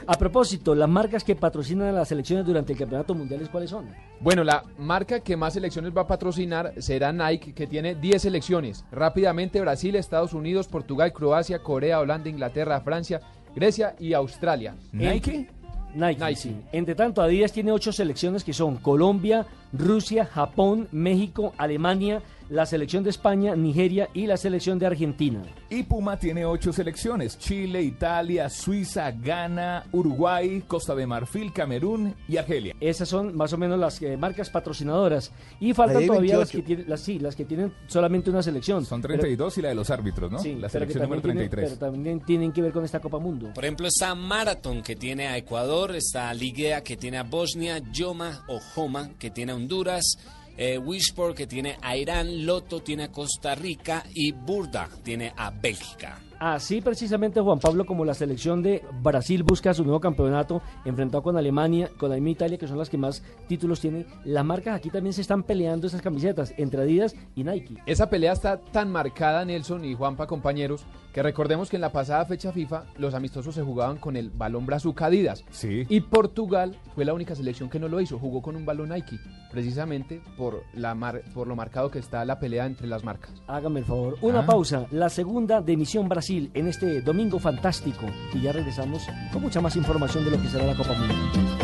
A 0.06 0.14
propósito, 0.14 0.74
las 0.74 0.88
marcas 0.88 1.24
que 1.24 1.36
patrocinan 1.36 1.88
a 1.88 1.92
las 1.92 2.08
selecciones 2.08 2.44
durante 2.44 2.72
el 2.72 2.78
campeonato 2.78 3.14
mundial, 3.14 3.48
¿cuáles 3.50 3.70
son? 3.70 3.86
Bueno, 4.20 4.44
la 4.44 4.62
marca 4.78 5.20
que 5.20 5.36
más 5.36 5.54
selecciones 5.54 5.96
va 5.96 6.02
a 6.02 6.06
patrocinar 6.06 6.74
será 6.78 7.12
Nike, 7.12 7.54
que 7.54 7.66
tiene 7.66 7.94
10 7.94 8.22
selecciones. 8.22 8.84
Rápidamente 8.90 9.60
Brasil, 9.60 9.94
Estados 9.94 10.34
Unidos, 10.34 10.68
Portugal, 10.68 11.12
Croacia, 11.12 11.62
Corea, 11.62 12.00
Holanda, 12.00 12.28
Inglaterra, 12.28 12.80
Francia, 12.80 13.20
Grecia 13.54 13.94
y 13.98 14.12
Australia. 14.12 14.76
¿Nike? 14.92 15.48
Nike, 15.94 16.36
sí. 16.36 16.56
Entre 16.72 16.94
tanto, 16.94 17.22
Adidas 17.22 17.52
tiene 17.52 17.72
ocho 17.72 17.92
selecciones 17.92 18.44
que 18.44 18.52
son 18.52 18.76
Colombia, 18.76 19.46
Rusia, 19.72 20.24
Japón, 20.24 20.88
México, 20.92 21.52
Alemania, 21.58 22.22
la 22.50 22.66
selección 22.66 23.02
de 23.04 23.10
España, 23.10 23.56
Nigeria 23.56 24.08
y 24.12 24.26
la 24.26 24.36
selección 24.36 24.78
de 24.78 24.86
Argentina. 24.86 25.42
Y 25.70 25.84
Puma 25.84 26.18
tiene 26.18 26.44
ocho 26.44 26.72
selecciones: 26.72 27.38
Chile, 27.38 27.80
Italia, 27.82 28.50
Suiza, 28.50 29.10
Ghana, 29.12 29.84
Uruguay, 29.92 30.62
Costa 30.66 30.94
de 30.94 31.06
Marfil, 31.06 31.52
Camerún 31.52 32.14
y 32.28 32.36
Argelia. 32.36 32.74
Esas 32.80 33.08
son 33.08 33.34
más 33.36 33.52
o 33.52 33.56
menos 33.58 33.78
las 33.78 34.02
eh, 34.02 34.16
marcas 34.16 34.50
patrocinadoras. 34.50 35.32
Y 35.60 35.72
faltan 35.72 36.06
todavía 36.06 36.36
las 36.38 36.52
28. 36.52 36.56
que, 36.58 36.62
tienen, 36.62 36.84
las, 36.90 37.00
sí, 37.00 37.18
las 37.18 37.36
que 37.36 37.44
tienen 37.44 37.72
solamente 37.86 38.30
una 38.30 38.42
selección. 38.42 38.84
Son 38.84 39.00
Pero- 39.00 39.14
32 39.14 39.58
y 39.58 39.62
la 39.62 39.68
de 39.70 39.74
los 39.74 39.90
árbitros, 39.90 40.30
¿no? 40.30 40.38
sí, 40.40 40.50
la 40.54 40.68
pero 40.68 40.70
selección 40.70 41.02
número 41.04 41.22
también 41.22 41.36
tienen- 41.48 41.50
33. 41.50 41.78
pero 41.78 41.92
también 41.92 42.20
tienen 42.20 42.52
que 42.52 42.62
ver 42.62 42.72
con 42.72 42.84
esta 42.84 43.00
Copa 43.00 43.18
Mundo. 43.18 43.52
Por 43.54 43.64
ejemplo, 43.64 43.86
está 43.86 44.14
Marathon, 44.14 44.82
que 44.82 44.96
tiene 44.96 45.28
a 45.28 45.36
Ecuador, 45.36 45.94
está 45.94 46.34
Ligea, 46.34 46.82
que 46.82 46.96
tiene 46.96 47.18
a 47.18 47.22
Bosnia, 47.22 47.78
Yoma 47.92 48.44
o 48.48 48.58
Joma, 48.74 49.10
que 49.18 49.30
tiene 49.30 49.52
a 49.52 49.54
Honduras, 49.54 50.16
eh, 50.56 50.78
Wishport, 50.78 51.36
que 51.36 51.46
tiene 51.46 51.76
a 51.80 51.96
Irán, 51.96 52.44
Loto 52.46 52.80
tiene 52.80 53.04
a 53.04 53.12
Costa 53.12 53.54
Rica 53.54 54.04
y 54.14 54.32
Burda 54.32 54.88
tiene 55.02 55.32
a 55.36 55.50
Bélgica. 55.50 56.18
Así 56.40 56.80
precisamente 56.80 57.38
Juan 57.42 57.58
Pablo 57.58 57.84
como 57.84 58.02
la 58.06 58.14
selección 58.14 58.62
de 58.62 58.82
Brasil 59.02 59.42
busca 59.42 59.74
su 59.74 59.84
nuevo 59.84 60.00
campeonato 60.00 60.62
enfrentado 60.86 61.22
con 61.22 61.36
Alemania, 61.36 61.90
con 61.98 62.08
la 62.08 62.14
misma 62.16 62.30
Italia 62.30 62.56
que 62.56 62.66
son 62.66 62.78
las 62.78 62.88
que 62.88 62.96
más 62.96 63.22
títulos 63.46 63.78
tienen. 63.80 64.06
Las 64.24 64.42
marcas 64.44 64.74
aquí 64.74 64.88
también 64.88 65.12
se 65.12 65.20
están 65.20 65.42
peleando 65.42 65.86
esas 65.86 66.00
camisetas 66.00 66.54
entre 66.56 66.80
Adidas 66.80 67.14
y 67.34 67.44
Nike. 67.44 67.76
Esa 67.84 68.08
pelea 68.08 68.32
está 68.32 68.56
tan 68.58 68.90
marcada, 68.90 69.44
Nelson 69.44 69.84
y 69.84 69.92
Juanpa, 69.94 70.26
compañeros, 70.26 70.86
que 71.12 71.22
recordemos 71.22 71.68
que 71.68 71.76
en 71.76 71.82
la 71.82 71.92
pasada 71.92 72.24
fecha 72.24 72.52
FIFA 72.52 72.84
los 72.96 73.12
amistosos 73.12 73.54
se 73.54 73.62
jugaban 73.62 73.98
con 73.98 74.16
el 74.16 74.30
balón 74.30 74.64
Brazuca 74.64 75.06
Adidas. 75.06 75.44
Sí. 75.50 75.84
Y 75.90 76.00
Portugal 76.00 76.74
fue 76.94 77.04
la 77.04 77.12
única 77.12 77.34
selección 77.34 77.68
que 77.68 77.78
no 77.80 77.88
lo 77.88 78.00
hizo, 78.00 78.18
jugó 78.18 78.40
con 78.40 78.56
un 78.56 78.64
balón 78.64 78.88
Nike, 78.90 79.18
precisamente 79.52 80.22
por, 80.38 80.62
la 80.72 80.94
mar- 80.94 81.20
por 81.34 81.46
lo 81.48 81.54
marcado 81.54 81.90
que 81.90 81.98
está 81.98 82.24
la 82.24 82.38
pelea 82.38 82.64
entre 82.64 82.86
las 82.86 83.04
marcas. 83.04 83.32
Hágame 83.46 83.80
el 83.80 83.84
favor. 83.86 84.16
Una 84.22 84.40
Ah. 84.40 84.46
pausa, 84.46 84.86
la 84.90 85.10
segunda 85.10 85.60
de 85.60 85.76
Misión 85.76 86.08
Brasil 86.08 86.29
en 86.30 86.68
este 86.68 87.00
domingo 87.02 87.38
fantástico. 87.38 88.06
Y 88.32 88.42
ya 88.42 88.52
regresamos 88.52 89.06
con 89.32 89.42
mucha 89.42 89.60
más 89.60 89.76
información 89.76 90.24
de 90.24 90.30
lo 90.30 90.40
que 90.40 90.48
será 90.48 90.64
la 90.64 90.74
Copa 90.74 90.94
Mundial. 90.94 91.59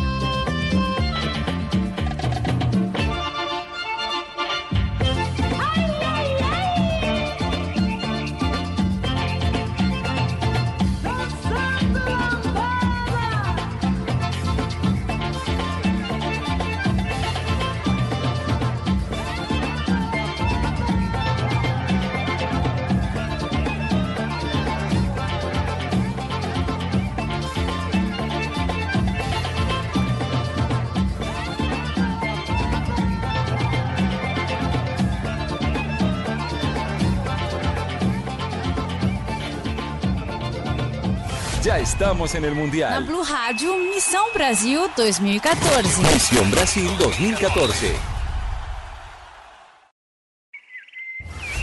Estamos 41.97 42.35
en 42.35 42.45
el 42.45 42.55
Na 42.55 42.61
Mundial. 42.61 43.05
Blue 43.05 43.23
Rádio, 43.23 43.75
Missão 43.79 44.31
Brasil 44.35 44.81
2014. 44.95 46.03
Misión 46.13 46.51
Brasil 46.51 46.91
2014. 46.99 47.97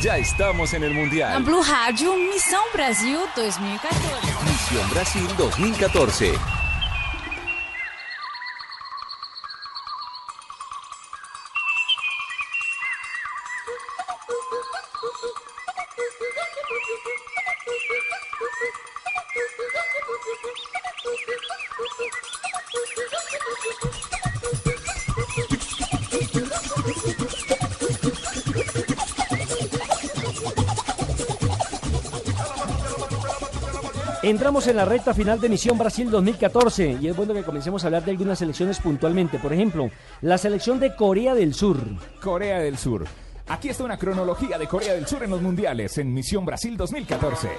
Ya 0.02 0.18
estamos 0.18 0.74
en 0.74 0.86
el 0.86 0.94
Na 0.94 0.96
Mundial. 0.96 1.44
Blue 1.44 1.62
Rádio, 1.62 2.16
Missão 2.18 2.64
Brasil 2.74 3.20
2014. 3.36 4.34
Misión 4.44 4.90
Brasil 4.90 5.28
2014. 5.38 6.63
Entramos 34.54 34.70
en 34.70 34.78
la 34.78 34.86
recta 34.86 35.16
final 35.16 35.42
de 35.42 35.50
Misión 35.50 35.80
Brasil 35.80 36.12
2014 36.12 37.00
y 37.02 37.08
es 37.08 37.16
bueno 37.16 37.34
que 37.34 37.42
comencemos 37.42 37.84
a 37.84 37.88
hablar 37.88 38.06
de 38.06 38.12
algunas 38.12 38.38
selecciones 38.38 38.80
puntualmente. 38.80 39.40
Por 39.40 39.52
ejemplo, 39.52 39.90
la 40.22 40.38
selección 40.38 40.80
de 40.80 40.96
Corea 40.96 41.34
del 41.34 41.56
Sur. 41.56 41.80
Corea 42.22 42.60
del 42.60 42.78
Sur. 42.78 43.08
Aquí 43.48 43.70
está 43.70 43.84
una 43.84 43.98
cronología 43.98 44.60
de 44.60 44.68
Corea 44.68 44.94
del 44.94 45.08
Sur 45.08 45.24
en 45.24 45.32
los 45.32 45.42
mundiales 45.42 45.98
en 45.98 46.14
Misión 46.14 46.46
Brasil 46.46 46.78
2014. 46.78 47.50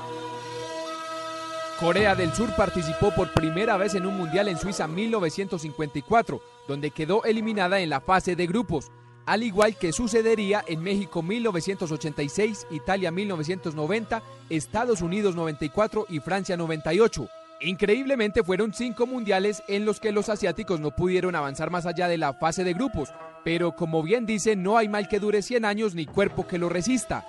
Corea 1.80 2.14
del 2.14 2.32
Sur 2.32 2.54
participó 2.54 3.10
por 3.10 3.34
primera 3.34 3.76
vez 3.76 3.96
en 3.96 4.06
un 4.06 4.16
mundial 4.16 4.46
en 4.46 4.56
Suiza 4.56 4.86
1954, 4.86 6.40
donde 6.68 6.92
quedó 6.92 7.24
eliminada 7.24 7.80
en 7.80 7.90
la 7.90 8.02
fase 8.02 8.36
de 8.36 8.46
grupos, 8.46 8.92
al 9.26 9.42
igual 9.42 9.76
que 9.76 9.92
sucedería 9.92 10.64
en 10.66 10.82
México 10.82 11.22
1986, 11.22 12.66
Italia 12.70 13.10
1990, 13.10 14.22
Estados 14.50 15.00
Unidos 15.00 15.34
94 15.34 16.06
y 16.08 16.20
Francia 16.20 16.56
98. 16.56 17.28
Increíblemente 17.60 18.42
fueron 18.42 18.74
cinco 18.74 19.06
mundiales 19.06 19.62
en 19.68 19.86
los 19.86 20.00
que 20.00 20.12
los 20.12 20.28
asiáticos 20.28 20.80
no 20.80 20.90
pudieron 20.90 21.34
avanzar 21.34 21.70
más 21.70 21.86
allá 21.86 22.08
de 22.08 22.18
la 22.18 22.34
fase 22.34 22.64
de 22.64 22.74
grupos, 22.74 23.10
pero 23.44 23.72
como 23.72 24.02
bien 24.02 24.26
dice, 24.26 24.56
no 24.56 24.76
hay 24.76 24.88
mal 24.88 25.08
que 25.08 25.20
dure 25.20 25.40
100 25.40 25.64
años 25.64 25.94
ni 25.94 26.04
cuerpo 26.04 26.46
que 26.46 26.58
lo 26.58 26.68
resista. 26.68 27.26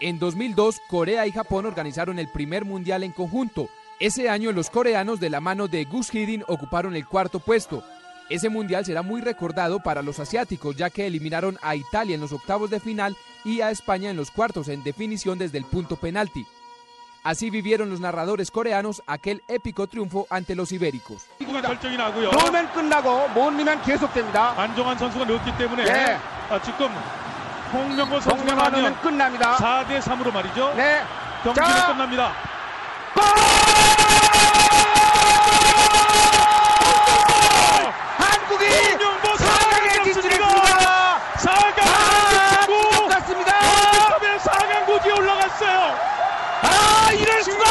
En 0.00 0.18
2002, 0.18 0.76
Corea 0.88 1.26
y 1.26 1.32
Japón 1.32 1.66
organizaron 1.66 2.18
el 2.18 2.30
primer 2.32 2.64
mundial 2.64 3.02
en 3.02 3.12
conjunto. 3.12 3.68
Ese 3.98 4.28
año 4.28 4.52
los 4.52 4.68
coreanos 4.68 5.20
de 5.20 5.30
la 5.30 5.40
mano 5.40 5.68
de 5.68 5.84
Gus 5.84 6.12
Hiddink 6.12 6.44
ocuparon 6.48 6.94
el 6.96 7.06
cuarto 7.06 7.38
puesto. 7.40 7.82
Ese 8.28 8.48
mundial 8.48 8.84
será 8.84 9.02
muy 9.02 9.20
recordado 9.20 9.78
para 9.78 10.02
los 10.02 10.18
asiáticos 10.18 10.74
ya 10.76 10.90
que 10.90 11.06
eliminaron 11.06 11.58
a 11.62 11.76
Italia 11.76 12.16
en 12.16 12.20
los 12.20 12.32
octavos 12.32 12.70
de 12.70 12.80
final 12.80 13.16
y 13.44 13.60
a 13.60 13.70
España 13.70 14.10
en 14.10 14.16
los 14.16 14.32
cuartos 14.32 14.68
en 14.68 14.82
definición 14.82 15.38
desde 15.38 15.58
el 15.58 15.64
punto 15.64 15.94
penalti. 15.96 16.44
Así 17.22 17.50
vivieron 17.50 17.88
los 17.90 18.00
narradores 18.00 18.50
coreanos 18.50 19.02
aquel 19.06 19.42
épico 19.48 19.86
triunfo 19.86 20.26
ante 20.30 20.54
los 20.54 20.72
ibéricos. 20.72 21.26
아, 47.55 47.55
이럴 47.55 47.55
수가! 47.55 47.65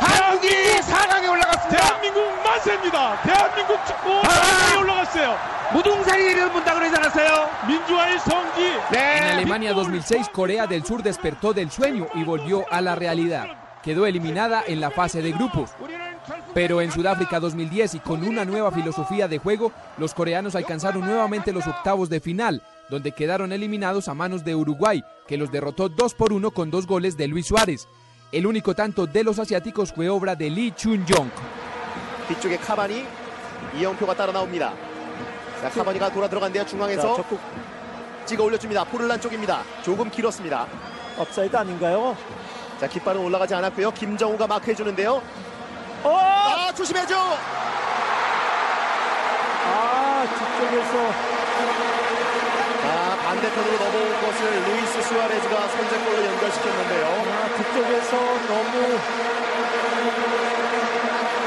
한국이 0.00 0.48
4강에 0.48 1.30
올라갔습니다. 1.30 1.68
대한민국 1.68 2.42
만세입니다. 2.44 3.22
대한민국 3.22 3.86
축구 3.86 4.20
4강에 4.22 4.80
올라갔어요. 4.80 5.36
무등산이 5.72 6.24
내려본다 6.24 6.74
그러지 6.74 6.96
않았어요? 6.96 7.50
민주화의 7.66 8.18
성지. 8.18 8.62
En 8.94 9.24
Alemania 9.24 9.72
2006, 9.72 10.28
Corea 10.34 10.66
del 10.66 10.84
Sur 10.84 11.02
despertó 11.02 11.54
del 11.54 11.70
sueño 11.70 12.08
y 12.14 12.24
volvió 12.24 12.66
a 12.70 12.80
la 12.82 12.94
realidad. 12.94 13.46
Quedó 13.82 14.04
eliminada 14.06 14.62
en 14.66 14.80
la 14.80 14.90
fase 14.90 15.22
de 15.22 15.32
grupos. 15.32 15.70
Pero 16.54 16.82
en 16.82 16.92
Sudáfrica 16.92 17.40
2010 17.40 17.94
y 17.94 18.00
con 18.00 18.26
una 18.26 18.44
nueva 18.44 18.70
filosofía 18.70 19.26
de 19.26 19.38
juego, 19.38 19.72
los 19.96 20.12
coreanos 20.14 20.54
alcanzaron 20.54 21.04
nuevamente 21.04 21.52
los 21.52 21.66
octavos 21.66 22.10
de 22.10 22.20
final, 22.20 22.62
donde 22.90 23.12
quedaron 23.12 23.52
eliminados 23.52 24.08
a 24.08 24.14
manos 24.14 24.44
de 24.44 24.54
Uruguay, 24.54 25.02
que 25.26 25.38
los 25.38 25.50
derrotó 25.50 25.88
2 25.88 26.14
por 26.14 26.32
1 26.32 26.50
con 26.50 26.70
dos 26.70 26.86
goles 26.86 27.16
de 27.16 27.26
Luis 27.28 27.46
Suárez. 27.46 27.88
El 28.31 28.45
único 28.45 28.75
tanto 28.75 29.07
de 29.07 29.23
los 29.23 29.39
asiáticos 29.39 29.93
fue 29.93 30.09
obra 30.09 30.35
de 30.35 30.49
Lee 30.49 30.73
Chun-jong. 30.75 31.31
뒤쪽에 32.27 32.57
카바니 32.57 33.05
이영표가 33.75 34.13
따라 34.15 34.33
나옵니다. 34.33 34.73
자 35.61 35.69
카바니가 35.69 36.11
돌아 36.11 36.27
들어간대요 36.27 36.65
중앙에서 36.65 37.15
자, 37.15 37.15
적극. 37.23 37.39
찍어 38.25 38.43
올려줍니다. 38.43 38.83
포를란 38.85 39.21
쪽입니다. 39.21 39.63
조금 39.81 40.09
길었습니다. 40.09 40.67
업사이드 41.17 41.55
아닌가요? 41.55 42.17
자 42.81 42.87
깃발은 42.87 43.21
올라가지 43.21 43.55
않았고요. 43.55 43.91
김정우가 43.91 44.45
마크 44.45 44.69
해 44.71 44.75
주는데요. 44.75 45.21
어! 46.03 46.09
아 46.09 46.73
조심해줘. 46.73 47.15
아, 49.69 50.25
뒤쪽에서 50.27 50.97
아, 50.97 51.36
반대편으로 53.26 53.78
넘어온 53.78 54.12
것을 54.22 54.40
루이스 54.64 55.02
수아레즈가 55.02 55.68
선제골로 55.68 56.24
연결시켰는데요. 56.24 57.06
아, 57.06 57.48
뒤쪽에서 57.56 58.16
너무 58.48 58.98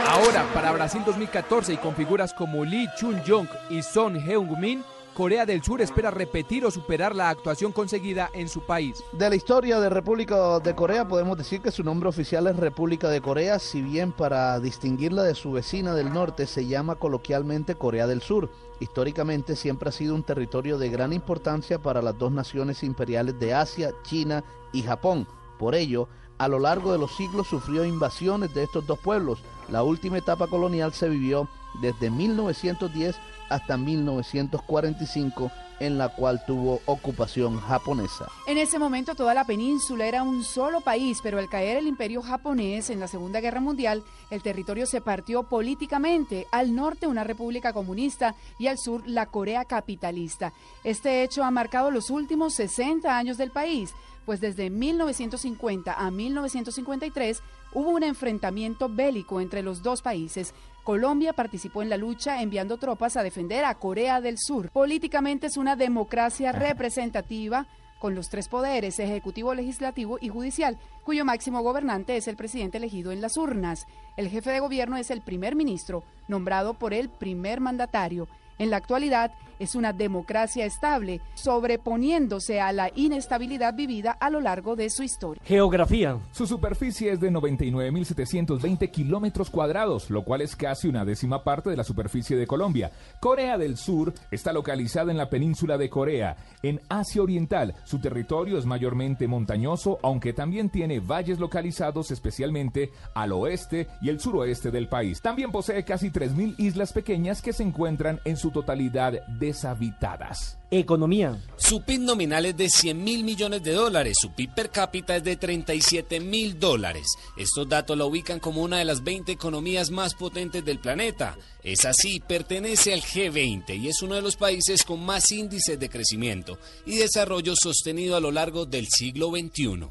Ahora, 0.07 0.45
para 0.53 0.71
Brasil 0.71 1.03
2014 1.03 1.73
y 1.73 1.77
con 1.77 1.93
figuras 1.93 2.33
como 2.33 2.63
Lee 2.63 2.87
Chun-jong 2.95 3.49
y 3.69 3.81
Son 3.81 4.15
Heung-min, 4.15 4.83
Corea 5.15 5.45
del 5.45 5.63
Sur 5.63 5.81
espera 5.81 6.11
repetir 6.11 6.65
o 6.65 6.71
superar 6.71 7.15
la 7.15 7.29
actuación 7.29 7.71
conseguida 7.71 8.29
en 8.33 8.49
su 8.49 8.61
país. 8.65 9.03
De 9.13 9.29
la 9.29 9.35
historia 9.35 9.79
de 9.79 9.89
República 9.89 10.59
de 10.59 10.75
Corea 10.75 11.07
podemos 11.07 11.37
decir 11.37 11.61
que 11.61 11.71
su 11.71 11.83
nombre 11.83 12.09
oficial 12.09 12.47
es 12.47 12.57
República 12.57 13.09
de 13.09 13.21
Corea, 13.21 13.57
si 13.59 13.81
bien 13.81 14.11
para 14.11 14.59
distinguirla 14.59 15.23
de 15.23 15.33
su 15.33 15.53
vecina 15.53 15.95
del 15.95 16.13
norte 16.13 16.45
se 16.47 16.65
llama 16.65 16.95
coloquialmente 16.95 17.75
Corea 17.75 18.07
del 18.07 18.21
Sur. 18.21 18.51
Históricamente 18.80 19.56
siempre 19.56 19.90
ha 19.90 19.92
sido 19.92 20.14
un 20.14 20.22
territorio 20.22 20.78
de 20.78 20.88
gran 20.88 21.12
importancia 21.12 21.78
para 21.80 22.00
las 22.00 22.18
dos 22.18 22.32
naciones 22.32 22.82
imperiales 22.82 23.38
de 23.38 23.54
Asia, 23.54 23.92
China 24.02 24.42
y 24.72 24.82
Japón. 24.82 25.28
Por 25.58 25.74
ello, 25.74 26.08
a 26.38 26.48
lo 26.48 26.58
largo 26.58 26.90
de 26.90 26.98
los 26.98 27.14
siglos 27.14 27.48
sufrió 27.48 27.84
invasiones 27.84 28.54
de 28.54 28.62
estos 28.62 28.86
dos 28.86 28.98
pueblos. 28.98 29.42
La 29.68 29.82
última 29.82 30.16
etapa 30.16 30.46
colonial 30.46 30.94
se 30.94 31.10
vivió 31.10 31.46
desde 31.82 32.10
1910 32.10 33.16
hasta 33.50 33.76
1945, 33.76 35.50
en 35.80 35.98
la 35.98 36.10
cual 36.10 36.44
tuvo 36.46 36.80
ocupación 36.86 37.58
japonesa. 37.58 38.30
En 38.46 38.58
ese 38.58 38.78
momento 38.78 39.14
toda 39.14 39.34
la 39.34 39.44
península 39.44 40.06
era 40.06 40.22
un 40.22 40.44
solo 40.44 40.80
país, 40.80 41.18
pero 41.22 41.38
al 41.38 41.48
caer 41.48 41.78
el 41.78 41.86
imperio 41.86 42.22
japonés 42.22 42.90
en 42.90 43.00
la 43.00 43.08
Segunda 43.08 43.40
Guerra 43.40 43.60
Mundial, 43.60 44.04
el 44.30 44.42
territorio 44.42 44.86
se 44.86 45.00
partió 45.00 45.42
políticamente, 45.44 46.46
al 46.52 46.74
norte 46.74 47.06
una 47.06 47.24
república 47.24 47.72
comunista 47.72 48.34
y 48.58 48.68
al 48.68 48.78
sur 48.78 49.02
la 49.06 49.26
Corea 49.26 49.64
capitalista. 49.64 50.52
Este 50.84 51.22
hecho 51.22 51.42
ha 51.42 51.50
marcado 51.50 51.90
los 51.90 52.10
últimos 52.10 52.54
60 52.54 53.16
años 53.16 53.38
del 53.38 53.50
país, 53.50 53.94
pues 54.26 54.40
desde 54.40 54.70
1950 54.70 55.94
a 55.94 56.10
1953 56.10 57.42
hubo 57.72 57.90
un 57.90 58.02
enfrentamiento 58.02 58.88
bélico 58.88 59.40
entre 59.40 59.62
los 59.62 59.82
dos 59.82 60.02
países. 60.02 60.54
Colombia 60.84 61.32
participó 61.32 61.82
en 61.82 61.90
la 61.90 61.96
lucha 61.96 62.42
enviando 62.42 62.78
tropas 62.78 63.16
a 63.16 63.22
defender 63.22 63.64
a 63.64 63.74
Corea 63.74 64.20
del 64.20 64.38
Sur. 64.38 64.70
Políticamente 64.70 65.46
es 65.46 65.56
una 65.56 65.76
democracia 65.76 66.52
representativa 66.52 67.66
con 68.00 68.14
los 68.14 68.30
tres 68.30 68.48
poderes, 68.48 68.98
ejecutivo, 68.98 69.54
legislativo 69.54 70.18
y 70.20 70.30
judicial, 70.30 70.78
cuyo 71.04 71.24
máximo 71.24 71.60
gobernante 71.62 72.16
es 72.16 72.28
el 72.28 72.36
presidente 72.36 72.78
elegido 72.78 73.12
en 73.12 73.20
las 73.20 73.36
urnas. 73.36 73.86
El 74.16 74.28
jefe 74.28 74.50
de 74.50 74.60
gobierno 74.60 74.96
es 74.96 75.10
el 75.10 75.20
primer 75.20 75.54
ministro, 75.54 76.02
nombrado 76.26 76.74
por 76.74 76.94
el 76.94 77.10
primer 77.10 77.60
mandatario. 77.60 78.26
En 78.60 78.68
la 78.68 78.76
actualidad 78.76 79.32
es 79.58 79.74
una 79.74 79.92
democracia 79.92 80.64
estable, 80.64 81.20
sobreponiéndose 81.34 82.60
a 82.60 82.72
la 82.72 82.90
inestabilidad 82.94 83.74
vivida 83.74 84.10
a 84.12 84.30
lo 84.30 84.40
largo 84.40 84.74
de 84.74 84.88
su 84.90 85.02
historia. 85.02 85.40
Geografía. 85.44 86.18
Su 86.32 86.46
superficie 86.46 87.12
es 87.12 87.20
de 87.20 87.30
99.720 87.30 88.90
kilómetros 88.90 89.50
cuadrados, 89.50 90.10
lo 90.10 90.24
cual 90.24 90.40
es 90.40 90.56
casi 90.56 90.88
una 90.88 91.04
décima 91.04 91.44
parte 91.44 91.68
de 91.68 91.76
la 91.76 91.84
superficie 91.84 92.36
de 92.36 92.46
Colombia. 92.46 92.90
Corea 93.20 93.58
del 93.58 93.76
Sur 93.76 94.14
está 94.30 94.52
localizada 94.52 95.10
en 95.10 95.18
la 95.18 95.28
península 95.28 95.76
de 95.76 95.90
Corea, 95.90 96.36
en 96.62 96.80
Asia 96.88 97.22
Oriental. 97.22 97.74
Su 97.84 97.98
territorio 97.98 98.58
es 98.58 98.64
mayormente 98.64 99.28
montañoso, 99.28 99.98
aunque 100.02 100.32
también 100.32 100.70
tiene 100.70 101.00
valles 101.00 101.38
localizados 101.38 102.10
especialmente 102.10 102.92
al 103.14 103.32
oeste 103.32 103.88
y 104.00 104.08
el 104.08 104.20
suroeste 104.20 104.70
del 104.70 104.88
país. 104.88 105.20
También 105.20 105.52
posee 105.52 105.84
casi 105.84 106.10
3.000 106.10 106.54
islas 106.58 106.94
pequeñas 106.94 107.42
que 107.42 107.52
se 107.52 107.62
encuentran 107.62 108.20
en 108.24 108.38
su 108.38 108.49
totalidad 108.52 109.26
deshabitadas. 109.26 110.58
Economía. 110.70 111.42
Su 111.56 111.82
PIB 111.82 112.00
nominal 112.00 112.46
es 112.46 112.56
de 112.56 112.68
100 112.68 113.02
mil 113.02 113.24
millones 113.24 113.62
de 113.62 113.72
dólares, 113.72 114.16
su 114.20 114.32
PIB 114.32 114.54
per 114.54 114.70
cápita 114.70 115.16
es 115.16 115.24
de 115.24 115.36
37 115.36 116.20
mil 116.20 116.58
dólares. 116.60 117.06
Estos 117.36 117.68
datos 117.68 117.98
la 117.98 118.04
ubican 118.04 118.38
como 118.38 118.62
una 118.62 118.78
de 118.78 118.84
las 118.84 119.02
20 119.02 119.32
economías 119.32 119.90
más 119.90 120.14
potentes 120.14 120.64
del 120.64 120.78
planeta. 120.78 121.36
Es 121.64 121.84
así, 121.84 122.20
pertenece 122.20 122.92
al 122.92 123.02
G20 123.02 123.80
y 123.80 123.88
es 123.88 124.00
uno 124.02 124.14
de 124.14 124.22
los 124.22 124.36
países 124.36 124.84
con 124.84 125.04
más 125.04 125.30
índices 125.32 125.78
de 125.78 125.88
crecimiento 125.88 126.58
y 126.86 126.96
desarrollo 126.96 127.54
sostenido 127.56 128.16
a 128.16 128.20
lo 128.20 128.30
largo 128.30 128.64
del 128.64 128.86
siglo 128.88 129.30
XXI. 129.30 129.88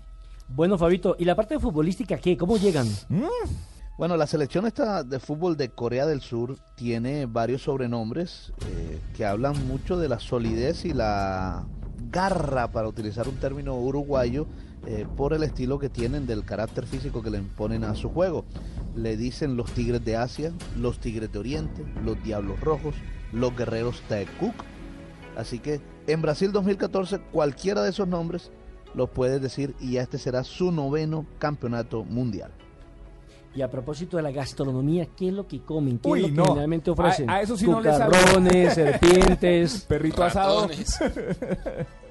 Bueno, 0.47 0.78
Fabito, 0.78 1.16
¿y 1.20 1.26
la 1.26 1.36
parte 1.36 1.60
futbolística 1.60 2.18
qué? 2.18 2.36
¿Cómo 2.36 2.57
llegan? 2.57 2.88
Bueno, 4.00 4.16
la 4.16 4.28
selección 4.28 4.66
esta 4.66 5.04
de 5.04 5.20
fútbol 5.20 5.58
de 5.58 5.72
Corea 5.72 6.06
del 6.06 6.22
Sur 6.22 6.56
tiene 6.76 7.26
varios 7.26 7.64
sobrenombres 7.64 8.54
eh, 8.66 8.97
que 9.14 9.26
hablan 9.26 9.68
mucho 9.68 9.97
de 9.97 10.08
la 10.08 10.22
solidez 10.22 10.86
y 10.86 10.93
la 10.93 11.68
garra, 12.10 12.72
para 12.72 12.88
utilizar 12.88 13.28
un 13.28 13.36
término 13.36 13.76
uruguayo, 13.76 14.47
eh, 14.86 15.06
por 15.18 15.34
el 15.34 15.43
estilo 15.43 15.80
que 15.80 15.89
tienen 15.89 16.28
del 16.28 16.45
carácter 16.45 16.86
físico 16.86 17.22
que 17.22 17.30
le 17.30 17.39
imponen 17.39 17.84
a 17.84 17.93
su 17.93 18.08
juego. 18.08 18.45
Le 18.95 19.18
dicen 19.18 19.58
los 19.58 19.70
Tigres 19.74 20.06
de 20.06 20.16
Asia, 20.16 20.54
los 20.78 21.00
Tigres 21.02 21.30
de 21.34 21.39
Oriente, 21.39 21.84
los 22.02 22.24
Diablos 22.24 22.62
Rojos, 22.62 22.95
los 23.34 23.54
Guerreros 23.54 24.02
Taekuk. 24.08 24.56
Así 25.36 25.60
que 25.60 25.82
en 26.08 26.22
Brasil 26.22 26.54
2014 26.54 27.20
cualquiera 27.34 27.84
de 27.84 27.89
esos 27.89 28.08
nombres 28.08 28.50
los 28.95 29.10
puedes 29.10 29.41
decir 29.41 29.76
y 29.82 29.91
ya 29.91 30.04
este 30.04 30.18
será 30.18 30.45
su 30.45 30.72
noveno 30.72 31.26
campeonato 31.38 32.06
mundial. 32.06 32.54
Y 33.60 33.62
a 33.62 33.70
propósito 33.70 34.16
de 34.16 34.24
la 34.24 34.32
gastronomía, 34.32 35.05
¿qué 35.18 35.28
es 35.28 35.34
lo 35.34 35.45
que 35.45 35.60
comen? 35.60 35.99
¿Qué 35.99 36.07
Uy, 36.07 36.20
es 36.20 36.30
lo 36.30 36.30
que 36.30 36.34
no. 36.38 36.43
generalmente 36.45 36.91
ofrecen? 36.91 37.30
A- 37.30 37.36
a 37.36 37.41
eso 37.41 37.57
sí 37.57 37.68
no 37.68 37.82
serpientes. 38.74 39.82
Perrito 39.89 40.24
asado. 40.24 40.70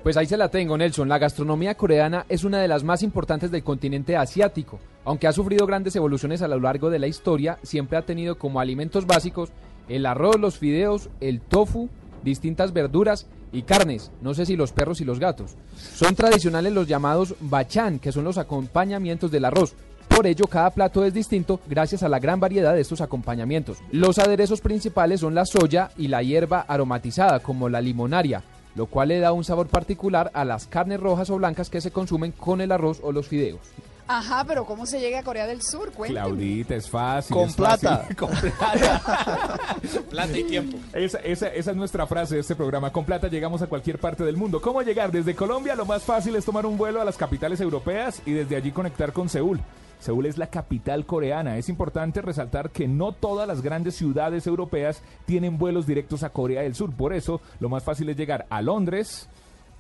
Pues 0.03 0.17
ahí 0.19 0.27
se 0.27 0.37
la 0.37 0.51
tengo, 0.51 0.77
Nelson. 0.77 1.09
La 1.09 1.17
gastronomía 1.19 1.75
coreana 1.75 2.27
es 2.29 2.45
una 2.45 2.61
de 2.61 2.69
las 2.69 2.85
más 2.85 3.03
importantes 3.03 3.51
del 3.51 3.65
continente 3.65 4.15
asiático. 4.15 4.79
Aunque 5.07 5.27
ha 5.27 5.33
sufrido 5.33 5.67
grandes 5.67 5.97
evoluciones 5.97 6.43
a 6.43 6.49
lo 6.49 6.61
largo 6.61 6.91
de 6.91 6.99
la 6.99 7.07
historia, 7.07 7.59
siempre 7.63 7.97
ha 7.97 8.03
tenido 8.05 8.37
como 8.39 8.61
alimentos 8.61 9.07
básicos 9.07 9.49
el 9.89 10.05
arroz, 10.05 10.39
los 10.39 10.59
fideos, 10.59 11.09
el 11.21 11.41
tofu, 11.41 11.89
distintas 12.23 12.75
verduras 12.75 13.27
y 13.53 13.63
carnes. 13.63 14.11
No 14.21 14.35
sé 14.35 14.45
si 14.45 14.55
los 14.55 14.73
perros 14.73 15.01
y 15.01 15.05
los 15.07 15.19
gatos. 15.19 15.57
Son 15.77 16.15
tradicionales 16.15 16.75
los 16.75 16.87
llamados 16.87 17.35
bachan, 17.41 17.99
que 17.99 18.13
son 18.13 18.25
los 18.25 18.37
acompañamientos 18.37 19.31
del 19.31 19.47
arroz. 19.47 19.75
Por 20.19 20.27
ello, 20.27 20.49
cada 20.49 20.71
plato 20.71 21.05
es 21.05 21.15
distinto 21.15 21.61
gracias 21.69 22.03
a 22.03 22.09
la 22.09 22.19
gran 22.19 22.41
variedad 22.41 22.75
de 22.75 22.81
estos 22.81 23.01
acompañamientos. 23.01 23.79
Los 23.93 24.19
aderezos 24.19 24.61
principales 24.61 25.21
son 25.21 25.37
la 25.37 25.47
soya 25.47 25.93
y 25.97 26.09
la 26.09 26.25
hierba 26.25 26.65
aromatizada, 26.67 27.39
como 27.39 27.69
la 27.69 27.81
limonaria, 27.81 28.43
lo 28.75 28.87
cual 28.87 29.11
le 29.11 29.21
da 29.21 29.31
un 29.31 29.45
sabor 29.45 29.69
particular 29.69 30.33
a 30.35 30.45
las 30.45 30.67
carnes 30.67 30.99
rojas 30.99 31.31
o 31.31 31.37
blancas 31.37 31.71
que 31.71 31.81
se 31.81 31.93
consumen 31.93 32.33
con 32.33 32.61
el 32.61 32.73
arroz 32.73 32.99
o 33.05 33.13
los 33.13 33.29
fideos. 33.29 33.61
Ajá, 34.09 34.43
pero 34.45 34.65
¿cómo 34.65 34.87
se 34.87 34.99
llega 34.99 35.21
a 35.21 35.23
Corea 35.23 35.47
del 35.47 35.63
Sur? 35.63 35.93
Cuénteme. 35.93 36.19
Claudita, 36.21 36.75
es 36.75 36.91
fácil. 36.91 37.37
Con 37.37 37.49
es 37.51 37.55
fácil. 37.55 37.89
plata. 37.89 38.09
Con 38.17 38.31
plata. 38.31 39.59
Plata 40.11 40.37
y 40.37 40.45
tiempo. 40.45 40.79
Esa, 40.95 41.19
esa- 41.19 41.49
esa 41.55 41.71
es 41.71 41.77
nuestra 41.77 42.09
frase 42.09 42.35
de 42.35 42.41
este 42.41 42.57
programa. 42.57 42.91
Con 42.91 43.05
plata 43.05 43.29
llegamos 43.29 43.63
a 43.63 43.69
cualquier 43.69 44.01
parte 44.01 44.25
del 44.25 44.37
mundo. 44.37 44.61
¿Cómo 44.61 44.83
llegar? 44.83 45.13
Desde 45.13 45.37
Colombia 45.37 45.77
lo 45.77 45.85
más 45.87 46.03
fácil 46.03 46.35
es 46.35 46.45
tomar 46.45 46.67
un 46.67 46.77
vuelo 46.77 47.01
a 47.01 47.05
las 47.05 47.17
capitales 47.17 47.61
europeas 47.61 48.21
y 48.27 48.33
desde 48.33 48.57
allí 48.57 48.73
conectar 48.73 49.13
con 49.13 49.29
Seúl. 49.29 49.61
Seúl 49.99 50.27
es 50.27 50.39
la 50.39 50.49
capital 50.49 51.07
coreana. 51.07 51.59
Es 51.59 51.69
importante 51.69 52.23
resaltar 52.23 52.71
que 52.71 52.87
no 52.89 53.13
todas 53.13 53.49
las 53.49 53.63
grandes 53.63 53.97
ciudades 53.97 54.47
europeas 54.47 55.03
tienen 55.27 55.59
vuelos 55.59 55.87
directos 55.87 56.23
a 56.23 56.31
Corea 56.31 56.63
del 56.63 56.75
Sur. 56.75 56.93
Por 56.95 57.13
eso, 57.13 57.41
lo 57.61 57.69
más 57.69 57.83
fácil 57.85 58.09
es 58.09 58.17
llegar 58.17 58.47
a 58.51 58.63
Londres, 58.63 59.29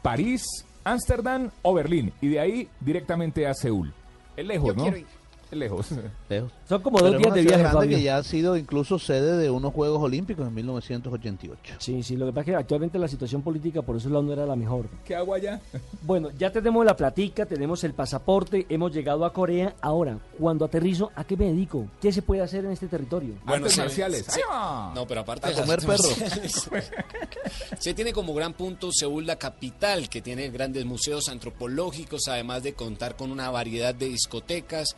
París, 0.02 0.44
Ámsterdam 0.84 1.50
o 1.62 1.74
Berlín. 1.74 2.12
Y 2.20 2.28
de 2.28 2.40
ahí 2.40 2.68
directamente 2.80 3.46
a 3.46 3.54
Seúl. 3.54 3.92
Es 4.36 4.46
lejos, 4.46 4.68
Yo 4.68 4.74
¿no? 4.74 4.82
quiero 4.82 4.96
ir. 4.98 5.06
Lejos. 5.58 5.86
Lejos. 6.28 6.52
Son 6.68 6.82
como 6.82 6.98
dos 7.00 7.16
días 7.18 7.32
de 7.34 7.40
viaje, 7.42 7.58
grande 7.62 7.78
Fabio. 7.78 7.96
que 7.96 8.02
ya 8.02 8.18
ha 8.18 8.22
sido 8.22 8.56
incluso 8.56 8.98
sede 8.98 9.36
de 9.38 9.50
unos 9.50 9.72
Juegos 9.72 10.02
Olímpicos 10.02 10.46
en 10.46 10.54
1988. 10.54 11.74
Sí, 11.78 12.02
sí, 12.02 12.16
lo 12.16 12.26
que 12.26 12.32
pasa 12.32 12.40
es 12.40 12.46
que 12.46 12.54
actualmente 12.56 12.98
la 12.98 13.08
situación 13.08 13.42
política 13.42 13.82
por 13.82 13.96
eso 13.96 14.08
no 14.10 14.32
era 14.32 14.44
la 14.46 14.56
mejor. 14.56 14.86
¿Qué 15.04 15.14
hago 15.14 15.34
allá? 15.34 15.60
Bueno, 16.02 16.30
ya 16.38 16.50
tenemos 16.50 16.84
la 16.86 16.96
platica, 16.96 17.44
tenemos 17.44 17.84
el 17.84 17.92
pasaporte, 17.92 18.66
hemos 18.70 18.92
llegado 18.94 19.24
a 19.26 19.32
Corea. 19.32 19.74
Ahora, 19.80 20.18
cuando 20.38 20.64
aterrizo, 20.64 21.10
¿a 21.14 21.24
qué 21.24 21.36
me 21.36 21.46
dedico? 21.46 21.86
¿Qué 22.00 22.12
se 22.12 22.22
puede 22.22 22.40
hacer 22.42 22.64
en 22.64 22.70
este 22.72 22.86
territorio? 22.88 23.34
Artes 23.44 23.72
se- 23.74 23.80
marciales. 23.82 24.26
¡Ay, 24.50 24.92
no, 24.94 25.06
pero 25.06 25.20
aparte 25.20 25.46
A 25.46 25.50
de 25.50 25.56
comer 25.56 25.80
artes 25.80 25.86
perro. 25.86 26.08
marciales, 26.20 26.70
se 27.78 27.94
tiene 27.94 28.12
como 28.12 28.32
gran 28.34 28.54
punto 28.54 28.90
Seúl 28.92 29.26
la 29.26 29.36
capital, 29.36 30.08
que 30.08 30.22
tiene 30.22 30.48
grandes 30.50 30.84
museos 30.86 31.28
antropológicos, 31.28 32.22
además 32.28 32.62
de 32.62 32.72
contar 32.74 33.16
con 33.16 33.30
una 33.30 33.50
variedad 33.50 33.94
de 33.94 34.06
discotecas. 34.08 34.88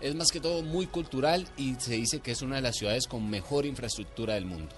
Es 0.00 0.14
más 0.14 0.32
que 0.32 0.40
todo 0.40 0.62
muy 0.62 0.86
cultural 0.86 1.46
y 1.58 1.74
se 1.74 1.94
dice 1.94 2.20
que 2.20 2.30
es 2.30 2.40
una 2.40 2.56
de 2.56 2.62
las 2.62 2.76
ciudades 2.76 3.06
con 3.06 3.28
mejor 3.28 3.66
infraestructura 3.66 4.34
del 4.34 4.46
mundo. 4.46 4.74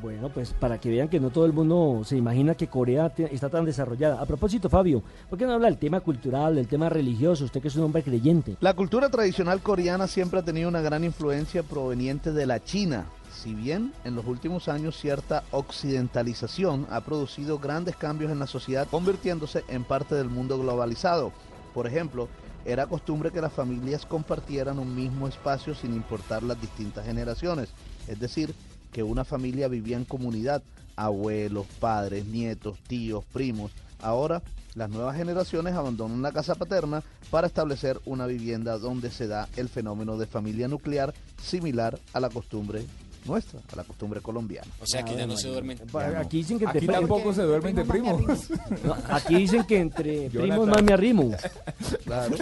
Bueno, 0.00 0.28
pues 0.28 0.52
para 0.52 0.78
que 0.78 0.88
vean 0.88 1.08
que 1.08 1.18
no 1.18 1.30
todo 1.30 1.46
el 1.46 1.52
mundo 1.52 2.02
se 2.04 2.16
imagina 2.16 2.54
que 2.54 2.68
Corea 2.68 3.12
está 3.18 3.48
tan 3.48 3.64
desarrollada. 3.64 4.22
A 4.22 4.26
propósito, 4.26 4.68
Fabio, 4.68 5.02
¿por 5.28 5.36
qué 5.36 5.46
no 5.46 5.54
habla 5.54 5.66
del 5.66 5.78
tema 5.78 5.98
cultural, 5.98 6.54
del 6.54 6.68
tema 6.68 6.88
religioso? 6.88 7.44
Usted 7.44 7.60
que 7.60 7.66
es 7.66 7.74
un 7.74 7.82
hombre 7.82 8.04
creyente. 8.04 8.56
La 8.60 8.74
cultura 8.74 9.08
tradicional 9.08 9.60
coreana 9.62 10.06
siempre 10.06 10.38
ha 10.38 10.44
tenido 10.44 10.68
una 10.68 10.80
gran 10.80 11.02
influencia 11.02 11.64
proveniente 11.64 12.32
de 12.32 12.46
la 12.46 12.62
China. 12.62 13.06
si 13.32 13.54
bien 13.54 13.92
en 14.04 14.14
los 14.14 14.26
últimos 14.26 14.68
años 14.68 14.96
cierta 14.96 15.44
occidentalización 15.50 16.86
ha 16.90 17.00
producido 17.00 17.58
grandes 17.58 17.96
cambios 17.96 18.30
en 18.30 18.38
la 18.38 18.46
sociedad, 18.46 18.86
convirtiéndose 18.88 19.64
en 19.68 19.82
parte 19.82 20.14
del 20.14 20.28
mundo 20.28 20.58
globalizado. 20.58 21.32
Por 21.74 21.86
ejemplo, 21.86 22.28
era 22.70 22.86
costumbre 22.86 23.30
que 23.30 23.40
las 23.40 23.52
familias 23.52 24.06
compartieran 24.06 24.78
un 24.78 24.94
mismo 24.94 25.28
espacio 25.28 25.74
sin 25.74 25.94
importar 25.94 26.42
las 26.42 26.60
distintas 26.60 27.06
generaciones, 27.06 27.70
es 28.06 28.20
decir, 28.20 28.54
que 28.92 29.02
una 29.02 29.24
familia 29.24 29.68
vivía 29.68 29.96
en 29.96 30.04
comunidad, 30.04 30.62
abuelos, 30.96 31.66
padres, 31.78 32.26
nietos, 32.26 32.78
tíos, 32.86 33.24
primos. 33.32 33.72
Ahora 34.00 34.42
las 34.74 34.90
nuevas 34.90 35.16
generaciones 35.16 35.74
abandonan 35.74 36.22
la 36.22 36.32
casa 36.32 36.54
paterna 36.54 37.02
para 37.30 37.46
establecer 37.46 38.00
una 38.04 38.26
vivienda 38.26 38.78
donde 38.78 39.10
se 39.10 39.26
da 39.26 39.48
el 39.56 39.68
fenómeno 39.68 40.16
de 40.16 40.26
familia 40.26 40.68
nuclear 40.68 41.12
similar 41.42 41.98
a 42.12 42.20
la 42.20 42.30
costumbre 42.30 42.84
nuestra, 43.24 43.60
a 43.72 43.76
la 43.76 43.84
costumbre 43.84 44.20
colombiana. 44.20 44.68
O 44.80 44.86
sea 44.86 45.04
que 45.04 45.16
ya 45.16 45.26
no 45.26 45.36
se 45.36 45.48
duermen. 45.48 45.78
Aquí 46.16 46.38
dicen 46.38 46.58
que 46.58 46.66
Aquí 46.66 46.86
tampoco 46.86 47.32
se 47.32 47.42
duermen 47.42 47.74
de 47.74 47.84
primos. 47.84 48.20
No, 48.84 48.96
aquí 49.10 49.36
dicen 49.36 49.64
que 49.64 49.78
entre 49.78 50.30
primos 50.30 50.66
más 50.66 50.82
me 50.82 50.92
arrimo. 50.92 51.30
Claro. 52.04 52.36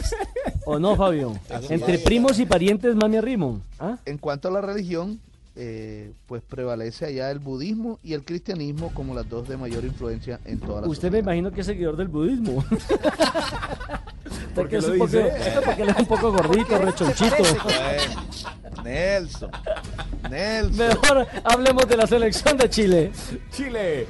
¿O 0.64 0.78
no, 0.78 0.96
Fabio? 0.96 1.38
Entre 1.68 1.98
primos 1.98 2.38
y 2.38 2.46
parientes 2.46 2.94
más 2.94 3.10
me 3.10 3.18
arrimo. 3.18 3.60
¿Ah? 3.78 3.98
En 4.04 4.18
cuanto 4.18 4.48
a 4.48 4.50
la 4.50 4.60
religión, 4.60 5.20
eh, 5.60 6.12
pues 6.26 6.40
prevalece 6.40 7.04
allá 7.04 7.32
el 7.32 7.40
budismo 7.40 7.98
y 8.04 8.12
el 8.12 8.24
cristianismo 8.24 8.94
como 8.94 9.12
las 9.12 9.28
dos 9.28 9.48
de 9.48 9.56
mayor 9.56 9.84
influencia 9.84 10.38
en 10.44 10.60
toda 10.60 10.82
la 10.82 10.86
Usted 10.86 11.10
me 11.10 11.18
imagino 11.18 11.50
que 11.50 11.62
es 11.62 11.66
seguidor 11.66 11.96
del 11.96 12.06
budismo. 12.06 12.64
¿Por 14.54 14.54
Porque 14.54 14.76
es 14.76 14.84
un 14.84 14.98
poco, 14.98 15.18
porque 15.64 15.82
él 15.82 15.88
es 15.88 15.96
un 15.98 16.06
poco 16.06 16.32
gordito, 16.32 16.78
rechonchito. 16.78 17.36
Nelson, 18.84 19.50
Nelson. 20.30 20.76
Mejor 20.76 21.26
hablemos 21.42 21.88
de 21.88 21.96
la 21.96 22.06
selección 22.06 22.56
de 22.56 22.70
Chile. 22.70 23.10
Chile. 23.50 24.06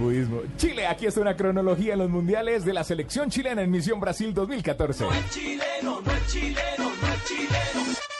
Budismo. 0.00 0.40
Chile, 0.56 0.84
aquí 0.84 1.06
está 1.06 1.20
una 1.20 1.36
cronología 1.36 1.92
en 1.92 2.00
los 2.00 2.10
mundiales 2.10 2.64
de 2.64 2.74
la 2.74 2.82
selección 2.82 3.30
chilena 3.30 3.62
en 3.62 3.70
Misión 3.70 4.00
Brasil 4.00 4.34
2014. 4.34 5.04
chileno, 5.30 6.00
no 6.04 6.12
es 6.12 6.26
chileno, 6.26 6.56
no 6.78 7.08
es 7.08 7.24
chileno. 7.24 8.17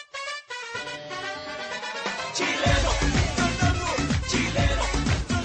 Chileno, 2.38 2.54
chileno. 2.62 2.87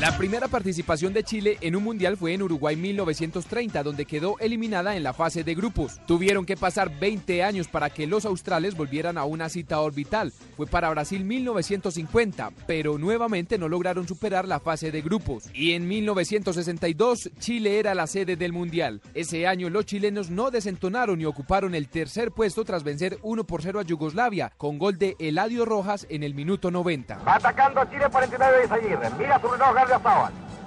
La 0.03 0.17
primera 0.17 0.49
participación 0.49 1.13
de 1.13 1.23
Chile 1.23 1.57
en 1.61 1.77
un 1.77 1.83
mundial 1.85 2.17
fue 2.17 2.33
en 2.33 2.41
Uruguay 2.43 2.75
1930, 2.75 3.83
donde 3.83 4.03
quedó 4.03 4.37
eliminada 4.39 4.97
en 4.97 5.03
la 5.03 5.13
fase 5.13 5.45
de 5.45 5.55
grupos. 5.55 6.01
Tuvieron 6.05 6.45
que 6.45 6.57
pasar 6.57 6.99
20 6.99 7.41
años 7.41 7.69
para 7.69 7.89
que 7.89 8.05
los 8.05 8.25
australes 8.25 8.75
volvieran 8.75 9.17
a 9.17 9.23
una 9.23 9.47
cita 9.47 9.79
orbital. 9.79 10.33
Fue 10.57 10.67
para 10.67 10.89
Brasil 10.89 11.23
1950, 11.23 12.51
pero 12.67 12.97
nuevamente 12.97 13.57
no 13.57 13.69
lograron 13.69 14.05
superar 14.05 14.45
la 14.45 14.59
fase 14.59 14.91
de 14.91 15.01
grupos. 15.01 15.45
Y 15.53 15.71
en 15.71 15.87
1962 15.87 17.31
Chile 17.39 17.79
era 17.79 17.95
la 17.95 18.05
sede 18.05 18.35
del 18.35 18.51
mundial. 18.51 18.99
Ese 19.13 19.47
año 19.47 19.69
los 19.69 19.85
chilenos 19.85 20.29
no 20.29 20.51
desentonaron 20.51 21.21
y 21.21 21.25
ocuparon 21.25 21.75
el 21.75 21.87
tercer 21.87 22.33
puesto 22.33 22.65
tras 22.65 22.83
vencer 22.83 23.19
1 23.21 23.45
por 23.45 23.61
0 23.61 23.79
a 23.79 23.83
Yugoslavia, 23.83 24.51
con 24.57 24.79
gol 24.79 24.97
de 24.97 25.15
Eladio 25.17 25.63
Rojas 25.63 26.05
en 26.09 26.23
el 26.23 26.35
minuto 26.35 26.71
90. 26.71 27.21
Atacando 27.25 27.85
Chile 27.85 28.07
49 28.11 28.67
de. 28.67 29.09
Mira 29.17 29.39
su 29.39 29.47
reloj 29.47 29.92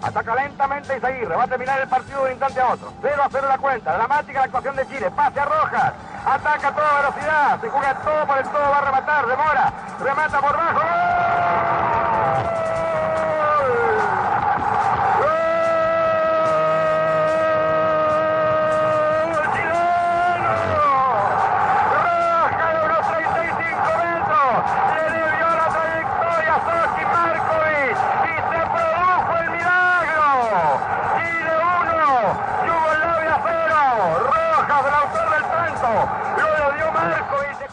Ataca 0.02 0.34
lentamente 0.36 0.96
Izaguirre. 0.96 1.34
Va 1.34 1.44
a 1.44 1.48
terminar 1.48 1.80
el 1.80 1.88
partido 1.88 2.18
de 2.20 2.24
un 2.26 2.30
instante 2.30 2.60
a 2.60 2.68
otro. 2.68 2.92
0 3.02 3.22
a 3.24 3.28
0 3.30 3.48
la 3.48 3.58
cuenta. 3.58 3.94
Dramática 3.94 4.38
la 4.38 4.44
actuación 4.44 4.76
de 4.76 4.86
Chile. 4.86 5.10
Pase 5.10 5.40
a 5.40 5.44
Rojas. 5.44 5.92
Ataca 6.24 6.68
a 6.68 6.74
toda 6.74 7.00
velocidad. 7.00 7.60
Se 7.60 7.68
juega 7.68 7.94
todo 7.94 8.26
por 8.26 8.38
el 8.38 8.44
todo. 8.44 8.70
Va 8.70 8.78
a 8.78 8.80
rematar. 8.82 9.26
Demora. 9.26 9.72
Remata 9.98 10.40
por 10.40 10.56
bajo. 10.56 11.95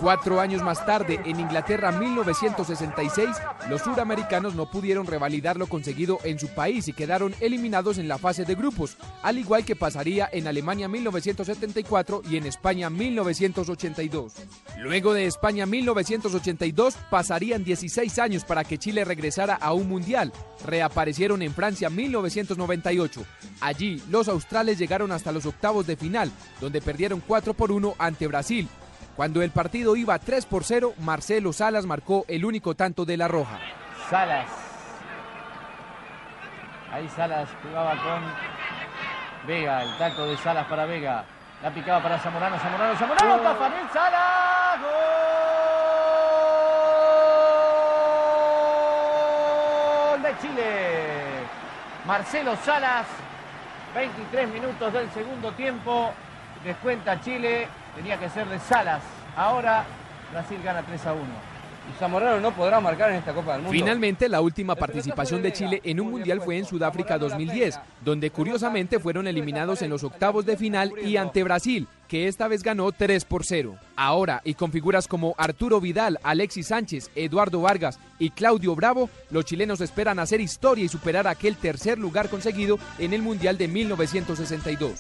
Cuatro 0.04 0.42
años 0.42 0.62
más 0.62 0.86
tarde, 0.86 1.22
en 1.24 1.40
Inglaterra 1.40 1.94
1966, 1.94 3.30
los 3.70 3.84
suramericanos 3.84 4.54
no 4.54 4.70
pudieron 4.70 5.08
revalidar 5.08 5.56
lo 5.56 5.68
conseguido 5.68 6.20
en 6.26 6.40
su 6.40 6.50
país 6.50 6.90
y 6.90 6.94
quedaron 6.94 7.34
eliminados 7.40 7.98
en 7.98 8.10
la 8.10 8.18
fase 8.18 8.44
de 8.44 8.54
grupos, 8.54 8.98
al 9.22 9.38
igual 9.38 9.64
que 9.64 9.78
pasaría 9.78 10.28
en 10.30 10.46
Alemania 10.46 10.90
1974 10.90 12.22
y 12.30 12.36
en 12.36 12.48
España 12.48 12.90
1982. 12.90 14.34
Luego 14.80 15.14
de 15.14 15.26
España 15.26 15.66
1982, 15.66 16.96
pasarían 17.10 17.64
16 17.64 18.20
años 18.20 18.44
para 18.44 18.66
que 18.66 18.78
Chile 18.78 19.06
regresara 19.06 19.56
a 19.56 19.72
un 19.72 19.88
mundial. 19.88 20.34
Reaparecieron 20.66 21.42
en 21.42 21.54
Francia 21.54 21.90
1998. 21.90 23.24
Allí, 23.62 24.04
los 24.10 24.28
australes 24.28 24.78
llegaron 24.78 25.14
hasta 25.14 25.32
los 25.32 25.46
octavos 25.46 25.88
de 25.88 25.96
final, 25.96 26.30
donde 26.60 26.82
perdieron 26.82 27.24
4 27.26 27.54
por 27.54 27.72
1 27.72 27.96
ante 27.98 28.28
Brasil. 28.28 28.68
Cuando 29.16 29.44
el 29.44 29.52
partido 29.52 29.96
iba 29.96 30.18
3 30.18 30.46
por 30.48 30.64
0, 30.64 30.94
Marcelo 31.00 31.54
Salas 31.54 31.86
marcó 31.86 32.26
el 32.28 32.46
único 32.46 32.74
tanto 32.76 33.06
de 33.06 33.16
la 33.16 33.28
Roja. 33.28 33.60
Salas. 34.10 34.48
Ahí 36.92 37.08
Salas 37.10 37.48
jugaba 37.62 37.92
con 37.92 38.24
Vega, 39.48 39.84
el 39.84 39.98
taco 39.98 40.26
de 40.26 40.36
Salas 40.38 40.66
para 40.68 40.86
Vega. 40.86 41.26
La 41.62 41.72
picaba 41.72 42.02
para 42.02 42.18
Zamorano, 42.20 42.58
Zamorano, 42.58 42.98
Zamorano, 42.98 43.40
Tafanel 43.40 43.90
Salas. 43.94 44.80
Gol 50.10 50.24
de 50.24 50.38
Chile. 50.42 50.74
Marcelo 52.06 52.56
Salas, 52.66 53.06
23 53.94 54.50
minutos 54.50 54.92
del 54.92 55.10
segundo 55.12 55.52
tiempo. 55.52 56.12
Descuenta 56.64 57.22
Chile, 57.22 57.68
tenía 57.96 58.20
que 58.20 58.30
ser 58.30 58.48
de 58.48 58.60
Salas. 58.60 59.02
Ahora 59.36 59.86
Brasil 60.32 60.60
gana 60.64 60.82
3 60.84 61.06
a 61.06 61.14
1. 61.14 61.24
Y 61.90 62.00
Zamorano 62.00 62.40
no 62.40 62.56
podrá 62.56 62.80
marcar 62.80 63.12
en 63.12 63.18
esta 63.18 63.34
Copa 63.34 63.54
del 63.54 63.64
Mundo. 63.64 63.78
Finalmente, 63.78 64.30
la 64.30 64.40
última 64.40 64.74
participación 64.74 65.42
de 65.44 65.52
Chile 65.52 65.82
en 65.84 66.00
un 66.00 66.12
mundial 66.12 66.40
fue 66.40 66.58
en 66.58 66.66
Sudáfrica 66.66 67.18
2010, 67.18 67.78
donde 68.06 68.32
curiosamente 68.32 69.00
fueron 69.00 69.28
eliminados 69.28 69.82
en 69.82 69.90
los 69.90 70.04
octavos 70.06 70.46
de 70.46 70.56
final 70.56 70.94
y 71.04 71.18
ante 71.18 71.44
Brasil, 71.44 71.90
que 72.08 72.30
esta 72.30 72.48
vez 72.48 72.64
ganó 72.64 72.94
3 72.94 73.26
por 73.26 73.44
0. 73.46 73.76
Ahora, 73.98 74.42
y 74.46 74.54
con 74.54 74.72
figuras 74.72 75.10
como 75.10 75.36
Arturo 75.38 75.82
Vidal, 75.82 76.20
Alexis 76.24 76.68
Sánchez, 76.68 77.12
Eduardo 77.16 77.60
Vargas 77.60 78.00
y 78.18 78.30
Claudio 78.30 78.76
Bravo, 78.76 79.10
los 79.30 79.44
chilenos 79.44 79.82
esperan 79.82 80.20
hacer 80.20 80.40
historia 80.40 80.86
y 80.86 80.90
superar 80.90 81.28
aquel 81.28 81.58
tercer 81.58 82.00
lugar 82.00 82.30
conseguido 82.30 82.80
en 82.98 83.14
el 83.14 83.22
Mundial 83.22 83.58
de 83.58 83.68
1962. 83.68 84.94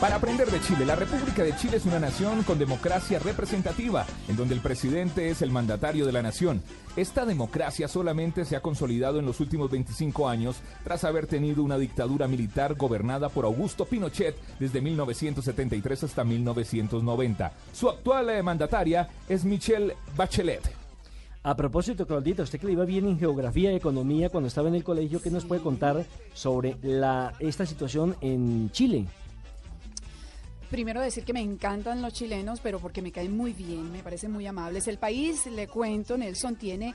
Para 0.00 0.16
aprender 0.16 0.50
de 0.50 0.62
Chile, 0.62 0.86
la 0.86 0.96
República 0.96 1.44
de 1.44 1.54
Chile 1.56 1.76
es 1.76 1.84
una 1.84 2.00
nación 2.00 2.42
con 2.44 2.58
democracia 2.58 3.18
representativa, 3.18 4.06
en 4.28 4.36
donde 4.36 4.54
el 4.54 4.62
presidente 4.62 5.28
es 5.28 5.42
el 5.42 5.50
mandatario 5.50 6.06
de 6.06 6.12
la 6.12 6.22
nación. 6.22 6.62
Esta 6.96 7.26
democracia 7.26 7.86
solamente 7.86 8.46
se 8.46 8.56
ha 8.56 8.62
consolidado 8.62 9.18
en 9.18 9.26
los 9.26 9.40
últimos 9.40 9.70
25 9.70 10.26
años 10.26 10.56
tras 10.84 11.04
haber 11.04 11.26
tenido 11.26 11.62
una 11.62 11.76
dictadura 11.76 12.28
militar 12.28 12.76
gobernada 12.76 13.28
por 13.28 13.44
Augusto 13.44 13.84
Pinochet 13.84 14.36
desde 14.58 14.80
1973 14.80 16.04
hasta 16.04 16.24
1990. 16.24 17.52
Su 17.74 17.90
actual 17.90 18.30
eh, 18.30 18.42
mandataria 18.42 19.06
es 19.28 19.44
Michelle 19.44 19.96
Bachelet. 20.16 20.62
A 21.42 21.54
propósito, 21.54 22.06
Claudita, 22.06 22.42
usted 22.42 22.58
que 22.58 22.66
le 22.66 22.72
iba 22.72 22.86
bien 22.86 23.06
en 23.06 23.18
geografía 23.18 23.70
y 23.70 23.76
economía 23.76 24.30
cuando 24.30 24.48
estaba 24.48 24.68
en 24.68 24.76
el 24.76 24.84
colegio, 24.84 25.20
¿qué 25.20 25.30
nos 25.30 25.44
puede 25.44 25.60
contar 25.60 26.06
sobre 26.32 26.78
la, 26.82 27.34
esta 27.38 27.66
situación 27.66 28.16
en 28.22 28.70
Chile? 28.72 29.06
Primero 30.70 31.00
decir 31.00 31.24
que 31.24 31.32
me 31.32 31.40
encantan 31.40 32.00
los 32.00 32.12
chilenos, 32.12 32.60
pero 32.60 32.78
porque 32.78 33.02
me 33.02 33.10
caen 33.10 33.36
muy 33.36 33.52
bien, 33.52 33.90
me 33.90 34.04
parecen 34.04 34.30
muy 34.30 34.46
amables. 34.46 34.86
El 34.86 34.98
país, 34.98 35.46
le 35.46 35.66
cuento, 35.66 36.16
Nelson, 36.16 36.54
tiene 36.54 36.94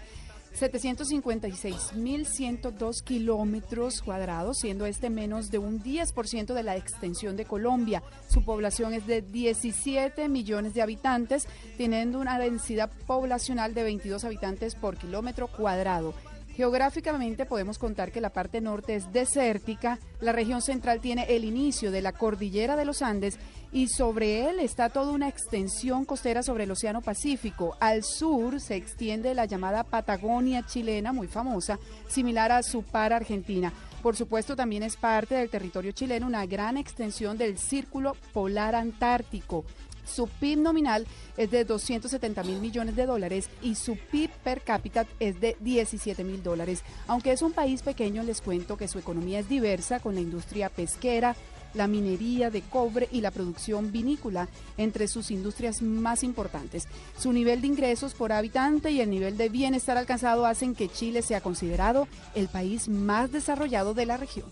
756.102 0.57 3.03
kilómetros 3.03 4.01
cuadrados, 4.01 4.59
siendo 4.59 4.86
este 4.86 5.09
menos 5.09 5.51
de 5.51 5.57
un 5.57 5.84
10% 5.84 6.53
de 6.53 6.63
la 6.63 6.78
extensión 6.78 7.36
de 7.36 7.43
Colombia. 7.43 8.01
Su 8.30 8.45
población 8.45 8.93
es 8.93 9.05
de 9.07 9.21
17 9.21 10.30
millones 10.30 10.73
de 10.73 10.82
habitantes, 10.82 11.45
teniendo 11.78 12.19
una 12.19 12.39
densidad 12.39 12.89
poblacional 13.05 13.73
de 13.73 13.84
22 13.84 14.23
habitantes 14.23 14.76
por 14.76 14.95
kilómetro 14.95 15.47
cuadrado. 15.47 16.13
Geográficamente 16.55 17.45
podemos 17.45 17.77
contar 17.77 18.13
que 18.13 18.21
la 18.21 18.29
parte 18.29 18.61
norte 18.61 18.95
es 18.95 19.11
desértica, 19.11 19.99
la 20.21 20.31
región 20.31 20.61
central 20.61 21.01
tiene 21.01 21.25
el 21.35 21.43
inicio 21.43 21.91
de 21.91 22.01
la 22.01 22.13
cordillera 22.13 22.77
de 22.77 22.85
los 22.85 23.01
Andes 23.01 23.37
y 23.73 23.89
sobre 23.89 24.47
él 24.47 24.61
está 24.61 24.87
toda 24.87 25.11
una 25.11 25.27
extensión 25.27 26.05
costera 26.05 26.43
sobre 26.43 26.63
el 26.63 26.71
Océano 26.71 27.01
Pacífico. 27.01 27.75
Al 27.81 28.05
sur 28.05 28.61
se 28.61 28.77
extiende 28.77 29.33
la 29.33 29.43
llamada 29.43 29.83
Patagonia 29.83 30.65
chilena, 30.65 31.11
muy 31.11 31.27
famosa, 31.27 31.77
similar 32.07 32.53
a 32.53 32.63
su 32.63 32.83
par 32.83 33.11
argentina. 33.11 33.73
Por 34.01 34.15
supuesto, 34.15 34.55
también 34.55 34.83
es 34.83 34.95
parte 34.95 35.35
del 35.35 35.49
territorio 35.49 35.91
chileno 35.91 36.25
una 36.25 36.45
gran 36.45 36.77
extensión 36.77 37.37
del 37.37 37.57
Círculo 37.57 38.15
Polar 38.31 38.75
Antártico. 38.75 39.65
Su 40.05 40.27
PIB 40.27 40.59
nominal 40.59 41.05
es 41.37 41.51
de 41.51 41.65
270 41.65 42.43
mil 42.43 42.59
millones 42.59 42.95
de 42.95 43.05
dólares 43.05 43.49
y 43.61 43.75
su 43.75 43.97
PIB 43.97 44.29
per 44.43 44.61
cápita 44.61 45.05
es 45.19 45.39
de 45.39 45.57
17 45.59 46.23
mil 46.23 46.43
dólares. 46.43 46.83
Aunque 47.07 47.31
es 47.31 47.41
un 47.41 47.53
país 47.53 47.81
pequeño, 47.81 48.23
les 48.23 48.41
cuento 48.41 48.77
que 48.77 48.87
su 48.87 48.99
economía 48.99 49.39
es 49.39 49.49
diversa 49.49 49.99
con 49.99 50.15
la 50.15 50.21
industria 50.21 50.69
pesquera, 50.69 51.35
la 51.75 51.87
minería 51.87 52.49
de 52.49 52.61
cobre 52.61 53.07
y 53.11 53.21
la 53.21 53.31
producción 53.31 53.91
vinícola 53.91 54.47
entre 54.77 55.07
sus 55.07 55.29
industrias 55.29 55.81
más 55.81 56.23
importantes. 56.23 56.87
Su 57.17 57.33
nivel 57.33 57.61
de 57.61 57.67
ingresos 57.67 58.13
por 58.13 58.31
habitante 58.31 58.91
y 58.91 59.01
el 59.01 59.09
nivel 59.09 59.37
de 59.37 59.49
bienestar 59.49 59.97
alcanzado 59.97 60.45
hacen 60.45 60.73
que 60.73 60.89
Chile 60.89 61.21
sea 61.21 61.41
considerado 61.41 62.07
el 62.33 62.47
país 62.47 62.87
más 62.87 63.31
desarrollado 63.31 63.93
de 63.93 64.05
la 64.05 64.17
región. 64.17 64.47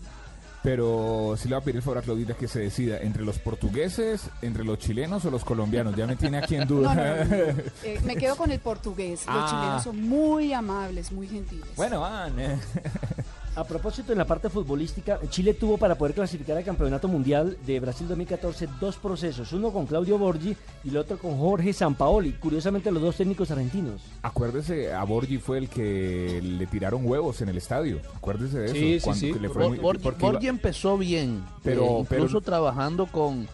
Pero 0.64 1.34
sí 1.38 1.46
le 1.48 1.54
va 1.56 1.60
a 1.60 1.62
pedir 1.62 1.76
el 1.76 1.82
favor 1.82 1.98
a 1.98 2.02
Claudita 2.02 2.32
que 2.34 2.48
se 2.48 2.58
decida 2.58 2.98
entre 3.00 3.22
los 3.22 3.38
portugueses, 3.38 4.22
entre 4.40 4.64
los 4.64 4.78
chilenos 4.78 5.22
o 5.26 5.30
los 5.30 5.44
colombianos. 5.44 5.94
Ya 5.94 6.06
me 6.06 6.16
tiene 6.16 6.38
aquí 6.38 6.56
en 6.56 6.66
duda. 6.66 6.94
No, 6.94 7.24
no, 7.24 7.52
no. 7.52 7.62
Eh, 7.84 8.00
me 8.04 8.16
quedo 8.16 8.34
con 8.34 8.50
el 8.50 8.60
portugués. 8.60 9.26
Los 9.26 9.36
Ah. 9.36 9.46
chilenos 9.50 9.82
son 9.84 10.00
muy 10.08 10.54
amables, 10.54 11.12
muy 11.12 11.28
gentiles. 11.28 11.68
Bueno, 11.76 12.00
van. 12.00 12.32
A 13.56 13.62
propósito, 13.62 14.10
en 14.10 14.18
la 14.18 14.24
parte 14.26 14.50
futbolística, 14.50 15.20
Chile 15.30 15.54
tuvo 15.54 15.78
para 15.78 15.94
poder 15.96 16.12
clasificar 16.12 16.56
al 16.56 16.64
Campeonato 16.64 17.06
Mundial 17.06 17.56
de 17.64 17.78
Brasil 17.78 18.08
2014 18.08 18.68
dos 18.80 18.96
procesos, 18.96 19.52
uno 19.52 19.70
con 19.70 19.86
Claudio 19.86 20.18
Borgi 20.18 20.56
y 20.82 20.88
el 20.88 20.96
otro 20.96 21.18
con 21.18 21.38
Jorge 21.38 21.72
Sampaoli, 21.72 22.32
curiosamente 22.32 22.90
los 22.90 23.00
dos 23.00 23.14
técnicos 23.16 23.52
argentinos. 23.52 24.00
Acuérdese, 24.22 24.92
a 24.92 25.04
Borgi 25.04 25.38
fue 25.38 25.58
el 25.58 25.68
que 25.68 26.40
le 26.42 26.66
tiraron 26.66 27.06
huevos 27.06 27.42
en 27.42 27.48
el 27.48 27.56
estadio. 27.56 28.00
Acuérdese 28.16 28.58
de 28.58 28.64
eso. 28.66 28.74
Sí, 28.74 28.98
sí, 28.98 29.04
cuando 29.04 29.20
sí. 29.20 29.32
le 29.40 29.48
fue 29.48 29.68
muy- 29.68 29.78
Borgi, 29.78 30.02
porque 30.02 30.24
iba- 30.24 30.32
Borgi 30.32 30.48
empezó 30.48 30.98
bien, 30.98 31.44
Pero- 31.62 31.84
eh, 31.84 32.00
incluso 32.00 32.26
pero- 32.26 32.40
trabajando 32.40 33.06
con, 33.06 33.46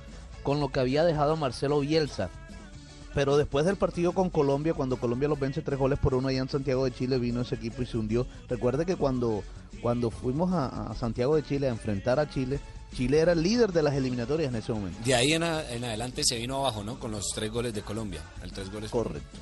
con 0.42 0.60
lo 0.60 0.70
que 0.70 0.80
había 0.80 1.04
dejado 1.04 1.36
Marcelo 1.36 1.78
Bielsa. 1.80 2.30
Pero 3.14 3.36
después 3.36 3.66
del 3.66 3.76
partido 3.76 4.12
con 4.12 4.30
Colombia, 4.30 4.72
cuando 4.74 4.96
Colombia 4.96 5.28
los 5.28 5.38
vence 5.40 5.62
tres 5.62 5.78
goles 5.78 5.98
por 5.98 6.14
uno 6.14 6.28
allá 6.28 6.38
en 6.40 6.48
Santiago 6.48 6.84
de 6.84 6.92
Chile, 6.92 7.18
vino 7.18 7.40
ese 7.40 7.56
equipo 7.56 7.82
y 7.82 7.86
se 7.86 7.98
hundió. 7.98 8.26
Recuerde 8.48 8.86
que 8.86 8.94
cuando, 8.96 9.42
cuando 9.82 10.10
fuimos 10.10 10.52
a, 10.52 10.90
a 10.90 10.94
Santiago 10.94 11.34
de 11.34 11.42
Chile 11.42 11.66
a 11.66 11.70
enfrentar 11.70 12.20
a 12.20 12.30
Chile, 12.30 12.60
Chile 12.94 13.18
era 13.18 13.32
el 13.32 13.42
líder 13.42 13.72
de 13.72 13.82
las 13.82 13.94
eliminatorias 13.94 14.50
en 14.50 14.56
ese 14.56 14.72
momento. 14.72 14.98
De 15.04 15.14
ahí 15.14 15.32
en, 15.32 15.42
a- 15.42 15.68
en 15.70 15.84
adelante 15.84 16.22
se 16.24 16.36
vino 16.36 16.58
abajo, 16.58 16.84
¿no? 16.84 16.98
Con 17.00 17.10
los 17.10 17.24
tres 17.34 17.50
goles 17.50 17.74
de 17.74 17.82
Colombia. 17.82 18.20
El 18.42 18.52
tres 18.52 18.70
goles. 18.70 18.90
Correcto. 18.90 19.38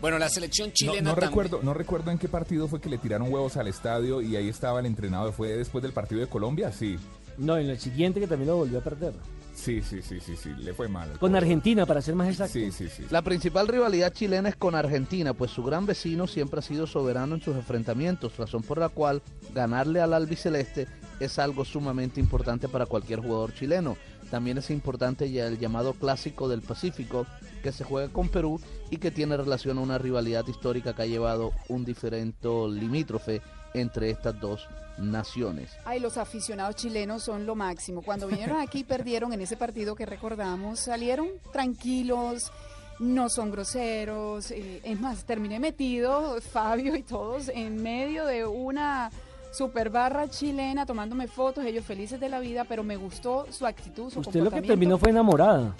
Bueno, 0.00 0.18
la 0.18 0.30
selección 0.30 0.68
No, 0.68 0.72
chilena 0.74 1.10
no 1.10 1.14
recuerdo, 1.14 1.60
no 1.62 1.74
recuerdo 1.74 2.10
en 2.10 2.16
qué 2.18 2.26
partido 2.28 2.68
fue 2.68 2.80
que 2.80 2.88
le 2.88 2.96
tiraron 2.96 3.30
huevos 3.30 3.58
al 3.58 3.68
estadio 3.68 4.22
y 4.22 4.34
ahí 4.36 4.48
estaba 4.48 4.80
el 4.80 4.86
entrenador. 4.86 5.34
¿Fue 5.34 5.48
después 5.48 5.82
del 5.82 5.92
partido 5.92 6.22
de 6.22 6.26
Colombia? 6.26 6.72
Sí. 6.72 6.96
No, 7.36 7.58
en 7.58 7.68
el 7.68 7.78
siguiente 7.78 8.18
que 8.18 8.26
también 8.26 8.48
lo 8.48 8.56
volvió 8.56 8.78
a 8.78 8.82
perder. 8.82 9.12
Sí, 9.60 9.82
sí, 9.82 10.00
sí, 10.00 10.20
sí, 10.20 10.36
sí. 10.36 10.50
Le 10.58 10.72
fue 10.72 10.88
mal. 10.88 11.18
Con 11.18 11.36
Argentina, 11.36 11.84
para 11.84 12.00
ser 12.00 12.14
más 12.14 12.28
exacto. 12.28 12.54
Sí, 12.54 12.72
sí, 12.72 12.88
sí. 12.88 13.04
La 13.10 13.20
principal 13.20 13.68
rivalidad 13.68 14.12
chilena 14.12 14.48
es 14.48 14.56
con 14.56 14.74
Argentina, 14.74 15.34
pues 15.34 15.50
su 15.50 15.62
gran 15.62 15.84
vecino 15.84 16.26
siempre 16.26 16.60
ha 16.60 16.62
sido 16.62 16.86
soberano 16.86 17.34
en 17.34 17.42
sus 17.42 17.54
enfrentamientos, 17.54 18.38
razón 18.38 18.62
por 18.62 18.78
la 18.78 18.88
cual 18.88 19.22
ganarle 19.54 20.00
al 20.00 20.14
albiceleste 20.14 20.88
es 21.20 21.38
algo 21.38 21.66
sumamente 21.66 22.20
importante 22.20 22.68
para 22.68 22.86
cualquier 22.86 23.20
jugador 23.20 23.52
chileno. 23.52 23.98
También 24.30 24.56
es 24.58 24.70
importante 24.70 25.30
ya 25.30 25.46
el 25.46 25.58
llamado 25.58 25.92
Clásico 25.92 26.48
del 26.48 26.62
Pacífico, 26.62 27.26
que 27.62 27.72
se 27.72 27.84
juega 27.84 28.10
con 28.10 28.30
Perú 28.30 28.60
y 28.90 28.96
que 28.96 29.10
tiene 29.10 29.36
relación 29.36 29.76
a 29.76 29.82
una 29.82 29.98
rivalidad 29.98 30.46
histórica 30.46 30.94
que 30.94 31.02
ha 31.02 31.06
llevado 31.06 31.52
un 31.68 31.84
diferente 31.84 32.48
limítrofe 32.70 33.42
entre 33.74 34.10
estas 34.10 34.38
dos 34.40 34.68
naciones. 34.98 35.70
Ay, 35.84 36.00
los 36.00 36.16
aficionados 36.16 36.76
chilenos 36.76 37.22
son 37.22 37.46
lo 37.46 37.54
máximo. 37.54 38.02
Cuando 38.02 38.26
vinieron 38.26 38.60
aquí 38.60 38.84
perdieron 38.84 39.32
en 39.32 39.40
ese 39.40 39.56
partido 39.56 39.94
que 39.94 40.06
recordamos, 40.06 40.80
salieron 40.80 41.28
tranquilos, 41.52 42.52
no 42.98 43.28
son 43.28 43.50
groseros. 43.50 44.50
eh, 44.50 44.80
es 44.84 45.00
más, 45.00 45.24
terminé 45.24 45.58
metido, 45.58 46.40
Fabio 46.40 46.94
y 46.96 47.02
todos, 47.02 47.48
en 47.48 47.82
medio 47.82 48.26
de 48.26 48.46
una 48.46 49.10
super 49.52 49.90
barra 49.90 50.28
chilena 50.28 50.86
tomándome 50.86 51.26
fotos, 51.26 51.64
ellos 51.64 51.84
felices 51.84 52.20
de 52.20 52.28
la 52.28 52.40
vida, 52.40 52.64
pero 52.64 52.84
me 52.84 52.96
gustó 52.96 53.46
su 53.50 53.66
actitud, 53.66 54.10
su 54.10 54.20
Usted 54.20 54.40
lo 54.40 54.50
que 54.50 54.62
terminó 54.62 54.98
fue 54.98 55.10
enamorada. 55.10 55.74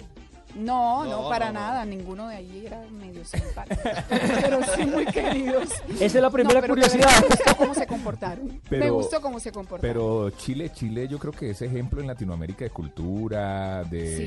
No, 0.55 1.03
no, 1.05 1.23
No, 1.23 1.29
para 1.29 1.47
no, 1.47 1.53
no. 1.53 1.59
nada, 1.59 1.85
ninguno 1.85 2.27
de 2.27 2.35
allí 2.35 2.65
era 2.65 2.81
medio 2.91 3.23
simpático. 3.25 3.81
pero 4.41 4.59
sí 4.75 4.85
muy 4.85 5.05
queridos. 5.05 5.69
Esa 5.95 6.05
es 6.05 6.13
la 6.15 6.29
primera 6.29 6.61
pero 6.61 6.73
curiosidad. 6.73 7.07
Me 7.21 7.27
gustó 7.27 7.55
cómo 7.57 7.73
se 7.73 7.87
comportaron. 7.87 8.47
me 8.47 8.59
Pero- 8.69 8.93
gustó 8.95 9.21
cómo 9.21 9.39
se 9.39 9.51
comportaron. 9.51 9.81
Pero 9.93 10.29
Chile, 10.31 10.71
Chile 10.73 11.07
yo 11.07 11.19
creo 11.19 11.33
que 11.33 11.49
es 11.51 11.61
ejemplo 11.61 12.01
en 12.01 12.07
Latinoamérica 12.07 12.63
de 12.65 12.69
cultura, 12.71 13.83
de, 13.83 14.17
Sí, 14.17 14.23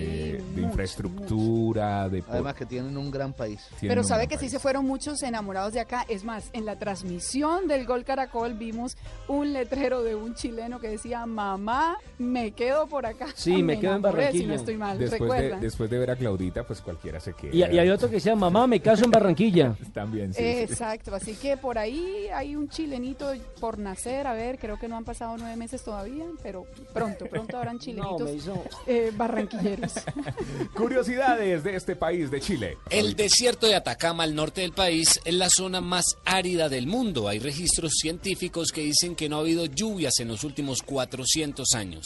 de 0.54 0.60
mucho, 0.60 0.60
infraestructura, 0.60 2.08
de... 2.08 2.22
Además 2.28 2.54
que 2.54 2.66
tienen 2.66 2.96
un 2.96 3.10
gran 3.10 3.32
país. 3.32 3.60
tienen 3.80 3.96
Pero 3.96 4.04
sabe 4.06 4.26
que 4.26 4.38
sí 4.38 4.48
se 4.48 4.58
fueron 4.58 4.84
muchos 4.86 5.22
enamorados 5.22 5.72
de 5.72 5.80
acá. 5.80 6.04
Es 6.08 6.24
más, 6.24 6.50
en 6.52 6.64
la 6.64 6.76
transmisión 6.78 7.66
del 7.68 7.86
Gol 7.86 8.04
Caracol 8.04 8.54
vimos 8.54 8.96
un 9.28 9.52
letrero 9.52 10.02
de 10.02 10.14
un 10.14 10.34
chileno 10.34 10.80
que 10.80 10.88
decía, 10.88 11.26
mamá, 11.26 11.96
me 12.18 12.52
quedo 12.52 12.86
por 12.86 13.06
acá. 13.06 13.26
Sí, 13.34 13.62
me 13.62 13.74
quedo 13.80 13.92
en 13.92 13.98
enamoré, 13.98 14.12
Si 14.14 14.18
Barranquilla. 14.22 14.46
no 14.48 14.54
estoy 14.54 14.76
mal, 14.76 14.98
Después 14.98 15.40
de, 15.40 15.56
después 15.60 15.90
de 15.90 15.98
ver 15.98 16.10
a 16.10 16.13
Claudita, 16.16 16.64
pues 16.66 16.80
cualquiera 16.80 17.20
se 17.20 17.34
queda. 17.34 17.54
Y, 17.54 17.58
y 17.76 17.78
hay 17.78 17.90
otro 17.90 18.08
que 18.08 18.16
decía, 18.16 18.34
mamá, 18.34 18.66
me 18.66 18.80
caso 18.80 19.04
en 19.04 19.10
Barranquilla. 19.10 19.76
También, 19.94 20.32
sí. 20.34 20.40
sí. 20.40 20.46
Exacto, 20.46 21.14
así 21.14 21.34
que 21.34 21.56
por 21.56 21.78
ahí 21.78 22.26
hay 22.34 22.56
un 22.56 22.68
chilenito 22.68 23.32
por 23.60 23.78
nacer, 23.78 24.26
a 24.26 24.32
ver, 24.34 24.58
creo 24.58 24.78
que 24.78 24.88
no 24.88 24.96
han 24.96 25.04
pasado 25.04 25.36
nueve 25.38 25.56
meses 25.56 25.82
todavía, 25.82 26.24
pero 26.42 26.66
pronto, 26.92 27.26
pronto 27.26 27.56
habrán 27.56 27.78
chilenitos 27.80 28.22
me 28.22 28.32
hizo- 28.32 28.64
eh, 28.86 29.12
barranquilleros. 29.16 29.92
Curiosidades 30.74 31.62
de 31.64 31.76
este 31.76 31.96
país, 31.96 32.30
de 32.30 32.40
Chile. 32.40 32.78
El 32.90 33.14
desierto 33.16 33.66
de 33.66 33.74
Atacama, 33.74 34.24
al 34.24 34.34
norte 34.34 34.60
del 34.62 34.72
país, 34.72 35.20
es 35.24 35.34
la 35.34 35.48
zona 35.50 35.80
más 35.80 36.16
árida 36.24 36.68
del 36.68 36.86
mundo. 36.86 37.28
Hay 37.28 37.38
registros 37.38 37.92
científicos 38.00 38.70
que 38.72 38.80
dicen 38.82 39.14
que 39.14 39.28
no 39.28 39.36
ha 39.36 39.40
habido 39.40 39.66
lluvias 39.66 40.18
en 40.20 40.28
los 40.28 40.44
últimos 40.44 40.82
400 40.82 41.74
años. 41.74 42.04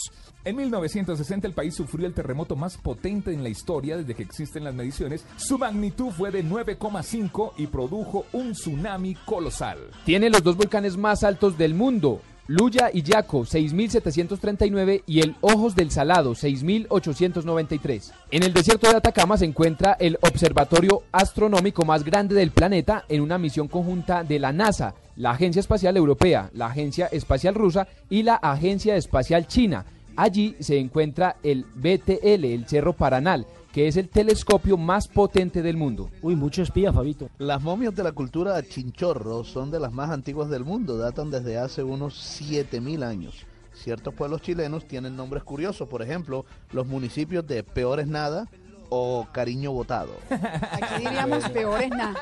En 0.49 0.55
1960 0.55 1.45
el 1.45 1.53
país 1.53 1.75
sufrió 1.75 2.07
el 2.07 2.15
terremoto 2.15 2.55
más 2.55 2.75
potente 2.75 3.31
en 3.31 3.43
la 3.43 3.49
historia 3.49 3.97
desde 3.97 4.15
que 4.15 4.23
existen 4.23 4.63
las 4.63 4.73
mediciones. 4.73 5.23
Su 5.37 5.59
magnitud 5.59 6.09
fue 6.09 6.31
de 6.31 6.43
9,5 6.43 7.51
y 7.57 7.67
produjo 7.67 8.25
un 8.33 8.53
tsunami 8.53 9.13
colosal. 9.13 9.77
Tiene 10.05 10.31
los 10.31 10.41
dos 10.41 10.57
volcanes 10.57 10.97
más 10.97 11.23
altos 11.23 11.55
del 11.55 11.75
mundo. 11.75 12.21
Luya 12.47 12.89
y 12.91 13.03
Yaco, 13.03 13.41
6.739 13.41 15.03
y 15.05 15.19
el 15.19 15.35
Ojos 15.41 15.75
del 15.75 15.91
Salado, 15.91 16.31
6.893. 16.31 18.11
En 18.31 18.41
el 18.41 18.51
desierto 18.51 18.89
de 18.89 18.97
Atacama 18.97 19.37
se 19.37 19.45
encuentra 19.45 19.97
el 19.99 20.17
observatorio 20.19 21.03
astronómico 21.11 21.85
más 21.85 22.03
grande 22.03 22.33
del 22.33 22.49
planeta 22.49 23.05
en 23.07 23.21
una 23.21 23.37
misión 23.37 23.67
conjunta 23.67 24.23
de 24.23 24.39
la 24.39 24.51
NASA, 24.51 24.95
la 25.15 25.29
Agencia 25.29 25.59
Espacial 25.59 25.95
Europea, 25.95 26.49
la 26.55 26.65
Agencia 26.65 27.05
Espacial 27.05 27.53
Rusa 27.53 27.87
y 28.09 28.23
la 28.23 28.33
Agencia 28.33 28.95
Espacial 28.95 29.45
China. 29.45 29.85
Allí 30.21 30.57
se 30.59 30.77
encuentra 30.77 31.37
el 31.43 31.63
BTL, 31.75 32.43
el 32.43 32.65
Cerro 32.67 32.91
Paranal, 32.91 33.47
que 33.71 33.87
es 33.87 33.95
el 33.95 34.09
telescopio 34.09 34.75
más 34.75 35.07
potente 35.07 35.61
del 35.61 35.77
mundo. 35.77 36.09
Uy, 36.21 36.35
mucho 36.35 36.61
espía, 36.61 36.91
Fabito. 36.91 37.29
Las 37.37 37.61
momias 37.61 37.95
de 37.95 38.03
la 38.03 38.11
cultura 38.11 38.61
chinchorro 38.61 39.45
son 39.45 39.71
de 39.71 39.79
las 39.79 39.93
más 39.93 40.09
antiguas 40.09 40.49
del 40.49 40.65
mundo, 40.65 40.97
datan 40.97 41.31
desde 41.31 41.57
hace 41.57 41.83
unos 41.83 42.15
7000 42.17 43.03
años. 43.03 43.45
Ciertos 43.71 44.13
pueblos 44.13 44.41
chilenos 44.41 44.85
tienen 44.89 45.15
nombres 45.15 45.43
curiosos, 45.43 45.87
por 45.87 46.01
ejemplo, 46.01 46.43
los 46.73 46.85
municipios 46.85 47.47
de 47.47 47.63
Peores 47.63 48.07
Nada 48.07 48.49
o 48.89 49.27
Cariño 49.31 49.71
Botado. 49.71 50.13
Aquí 50.29 51.03
diríamos 51.03 51.47
peores 51.49 51.89
nada. 51.89 52.15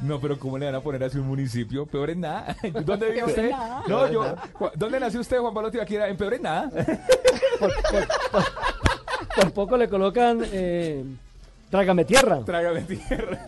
No, 0.00 0.20
pero 0.20 0.38
¿cómo 0.38 0.58
le 0.58 0.66
van 0.66 0.74
a 0.74 0.80
poner 0.80 1.04
así 1.04 1.18
un 1.18 1.26
municipio? 1.26 1.86
Peor 1.86 2.10
en 2.10 2.20
nada. 2.20 2.56
¿Dónde 2.84 3.10
vive 3.10 3.24
Peor 3.24 3.28
usted? 3.28 3.50
No, 3.88 4.06
Peor 4.06 4.10
yo. 4.10 4.36
¿Dónde 4.74 5.00
nació 5.00 5.20
usted, 5.20 5.38
Juan 5.38 5.54
Pablo 5.54 5.70
Tibaquira? 5.70 6.08
En 6.08 6.16
peor 6.16 6.34
en 6.34 6.42
nada. 6.42 6.70
Por 9.36 9.52
poco 9.52 9.76
le 9.76 9.88
colocan 9.88 10.42
eh, 10.44 11.04
Trágame 11.70 12.04
tierra. 12.04 12.40
Trágame 12.44 12.82
tierra. 12.82 13.44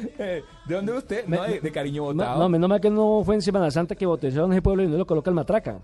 ¿De 0.18 0.74
dónde 0.74 0.92
es 0.92 0.98
usted? 0.98 1.26
Me- 1.26 1.36
no, 1.36 1.42
de, 1.44 1.60
de 1.60 1.72
cariño 1.72 2.02
No, 2.02 2.12
botado. 2.14 2.38
no, 2.40 2.48
menos 2.48 2.68
mal 2.68 2.80
que 2.80 2.90
no 2.90 3.22
fue 3.24 3.34
en 3.34 3.42
Semana 3.42 3.70
Santa 3.70 3.94
que 3.94 4.06
botezaron 4.06 4.52
ese 4.52 4.62
pueblo 4.62 4.82
y 4.82 4.86
no 4.88 4.96
lo 4.98 5.06
coloca 5.06 5.30
el 5.30 5.34
matraca. 5.36 5.80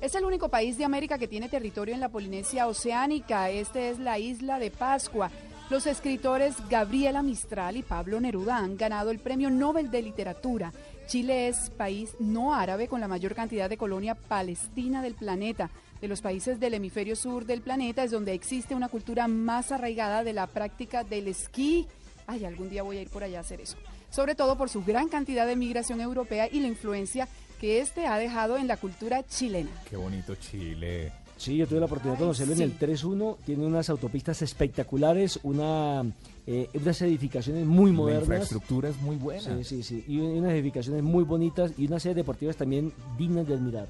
Es 0.00 0.14
el 0.14 0.24
único 0.24 0.48
país 0.48 0.76
de 0.78 0.84
América 0.84 1.18
que 1.18 1.28
tiene 1.28 1.48
territorio 1.48 1.94
en 1.94 2.00
la 2.00 2.08
Polinesia 2.08 2.66
Oceánica. 2.66 3.50
Este 3.50 3.90
es 3.90 3.98
la 3.98 4.18
isla 4.18 4.58
de 4.58 4.70
Pascua. 4.70 5.30
Los 5.70 5.86
escritores 5.86 6.54
Gabriela 6.68 7.22
Mistral 7.22 7.76
y 7.76 7.82
Pablo 7.82 8.20
Neruda 8.20 8.58
han 8.58 8.76
ganado 8.76 9.10
el 9.10 9.18
Premio 9.18 9.48
Nobel 9.50 9.90
de 9.90 10.02
Literatura. 10.02 10.72
Chile 11.06 11.48
es 11.48 11.70
país 11.70 12.14
no 12.18 12.54
árabe 12.54 12.86
con 12.88 13.00
la 13.00 13.08
mayor 13.08 13.34
cantidad 13.34 13.68
de 13.70 13.76
colonia 13.78 14.14
palestina 14.14 15.02
del 15.02 15.14
planeta. 15.14 15.70
De 16.00 16.08
los 16.08 16.20
países 16.20 16.60
del 16.60 16.74
hemisferio 16.74 17.16
sur 17.16 17.46
del 17.46 17.62
planeta 17.62 18.04
es 18.04 18.10
donde 18.10 18.34
existe 18.34 18.74
una 18.74 18.90
cultura 18.90 19.26
más 19.26 19.72
arraigada 19.72 20.22
de 20.22 20.34
la 20.34 20.46
práctica 20.46 21.02
del 21.02 21.28
esquí. 21.28 21.86
Ay, 22.26 22.44
algún 22.44 22.68
día 22.70 22.82
voy 22.82 22.98
a 22.98 23.02
ir 23.02 23.08
por 23.10 23.22
allá 23.24 23.38
a 23.38 23.40
hacer 23.42 23.60
eso. 23.60 23.76
Sobre 24.10 24.34
todo 24.34 24.56
por 24.56 24.68
su 24.68 24.82
gran 24.84 25.08
cantidad 25.08 25.46
de 25.46 25.56
migración 25.56 26.00
europea 26.00 26.48
y 26.50 26.60
la 26.60 26.68
influencia 26.68 27.28
que 27.60 27.80
este 27.80 28.06
ha 28.06 28.18
dejado 28.18 28.56
en 28.56 28.66
la 28.66 28.76
cultura 28.76 29.22
chilena. 29.26 29.70
Qué 29.88 29.96
bonito 29.96 30.34
Chile. 30.36 31.12
Sí, 31.36 31.56
yo 31.56 31.66
tuve 31.66 31.80
la 31.80 31.86
oportunidad 31.86 32.16
de 32.16 32.22
conocerlo 32.22 32.54
en 32.54 32.60
el 32.62 32.78
3-1. 32.78 33.38
Tiene 33.44 33.66
unas 33.66 33.90
autopistas 33.90 34.40
espectaculares, 34.42 35.40
una, 35.42 36.04
eh, 36.46 36.68
unas 36.74 37.02
edificaciones 37.02 37.66
muy 37.66 37.90
La 37.90 37.96
modernas. 37.96 38.22
infraestructura 38.22 38.88
es 38.88 38.96
muy 38.98 39.16
buena. 39.16 39.42
Sí, 39.42 39.64
sí, 39.64 39.82
sí. 39.82 40.04
Y 40.06 40.20
unas 40.20 40.52
edificaciones 40.52 41.02
muy 41.02 41.24
bonitas 41.24 41.72
y 41.76 41.86
unas 41.88 42.02
series 42.02 42.16
deportivas 42.16 42.56
también 42.56 42.92
dignas 43.18 43.48
de 43.48 43.54
admirar. 43.54 43.88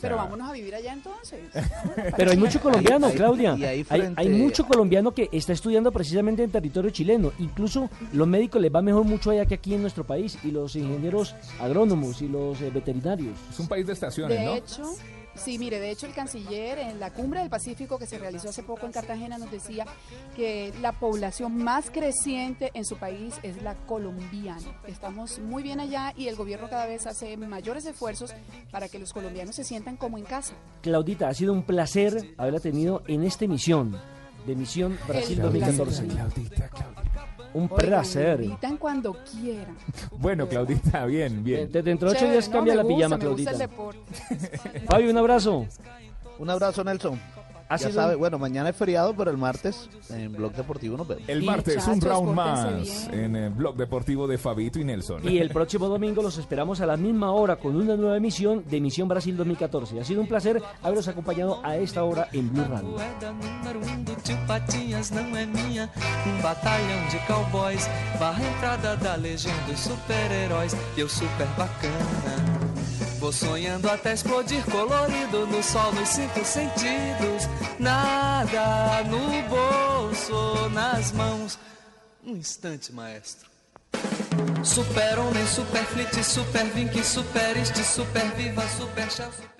Pero 0.00 0.16
vámonos 0.16 0.48
a 0.48 0.52
vivir 0.52 0.74
allá 0.74 0.92
entonces. 0.92 1.40
Pero 2.16 2.30
hay 2.30 2.36
mucho 2.36 2.60
colombiano, 2.60 3.06
Ahí- 3.08 3.14
Claudia. 3.16 3.52
hay, 3.54 3.84
frente- 3.84 4.14
hay 4.20 4.28
mucho 4.28 4.64
colombiano 4.66 5.12
que 5.12 5.28
está 5.32 5.52
estudiando 5.52 5.92
precisamente 5.92 6.42
en 6.42 6.50
territorio 6.50 6.90
chileno. 6.90 7.32
Incluso 7.38 7.90
los 8.12 8.26
médicos 8.26 8.60
les 8.62 8.74
va 8.74 8.82
mejor 8.82 9.04
mucho 9.04 9.30
allá 9.30 9.46
que 9.46 9.54
aquí 9.54 9.74
en 9.74 9.82
nuestro 9.82 10.04
país. 10.04 10.38
Y 10.44 10.50
los 10.50 10.74
ingenieros 10.76 11.34
agrónomos 11.60 12.22
y 12.22 12.28
los 12.28 12.60
eh, 12.60 12.70
veterinarios. 12.70 13.36
Es 13.50 13.58
un 13.60 13.68
país 13.68 13.86
de 13.86 13.92
estaciones, 13.92 14.38
De 14.38 14.44
¿no? 14.44 14.54
hecho, 14.54 14.82
sí, 15.34 15.58
mire, 15.58 15.80
de 15.80 15.90
hecho 15.90 16.06
el 16.06 16.14
canciller 16.14 16.78
en 16.78 17.00
la 17.00 17.12
cumbre 17.12 17.40
del 17.40 17.50
Pacífico 17.50 17.98
que 17.98 18.06
se 18.06 18.18
realizó 18.18 18.48
hace 18.48 18.62
poco 18.62 18.86
en 18.86 18.92
Cartagena 18.92 19.38
nos 19.38 19.50
decía 19.50 19.86
que 20.36 20.72
la 20.80 20.92
población 20.92 21.56
más 21.56 21.90
creciente 21.90 22.70
en 22.74 22.84
su 22.84 22.96
país 22.96 23.34
es 23.42 23.62
la 23.62 23.74
colombiana. 23.86 24.80
Estamos 24.86 25.38
muy 25.38 25.62
bien 25.62 25.80
allá 25.80 26.12
y 26.16 26.28
el 26.28 26.36
gobierno 26.36 26.68
cada 26.68 26.86
vez 26.86 27.06
hace 27.06 27.36
mayores 27.36 27.84
esfuerzos 27.86 28.34
para 28.70 28.88
que 28.88 28.98
los 28.98 29.12
colombianos 29.12 29.56
se 29.56 29.64
sientan 29.64 29.96
como 29.96 30.18
en 30.18 30.24
casa. 30.24 30.54
Claudita, 30.82 31.28
ha 31.28 31.34
sido 31.34 31.52
un 31.52 31.62
placer 31.62 32.34
haberla 32.36 32.60
tenido 32.60 33.02
en 33.06 33.24
esta 33.24 33.44
emisión 33.44 33.98
de 34.46 34.56
Misión 34.56 34.98
Brasil 35.06 35.38
El 35.38 35.42
2014. 35.42 36.06
Un 37.54 37.68
placer. 37.68 38.42
Invitan 38.42 38.76
cuando 38.76 39.16
quieran. 39.24 39.76
Bueno, 40.18 40.46
Claudita, 40.48 41.06
bien, 41.06 41.42
bien. 41.42 41.66
Desde 41.66 41.82
dentro 41.82 42.10
de 42.10 42.16
ocho 42.16 42.30
días 42.30 42.48
cambia 42.48 42.74
me 42.74 42.76
la 42.76 42.82
gusta, 42.82 42.96
pijama, 42.96 43.16
me 43.16 43.20
Claudita. 43.22 43.68
Fabio, 44.86 45.10
un 45.10 45.16
abrazo. 45.18 45.66
Un 46.38 46.50
abrazo, 46.50 46.84
Nelson. 46.84 47.20
Ha 47.72 47.76
Ya 47.76 47.86
sido 47.88 48.00
sabe, 48.02 48.14
un- 48.14 48.18
bueno, 48.20 48.36
mañana 48.38 48.68
es 48.70 48.76
feriado, 48.76 49.14
pero 49.16 49.30
el 49.30 49.36
martes 49.38 49.88
en 50.10 50.32
Blog 50.32 50.52
Deportivo 50.54 50.96
nos 50.96 51.06
vemos. 51.06 51.22
El 51.28 51.44
martes, 51.44 51.86
un 51.86 52.00
round 52.00 52.34
más 52.34 53.08
en 53.12 53.36
el 53.36 53.50
blog 53.50 53.76
deportivo 53.76 54.26
de 54.26 54.38
Fabito 54.38 54.80
y 54.80 54.84
Nelson. 54.84 55.20
Y 55.28 55.38
el 55.38 55.50
próximo 55.50 55.86
domingo 55.86 56.20
los 56.20 56.36
esperamos 56.36 56.80
a 56.80 56.86
la 56.86 56.96
misma 56.96 57.30
hora 57.30 57.54
con 57.56 57.76
una 57.76 57.96
nueva 57.96 58.16
emisión 58.16 58.64
de 58.68 58.80
Misión 58.80 59.06
Brasil 59.06 59.36
2014. 59.36 60.00
Ha 60.00 60.04
sido 60.04 60.20
un 60.20 60.26
placer 60.26 60.60
haberos 60.82 61.06
acompañado 61.06 61.60
a 61.62 61.76
esta 61.76 62.02
hora 62.02 62.28
en 62.32 62.52
Blue 62.52 62.64
Radio. 62.68 62.88
um. 62.88 64.00
Um 66.26 66.42
batalhão 66.42 67.08
de 67.10 67.18
cowboys, 67.26 67.88
barra 68.18 68.42
entrada 68.44 68.96
da 68.96 69.14
legião 69.16 69.54
dos 69.68 69.78
super-heróis. 69.80 70.74
Eu 70.96 71.08
super 71.08 71.46
bacana. 71.56 72.59
Vou 73.20 73.30
sonhando 73.30 73.86
até 73.90 74.14
explodir 74.14 74.64
colorido 74.64 75.46
no 75.46 75.62
sol, 75.62 75.92
nos 75.92 76.08
cinco 76.08 76.42
sentidos. 76.42 77.46
Nada 77.78 79.04
no 79.04 79.42
bolso, 79.42 80.70
nas 80.70 81.12
mãos. 81.12 81.58
Um 82.24 82.36
instante, 82.36 82.90
maestro. 82.90 83.46
Super 84.64 85.18
homem, 85.18 85.46
super 85.46 85.84
flit, 85.84 86.24
super 86.24 86.64
vink, 86.70 87.04
super 87.04 87.58
este, 87.58 87.84
super 87.84 88.24
viva, 88.36 88.66
super 88.68 89.10
chá, 89.10 89.30
super. 89.30 89.59